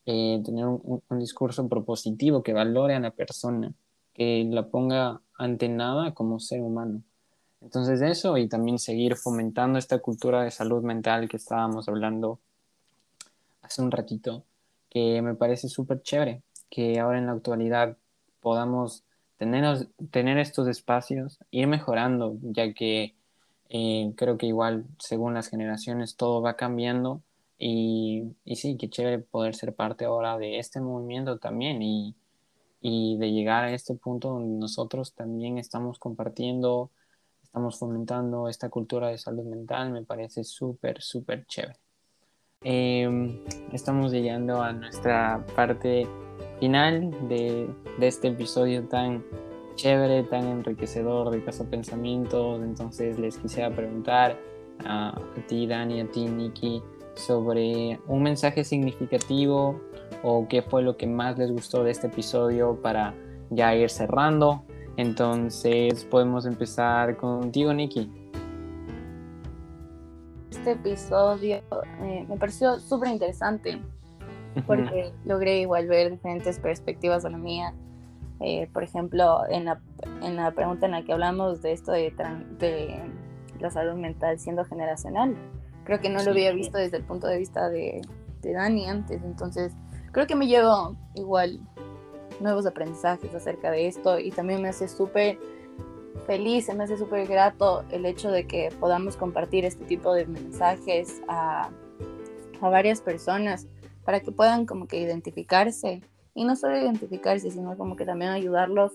eh, 0.07 0.41
tener 0.43 0.65
un, 0.65 1.03
un, 1.09 1.19
discurso 1.19 1.67
propositivo 1.67 2.41
que 2.41 2.53
valore 2.53 2.95
a 2.95 2.99
la 3.01 3.11
persona, 3.11 3.73
que 4.13 4.47
la 4.49 4.65
ponga 4.67 5.21
ante 5.37 5.67
nada 5.67 6.13
como 6.13 6.39
ser 6.39 6.61
humano. 6.61 7.03
Entonces 7.61 8.01
eso 8.01 8.37
y 8.37 8.47
también 8.47 8.79
seguir 8.79 9.17
fomentando 9.17 9.77
esta 9.77 9.99
cultura 9.99 10.43
de 10.43 10.51
salud 10.51 10.81
mental 10.81 11.27
que 11.27 11.35
estábamos 11.35 11.89
hablando 11.89 12.39
hace 13.61 13.81
un 13.81 13.91
ratito, 13.91 14.45
que 14.89 15.21
me 15.21 15.35
parece 15.35 15.67
súper 15.67 16.01
chévere, 16.01 16.41
que 16.69 17.01
ahora 17.01 17.17
en 17.17 17.25
la 17.25 17.33
actualidad 17.33 17.97
podamos 18.39 19.03
tener, 19.35 19.89
tener 20.09 20.37
estos 20.37 20.69
espacios, 20.69 21.37
ir 21.51 21.67
mejorando, 21.67 22.37
ya 22.43 22.73
que 22.73 23.13
eh, 23.67 24.13
creo 24.15 24.37
que 24.37 24.45
igual 24.45 24.85
según 24.99 25.33
las 25.33 25.49
generaciones 25.49 26.15
todo 26.15 26.41
va 26.41 26.55
cambiando 26.55 27.21
y, 27.57 28.35
y, 28.45 28.55
sí, 28.55 28.77
qué 28.77 28.89
chévere 28.89 29.19
poder 29.19 29.55
ser 29.55 29.73
parte 29.75 30.05
ahora 30.05 30.37
de 30.37 30.59
este 30.59 30.79
movimiento 30.79 31.39
también 31.39 31.81
y, 31.81 32.15
y 32.81 33.17
de 33.17 33.31
llegar 33.31 33.65
a 33.65 33.73
este 33.73 33.95
punto 33.95 34.29
donde 34.29 34.59
nosotros 34.59 35.13
también 35.13 35.57
estamos 35.57 35.99
compartiendo, 35.99 36.91
estamos 37.41 37.79
fomentando 37.79 38.47
esta 38.47 38.69
cultura 38.69 39.09
de 39.09 39.17
salud 39.17 39.43
mental, 39.43 39.91
me 39.91 40.03
parece 40.03 40.43
súper, 40.43 41.01
súper 41.01 41.45
chévere. 41.47 41.79
Eh, 42.63 43.43
estamos 43.71 44.11
llegando 44.11 44.61
a 44.61 44.73
nuestra 44.73 45.45
parte 45.55 46.07
final 46.59 47.11
de, 47.29 47.69
de, 47.99 48.07
este 48.07 48.29
episodio 48.29 48.87
tan 48.87 49.23
chévere, 49.75 50.23
tan 50.23 50.47
enriquecedor 50.47 51.29
de 51.29 51.43
Casa 51.43 51.69
Pensamientos. 51.69 52.61
Entonces 52.63 53.19
les 53.19 53.37
quisiera 53.37 53.69
preguntar 53.69 54.37
a, 54.85 55.09
a 55.09 55.47
ti, 55.47 55.67
Dani, 55.67 56.01
a 56.01 56.11
ti, 56.11 56.25
Nikki, 56.25 56.81
sobre 57.17 57.99
un 58.07 58.23
mensaje 58.23 58.63
significativo 58.63 59.79
o 60.23 60.47
qué 60.47 60.61
fue 60.61 60.81
lo 60.81 60.97
que 60.97 61.07
más 61.07 61.37
les 61.37 61.51
gustó 61.51 61.83
de 61.83 61.91
este 61.91 62.07
episodio 62.07 62.79
para 62.81 63.13
ya 63.49 63.75
ir 63.75 63.89
cerrando. 63.89 64.63
Entonces 64.95 66.05
podemos 66.05 66.45
empezar 66.45 67.17
contigo, 67.17 67.73
Nikki 67.73 68.09
este 70.67 70.71
episodio 70.71 71.61
eh, 72.01 72.25
me 72.27 72.35
pareció 72.35 72.77
súper 72.79 73.09
interesante 73.09 73.81
porque 74.65 75.13
logré 75.23 75.61
igual 75.61 75.87
ver 75.87 76.11
diferentes 76.11 76.59
perspectivas 76.59 77.23
de 77.23 77.29
la 77.29 77.37
mía. 77.37 77.73
Eh, 78.41 78.67
por 78.73 78.83
ejemplo, 78.83 79.43
en 79.49 79.65
la, 79.65 79.79
en 80.21 80.35
la, 80.35 80.51
pregunta 80.51 80.87
en 80.87 80.91
la 80.91 81.03
que 81.03 81.13
hablamos 81.13 81.61
de 81.61 81.71
esto 81.71 81.91
de, 81.91 82.13
de, 82.59 82.99
la 83.59 83.71
salud 83.71 83.93
mental 83.93 84.39
siendo 84.39 84.65
generacional, 84.65 85.35
creo 85.87 86.01
que 86.01 86.09
no 86.09 86.21
lo 86.21 86.31
había 86.31 86.51
visto 86.51 86.77
desde 86.77 86.97
el 86.97 87.03
punto 87.03 87.27
de 87.27 87.37
vista 87.37 87.69
de, 87.69 88.01
de 88.41 88.51
Dani 88.51 88.87
antes, 88.87 89.23
entonces 89.23 89.71
creo 90.11 90.27
que 90.27 90.35
me 90.35 90.45
llevo 90.45 90.97
igual 91.15 91.61
nuevos 92.41 92.65
aprendizajes 92.65 93.33
acerca 93.33 93.71
de 93.71 93.87
esto 93.87 94.19
y 94.19 94.31
también 94.31 94.61
me 94.61 94.67
hace 94.67 94.89
súper 94.89 95.39
feliz, 96.25 96.65
se 96.65 96.75
me 96.75 96.83
hace 96.83 96.97
súper 96.97 97.25
grato 97.25 97.85
el 97.89 98.05
hecho 98.05 98.29
de 98.31 98.45
que 98.45 98.69
podamos 98.81 99.15
compartir 99.15 99.63
este 99.63 99.85
tipo 99.85 100.13
de 100.13 100.25
mensajes 100.25 101.21
a, 101.29 101.69
a, 102.59 102.69
varias 102.69 102.99
personas 102.99 103.65
para 104.03 104.19
que 104.19 104.33
puedan 104.33 104.65
como 104.65 104.87
que 104.87 104.99
identificarse 104.99 106.01
y 106.35 106.43
no 106.43 106.57
solo 106.57 106.77
identificarse, 106.77 107.49
sino 107.49 107.77
como 107.77 107.95
que 107.95 108.03
también 108.03 108.31
ayudarlos 108.31 108.91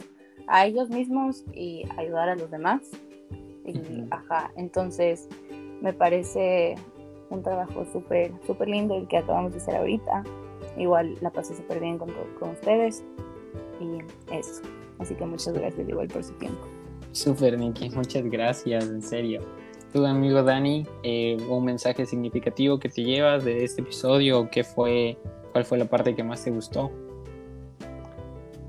a 0.47 0.67
ellos 0.67 0.91
mismos 0.91 1.43
y 1.55 1.85
ayudar 1.97 2.29
a 2.29 2.37
los 2.37 2.51
demás. 2.51 2.83
Y, 3.65 4.07
ajá, 4.11 4.51
entonces 4.57 5.29
me 5.83 5.93
parece 5.93 6.77
un 7.31 7.43
trabajo 7.43 7.85
súper, 7.93 8.33
súper 8.47 8.69
lindo 8.69 8.95
el 8.95 9.09
que 9.09 9.19
acabamos 9.19 9.53
de 9.53 9.59
hacer 9.59 9.77
ahorita. 9.77 10.23
Igual 10.79 11.17
la 11.21 11.31
pasé 11.31 11.55
súper 11.55 11.81
bien 11.81 11.99
con, 11.99 12.09
con 12.39 12.51
ustedes 12.51 13.05
y 13.81 13.99
eso. 14.33 14.63
Así 14.99 15.15
que 15.15 15.27
muchas 15.27 15.53
gracias 15.55 15.89
igual 15.89 16.09
por 16.09 16.23
su 16.23 16.33
tiempo. 16.35 16.61
Súper, 17.11 17.59
Nikki, 17.59 17.91
muchas 17.91 18.25
gracias, 18.25 18.89
en 18.89 19.03
serio. 19.03 19.43
Tu 19.93 20.07
amigo 20.07 20.43
Dani, 20.43 20.87
eh, 21.03 21.37
un 21.51 21.65
mensaje 21.65 22.07
significativo 22.07 22.79
que 22.79 22.89
te 22.89 23.03
llevas 23.03 23.45
de 23.45 23.65
este 23.65 23.83
episodio, 23.83 24.49
¿qué 24.51 24.65
fue, 24.65 25.19
¿cuál 25.53 25.65
fue 25.65 25.77
la 25.77 25.85
parte 25.85 26.15
que 26.15 26.23
más 26.23 26.43
te 26.45 26.51
gustó? 26.51 26.91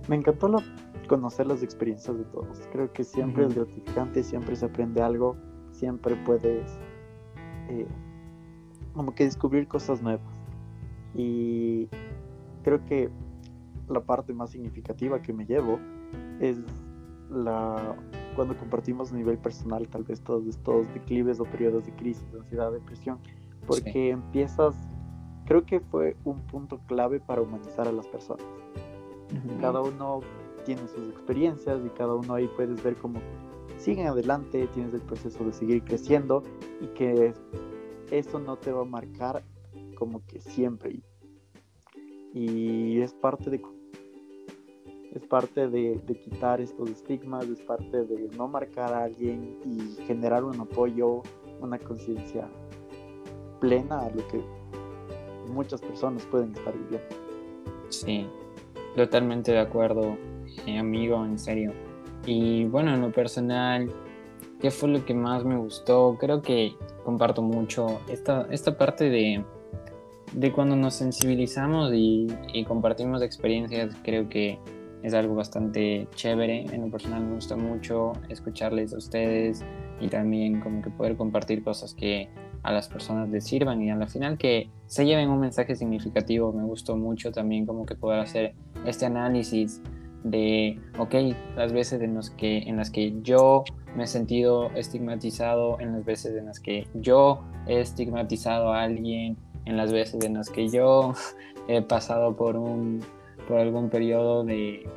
Me 0.09 0.17
encantó 0.17 0.49
lo, 0.49 0.59
conocer 1.07 1.47
las 1.47 1.63
experiencias 1.63 2.17
de 2.17 2.25
todos. 2.25 2.59
Creo 2.73 2.91
que 2.91 3.05
siempre 3.05 3.43
uh 3.43 3.47
-huh. 3.47 3.51
es 3.51 3.55
gratificante, 3.55 4.23
siempre 4.23 4.55
se 4.57 4.65
aprende 4.65 5.01
algo, 5.01 5.37
siempre 5.71 6.17
puedes 6.25 6.77
eh, 7.81 7.87
como 8.93 9.15
que 9.15 9.25
descubrir 9.25 9.67
cosas 9.67 10.01
nuevas. 10.01 10.33
Y 11.15 11.89
creo 12.63 12.85
que 12.85 13.09
la 13.89 14.01
parte 14.01 14.33
más 14.33 14.51
significativa 14.51 15.21
que 15.21 15.33
me 15.33 15.45
llevo 15.45 15.79
es 16.39 16.59
la 17.29 17.95
cuando 18.35 18.57
compartimos 18.57 19.11
a 19.11 19.15
nivel 19.15 19.37
personal 19.37 19.87
tal 19.87 20.03
vez 20.03 20.21
todos 20.21 20.47
estos 20.47 20.91
declives 20.93 21.39
o 21.39 21.43
periodos 21.45 21.85
de 21.85 21.91
crisis, 21.93 22.31
de 22.31 22.39
ansiedad, 22.39 22.71
depresión, 22.71 23.19
porque 23.67 23.91
sí. 23.91 24.09
empiezas, 24.09 24.75
creo 25.45 25.63
que 25.65 25.79
fue 25.79 26.15
un 26.23 26.39
punto 26.41 26.79
clave 26.87 27.19
para 27.19 27.41
humanizar 27.41 27.87
a 27.87 27.91
las 27.91 28.07
personas. 28.07 28.43
Uh 29.31 29.35
-huh. 29.35 29.61
Cada 29.61 29.81
uno 29.81 30.21
tiene 30.65 30.87
sus 30.87 31.09
experiencias 31.09 31.79
y 31.85 31.89
cada 31.89 32.15
uno 32.15 32.33
ahí 32.33 32.49
puedes 32.55 32.83
ver 32.83 32.95
cómo 32.95 33.19
siguen 33.83 34.07
adelante, 34.07 34.67
tienes 34.73 34.93
el 34.93 35.01
proceso 35.01 35.43
de 35.43 35.51
seguir 35.51 35.83
creciendo 35.83 36.41
y 36.81 36.87
que 36.87 37.33
eso 38.11 38.39
no 38.39 38.57
te 38.57 38.71
va 38.71 38.81
a 38.81 38.85
marcar 38.85 39.43
como 39.95 40.25
que 40.25 40.39
siempre. 40.39 41.01
Y 42.33 43.01
es 43.01 43.13
parte 43.13 43.49
de 43.49 43.61
es 45.13 45.21
parte 45.27 45.67
de, 45.67 46.01
quitar 46.23 46.59
estos 46.59 46.89
estigmas, 46.89 47.45
es 47.45 47.61
parte 47.61 48.03
de 48.03 48.29
no 48.35 48.47
marcar 48.47 48.91
a 48.93 49.03
alguien 49.03 49.59
y 49.63 50.03
generar 50.05 50.43
un 50.43 50.59
apoyo, 50.59 51.21
una 51.61 51.77
conciencia 51.77 52.49
plena 53.59 53.99
a 53.99 54.09
lo 54.09 54.27
que 54.29 54.41
muchas 55.51 55.81
personas 55.81 56.25
pueden 56.25 56.55
estar 56.55 56.73
viviendo. 56.73 57.15
Sí, 57.89 58.25
totalmente 58.95 59.51
de 59.51 59.59
acuerdo, 59.59 60.17
eh, 60.65 60.79
amigo, 60.79 61.23
en 61.23 61.37
serio. 61.37 61.92
Y 62.25 62.65
bueno, 62.65 62.93
en 62.93 63.01
lo 63.01 63.11
personal, 63.11 63.91
¿qué 64.61 64.71
fue 64.71 64.89
lo 64.89 65.05
que 65.05 65.13
más 65.13 65.43
me 65.43 65.57
gustó? 65.57 66.17
Creo 66.19 66.41
que 66.41 66.73
comparto 67.03 67.41
mucho 67.41 67.99
esta, 68.07 68.47
esta 68.49 68.77
parte 68.77 69.09
de, 69.09 69.43
de 70.33 70.51
cuando 70.51 70.75
nos 70.75 70.95
sensibilizamos 70.95 71.93
y, 71.93 72.27
y 72.53 72.63
compartimos 72.63 73.21
experiencias, 73.21 73.95
creo 74.03 74.29
que 74.29 74.59
es 75.03 75.13
algo 75.13 75.35
bastante 75.35 76.07
chévere. 76.15 76.65
En 76.73 76.81
lo 76.81 76.89
personal 76.89 77.23
me 77.23 77.35
gusta 77.35 77.57
mucho 77.57 78.13
escucharles 78.29 78.93
a 78.93 78.97
ustedes 78.97 79.63
y 79.99 80.07
también 80.07 80.61
como 80.61 80.81
que 80.81 80.89
poder 80.89 81.17
compartir 81.17 81.63
cosas 81.63 81.93
que 81.93 82.29
a 82.63 82.71
las 82.71 82.87
personas 82.87 83.29
les 83.29 83.43
sirvan 83.43 83.81
y 83.81 83.91
al 83.91 84.07
final 84.07 84.37
que 84.37 84.69
se 84.87 85.05
lleven 85.05 85.29
un 85.29 85.41
mensaje 85.41 85.75
significativo. 85.75 86.53
Me 86.53 86.63
gustó 86.63 86.95
mucho 86.95 87.31
también 87.31 87.65
como 87.65 87.85
que 87.85 87.95
poder 87.95 88.21
hacer 88.21 88.55
este 88.85 89.05
análisis 89.05 89.81
de, 90.23 90.79
ok, 90.97 91.15
las 91.55 91.73
veces 91.73 92.01
en, 92.01 92.15
los 92.15 92.29
que, 92.29 92.59
en 92.59 92.77
las 92.77 92.89
que 92.89 93.13
yo 93.21 93.63
me 93.95 94.03
he 94.03 94.07
sentido 94.07 94.71
estigmatizado, 94.71 95.79
en 95.79 95.93
las 95.93 96.05
veces 96.05 96.35
en 96.35 96.45
las 96.45 96.59
que 96.59 96.87
yo 96.93 97.43
he 97.67 97.79
estigmatizado 97.79 98.73
a 98.73 98.83
alguien, 98.83 99.37
en 99.65 99.77
las 99.77 99.91
veces 99.91 100.23
en 100.23 100.35
las 100.35 100.49
que 100.49 100.69
yo 100.69 101.13
he 101.67 101.81
pasado 101.81 102.35
por, 102.35 102.55
un, 102.55 103.01
por 103.47 103.59
algún 103.59 103.89
periodo 103.89 104.43
de, 104.43 104.87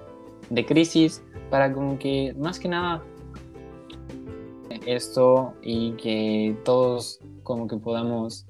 de 0.51 0.66
crisis, 0.66 1.22
para 1.51 1.72
como 1.72 1.99
que 1.99 2.35
más 2.39 2.59
que 2.59 2.68
nada 2.68 3.03
esto 4.87 5.55
y 5.62 5.93
que 5.93 6.57
todos 6.64 7.20
como 7.43 7.66
que 7.66 7.77
podamos 7.77 8.47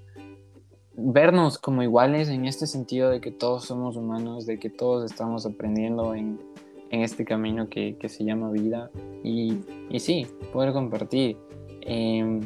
vernos 0.95 1.59
como 1.59 1.83
iguales 1.83 2.29
en 2.29 2.47
este 2.47 2.67
sentido 2.67 3.11
de 3.11 3.21
que 3.21 3.31
todos 3.31 3.65
somos 3.65 3.97
humanos, 3.97 4.47
de 4.47 4.59
que 4.59 4.71
todos 4.71 5.11
estamos 5.11 5.45
aprendiendo 5.45 6.15
en, 6.15 6.39
en 6.97 7.03
este 7.03 7.25
camino 7.25 7.69
que, 7.69 7.97
que, 7.99 8.09
se 8.09 8.25
llama 8.25 8.51
vida 8.51 8.91
y, 9.23 9.59
y 9.89 10.01
sí, 10.01 10.27
poder 10.53 10.73
compartir. 10.73 11.37
Eh, 11.83 12.41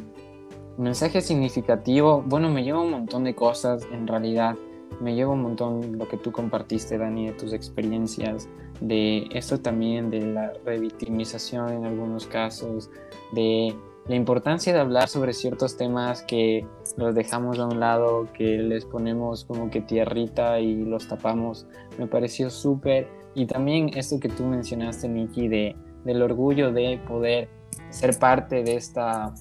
mensaje 0.77 1.21
significativo, 1.21 2.23
bueno, 2.25 2.49
me 2.49 2.63
lleva 2.63 2.81
un 2.81 2.91
montón 2.91 3.23
de 3.23 3.35
cosas 3.35 3.87
en 3.91 4.07
realidad, 4.07 4.55
me 4.99 5.15
lleva 5.15 5.31
un 5.31 5.41
montón 5.41 5.97
lo 5.97 6.07
que 6.07 6.17
tú 6.17 6.31
compartiste, 6.31 6.97
Dani, 6.97 7.27
de 7.27 7.33
tus 7.33 7.53
experiencias, 7.53 8.47
de 8.79 9.27
esto 9.31 9.59
también, 9.59 10.09
de 10.09 10.21
la 10.21 10.53
revictimización 10.65 11.71
en 11.71 11.85
algunos 11.85 12.27
casos, 12.27 12.89
de 13.31 13.75
la 14.07 14.15
importancia 14.15 14.73
de 14.73 14.79
hablar 14.79 15.07
sobre 15.07 15.33
ciertos 15.33 15.77
temas 15.77 16.23
que 16.23 16.65
los 16.97 17.13
dejamos 17.13 17.59
a 17.59 17.67
un 17.67 17.79
lado, 17.79 18.27
que 18.33 18.57
les 18.57 18.85
ponemos 18.85 19.45
como 19.45 19.69
que 19.69 19.81
tierrita 19.81 20.59
y 20.59 20.75
los 20.75 21.07
tapamos, 21.07 21.67
me 21.97 22.07
pareció 22.07 22.49
súper. 22.49 23.20
Y 23.33 23.45
también 23.45 23.91
esto 23.95 24.19
que 24.19 24.29
tú 24.29 24.45
mencionaste, 24.45 25.07
Nikki, 25.07 25.47
de, 25.47 25.75
del 26.03 26.21
orgullo 26.21 26.71
de 26.71 26.99
poder 27.07 27.49
ser 27.89 28.17
parte 28.19 28.63
de 28.63 28.75
esta, 28.75 29.33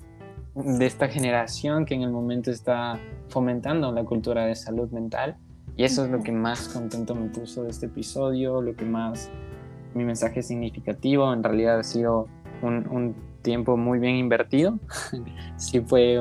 de 0.54 0.86
esta 0.86 1.08
generación 1.08 1.84
que 1.84 1.94
en 1.94 2.02
el 2.02 2.10
momento 2.10 2.50
está 2.50 2.98
fomentando 3.28 3.90
la 3.92 4.04
cultura 4.04 4.46
de 4.46 4.54
salud 4.54 4.90
mental. 4.90 5.36
Y 5.76 5.84
eso 5.84 6.04
es 6.04 6.10
lo 6.10 6.22
que 6.22 6.32
más 6.32 6.68
contento 6.68 7.14
me 7.14 7.28
puso 7.28 7.62
de 7.62 7.70
este 7.70 7.86
episodio, 7.86 8.60
lo 8.60 8.74
que 8.74 8.84
más 8.84 9.30
mi 9.94 10.04
mensaje 10.04 10.42
significativo 10.42 11.32
en 11.32 11.42
realidad 11.42 11.80
ha 11.80 11.82
sido 11.82 12.28
un, 12.62 12.86
un 12.88 13.14
tiempo 13.42 13.76
muy 13.76 13.98
bien 13.98 14.16
invertido. 14.16 14.78
sí 15.56 15.80
fue 15.80 16.18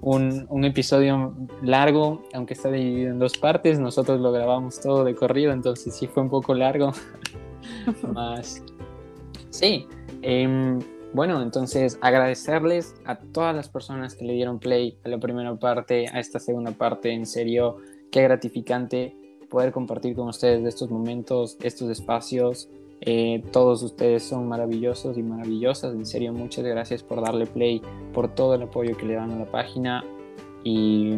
un, 0.00 0.64
episodio 0.64 1.34
largo, 1.62 2.22
aunque 2.32 2.54
está 2.54 2.70
dividido 2.70 3.10
en 3.10 3.18
dos 3.18 3.36
partes. 3.36 3.78
Nosotros 3.78 4.20
lo 4.20 4.32
grabamos 4.32 4.80
todo 4.80 5.04
de 5.04 5.14
corrido, 5.14 5.52
entonces 5.52 5.94
sí 5.94 6.06
fue 6.06 6.22
un 6.22 6.30
poco 6.30 6.54
largo. 6.54 6.92
Más. 8.12 8.62
Sí. 9.50 9.86
Eh, 10.22 10.78
bueno, 11.14 11.40
entonces 11.40 11.98
agradecerles 12.02 12.94
a 13.06 13.16
todas 13.16 13.56
las 13.56 13.68
personas 13.68 14.14
que 14.14 14.24
le 14.24 14.34
dieron 14.34 14.58
play 14.58 14.98
a 15.04 15.08
la 15.08 15.18
primera 15.18 15.54
parte, 15.56 16.06
a 16.12 16.20
esta 16.20 16.38
segunda 16.38 16.72
parte. 16.72 17.10
En 17.12 17.24
serio, 17.24 17.78
qué 18.10 18.22
gratificante 18.22 19.16
poder 19.48 19.72
compartir 19.72 20.14
con 20.14 20.28
ustedes 20.28 20.64
estos 20.66 20.90
momentos, 20.90 21.56
estos 21.62 21.88
espacios. 21.90 22.68
Eh, 23.00 23.44
todos 23.52 23.82
ustedes 23.82 24.24
son 24.24 24.48
maravillosos 24.48 25.16
y 25.18 25.22
maravillosas. 25.22 25.94
En 25.94 26.06
serio, 26.06 26.32
muchas 26.32 26.64
gracias 26.64 27.02
por 27.02 27.20
darle 27.20 27.46
play, 27.46 27.80
por 28.12 28.34
todo 28.34 28.54
el 28.54 28.62
apoyo 28.62 28.96
que 28.96 29.06
le 29.06 29.14
dan 29.14 29.30
a 29.32 29.38
la 29.38 29.50
página. 29.50 30.04
Y 30.64 31.14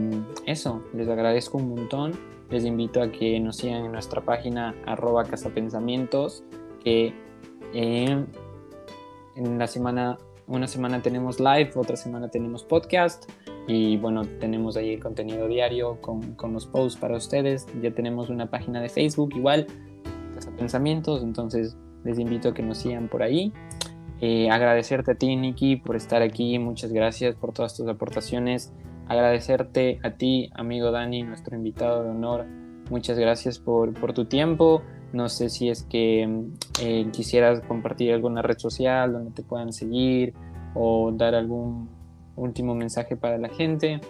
eso, 0.47 0.83
les 0.93 1.09
agradezco 1.09 1.59
un 1.59 1.71
montón. 1.71 2.13
Les 2.51 2.65
invito 2.65 3.01
a 3.01 3.11
que 3.11 3.39
nos 3.41 3.57
sigan 3.57 3.85
en 3.85 3.93
nuestra 3.93 4.21
página 4.23 4.75
arroba 4.85 5.25
casapensamientos, 5.25 6.43
que 6.83 7.15
eh, 7.73 8.25
en 9.37 9.59
la 9.59 9.67
semana, 9.69 10.19
una 10.49 10.67
semana 10.67 11.01
tenemos 11.01 11.39
live, 11.39 11.71
otra 11.77 11.97
semana 11.97 12.29
tenemos 12.29 12.65
podcast. 12.65 13.31
Y 13.69 13.99
bueno, 13.99 14.23
tenemos 14.41 14.77
ahí 14.77 14.99
contenido 14.99 15.47
diario 15.47 16.01
con, 16.01 16.35
con 16.35 16.53
los 16.53 16.67
posts 16.67 16.99
para 16.99 17.17
ustedes. 17.17 17.67
Ya 17.81 17.93
tenemos 17.93 18.29
una 18.29 18.51
página 18.51 18.81
de 18.81 18.89
Facebook 18.89 19.31
igual 19.37 19.67
pensamientos, 20.47 21.23
entonces 21.23 21.77
les 22.05 22.19
invito 22.19 22.51
a 22.51 22.55
que 22.55 22.63
nos 22.63 22.79
sigan 22.79 23.09
por 23.09 23.23
ahí. 23.23 23.53
Eh, 24.21 24.51
agradecerte 24.51 25.13
a 25.13 25.15
ti, 25.15 25.35
Nikki, 25.37 25.77
por 25.77 25.97
estar 25.97 26.23
aquí, 26.23 26.59
muchas 26.59 26.93
gracias 26.93 27.35
por 27.35 27.53
todas 27.53 27.77
tus 27.77 27.89
aportaciones. 27.89 28.73
Agradecerte 29.09 29.99
a 30.03 30.13
ti, 30.13 30.51
amigo 30.55 30.91
Dani, 30.91 31.23
nuestro 31.23 31.57
invitado 31.57 32.05
de 32.05 32.11
honor, 32.11 32.47
muchas 32.91 33.19
gracias 33.19 33.59
por, 33.59 33.95
por 33.95 34.13
tu 34.13 34.27
tiempo. 34.27 34.83
No 35.13 35.29
sé 35.29 35.49
si 35.49 35.69
es 35.69 35.83
que 35.83 36.47
eh, 36.81 37.09
quisieras 37.13 37.61
compartir 37.63 38.13
alguna 38.13 38.43
red 38.43 38.59
social 38.59 39.13
donde 39.13 39.33
te 39.33 39.43
puedan 39.43 39.73
seguir 39.73 40.35
o 40.75 41.11
dar 41.13 41.35
algún 41.35 41.89
último 42.37 42.75
mensaje 42.75 43.17
para 43.17 43.39
la 43.39 43.49
gente. 43.49 44.01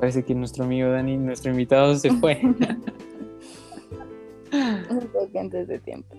Parece 0.00 0.24
que 0.24 0.34
nuestro 0.34 0.64
amigo 0.64 0.88
Dani, 0.88 1.18
nuestro 1.18 1.50
invitado, 1.50 1.94
se 1.94 2.10
fue. 2.10 2.40
Un 4.90 5.08
poco 5.12 5.38
antes 5.38 5.68
de 5.68 5.78
tiempo. 5.78 6.16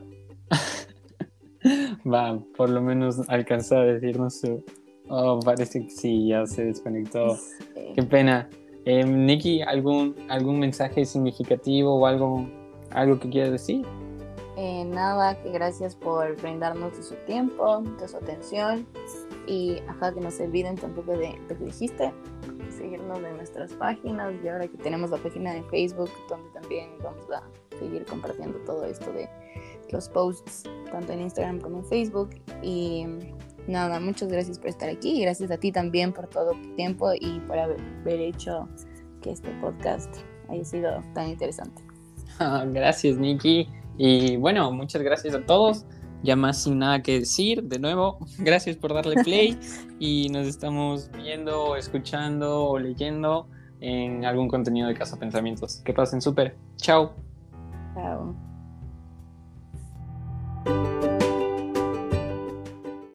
Va, 2.12 2.40
por 2.56 2.70
lo 2.70 2.82
menos 2.82 3.28
alcanzó 3.28 3.78
a 3.78 3.84
decirnos 3.86 4.40
su. 4.40 4.64
Oh, 5.10 5.40
parece 5.44 5.82
que 5.82 5.90
sí, 5.90 6.28
ya 6.28 6.46
se 6.46 6.66
desconectó. 6.66 7.38
Qué 7.96 8.04
pena. 8.04 8.50
Eh, 8.86 9.04
Nikki, 9.04 9.62
¿algún, 9.62 10.16
¿algún 10.30 10.60
mensaje 10.60 11.06
significativo 11.06 11.96
o 11.96 12.06
algo, 12.08 12.48
algo 12.92 13.20
que 13.20 13.30
quieras 13.30 13.52
decir? 13.52 13.86
Eh, 14.58 14.86
nada, 14.86 15.42
que 15.42 15.52
gracias 15.52 15.96
por 15.96 16.40
brindarnos 16.42 16.96
de 16.98 17.04
su 17.04 17.16
tiempo, 17.26 17.82
de 18.00 18.08
su 18.08 18.18
atención 18.18 18.88
y 19.48 19.80
ajá, 19.88 20.14
que 20.14 20.22
no 20.22 20.32
se 20.32 20.46
olviden 20.46 20.76
tampoco 20.76 21.12
de 21.12 21.38
lo 21.50 21.58
que 21.58 21.66
dijiste, 21.66 22.12
seguirnos 22.72 23.20
en 23.20 23.38
nuestras 23.38 23.74
páginas 23.74 24.34
y 24.44 24.48
ahora 24.48 24.68
que 24.68 24.78
tenemos 24.78 25.12
la 25.12 25.18
página 25.18 25.54
de 25.54 25.64
Facebook 25.64 26.10
donde 26.30 26.50
también 26.52 26.90
vamos 27.04 27.26
a 27.32 27.44
seguir 27.78 28.06
compartiendo 28.06 28.58
todo 28.60 28.86
esto 28.86 29.12
de 29.14 29.30
los 29.92 30.10
posts 30.10 30.64
tanto 30.92 31.14
en 31.14 31.22
Instagram 31.22 31.60
como 31.60 31.80
en 31.80 31.86
Facebook 31.86 32.30
y 32.62 33.06
nada, 33.68 34.00
muchas 34.00 34.30
gracias 34.30 34.58
por 34.60 34.70
estar 34.70 34.90
aquí 34.90 35.20
y 35.20 35.22
gracias 35.22 35.52
a 35.52 35.58
ti 35.58 35.72
también 35.72 36.14
por 36.14 36.28
todo 36.28 36.52
tu 36.52 36.76
tiempo 36.76 37.12
y 37.20 37.40
por 37.42 37.58
haber 37.58 38.20
hecho 38.20 38.68
que 39.22 39.32
este 39.32 39.50
podcast 39.62 40.16
haya 40.50 40.66
sido 40.66 41.02
tan 41.14 41.30
interesante. 41.30 41.82
gracias, 42.74 43.18
Nikki. 43.18 43.68
Y 43.98 44.38
bueno, 44.38 44.72
muchas 44.72 45.02
gracias 45.02 45.36
a 45.36 45.46
todos. 45.46 45.86
Ya 46.24 46.36
más 46.36 46.64
sin 46.64 46.80
nada 46.80 47.02
que 47.02 47.20
decir, 47.20 47.64
de 47.64 47.80
nuevo, 47.80 48.20
gracias 48.40 48.78
por 48.78 48.94
darle 48.94 49.24
play 49.24 49.58
y 50.00 50.30
nos 50.30 50.48
estamos 50.48 51.10
viendo, 51.12 51.76
escuchando 51.76 52.66
o 52.66 52.80
leyendo 52.80 53.48
en 53.80 54.26
algún 54.26 54.48
contenido 54.48 54.88
de 54.88 54.94
Casa 54.94 55.18
Pensamientos. 55.18 55.82
Que 55.84 55.94
pasen 55.94 56.22
súper. 56.22 56.56
Chao. 56.78 57.14
Chao. 57.96 58.51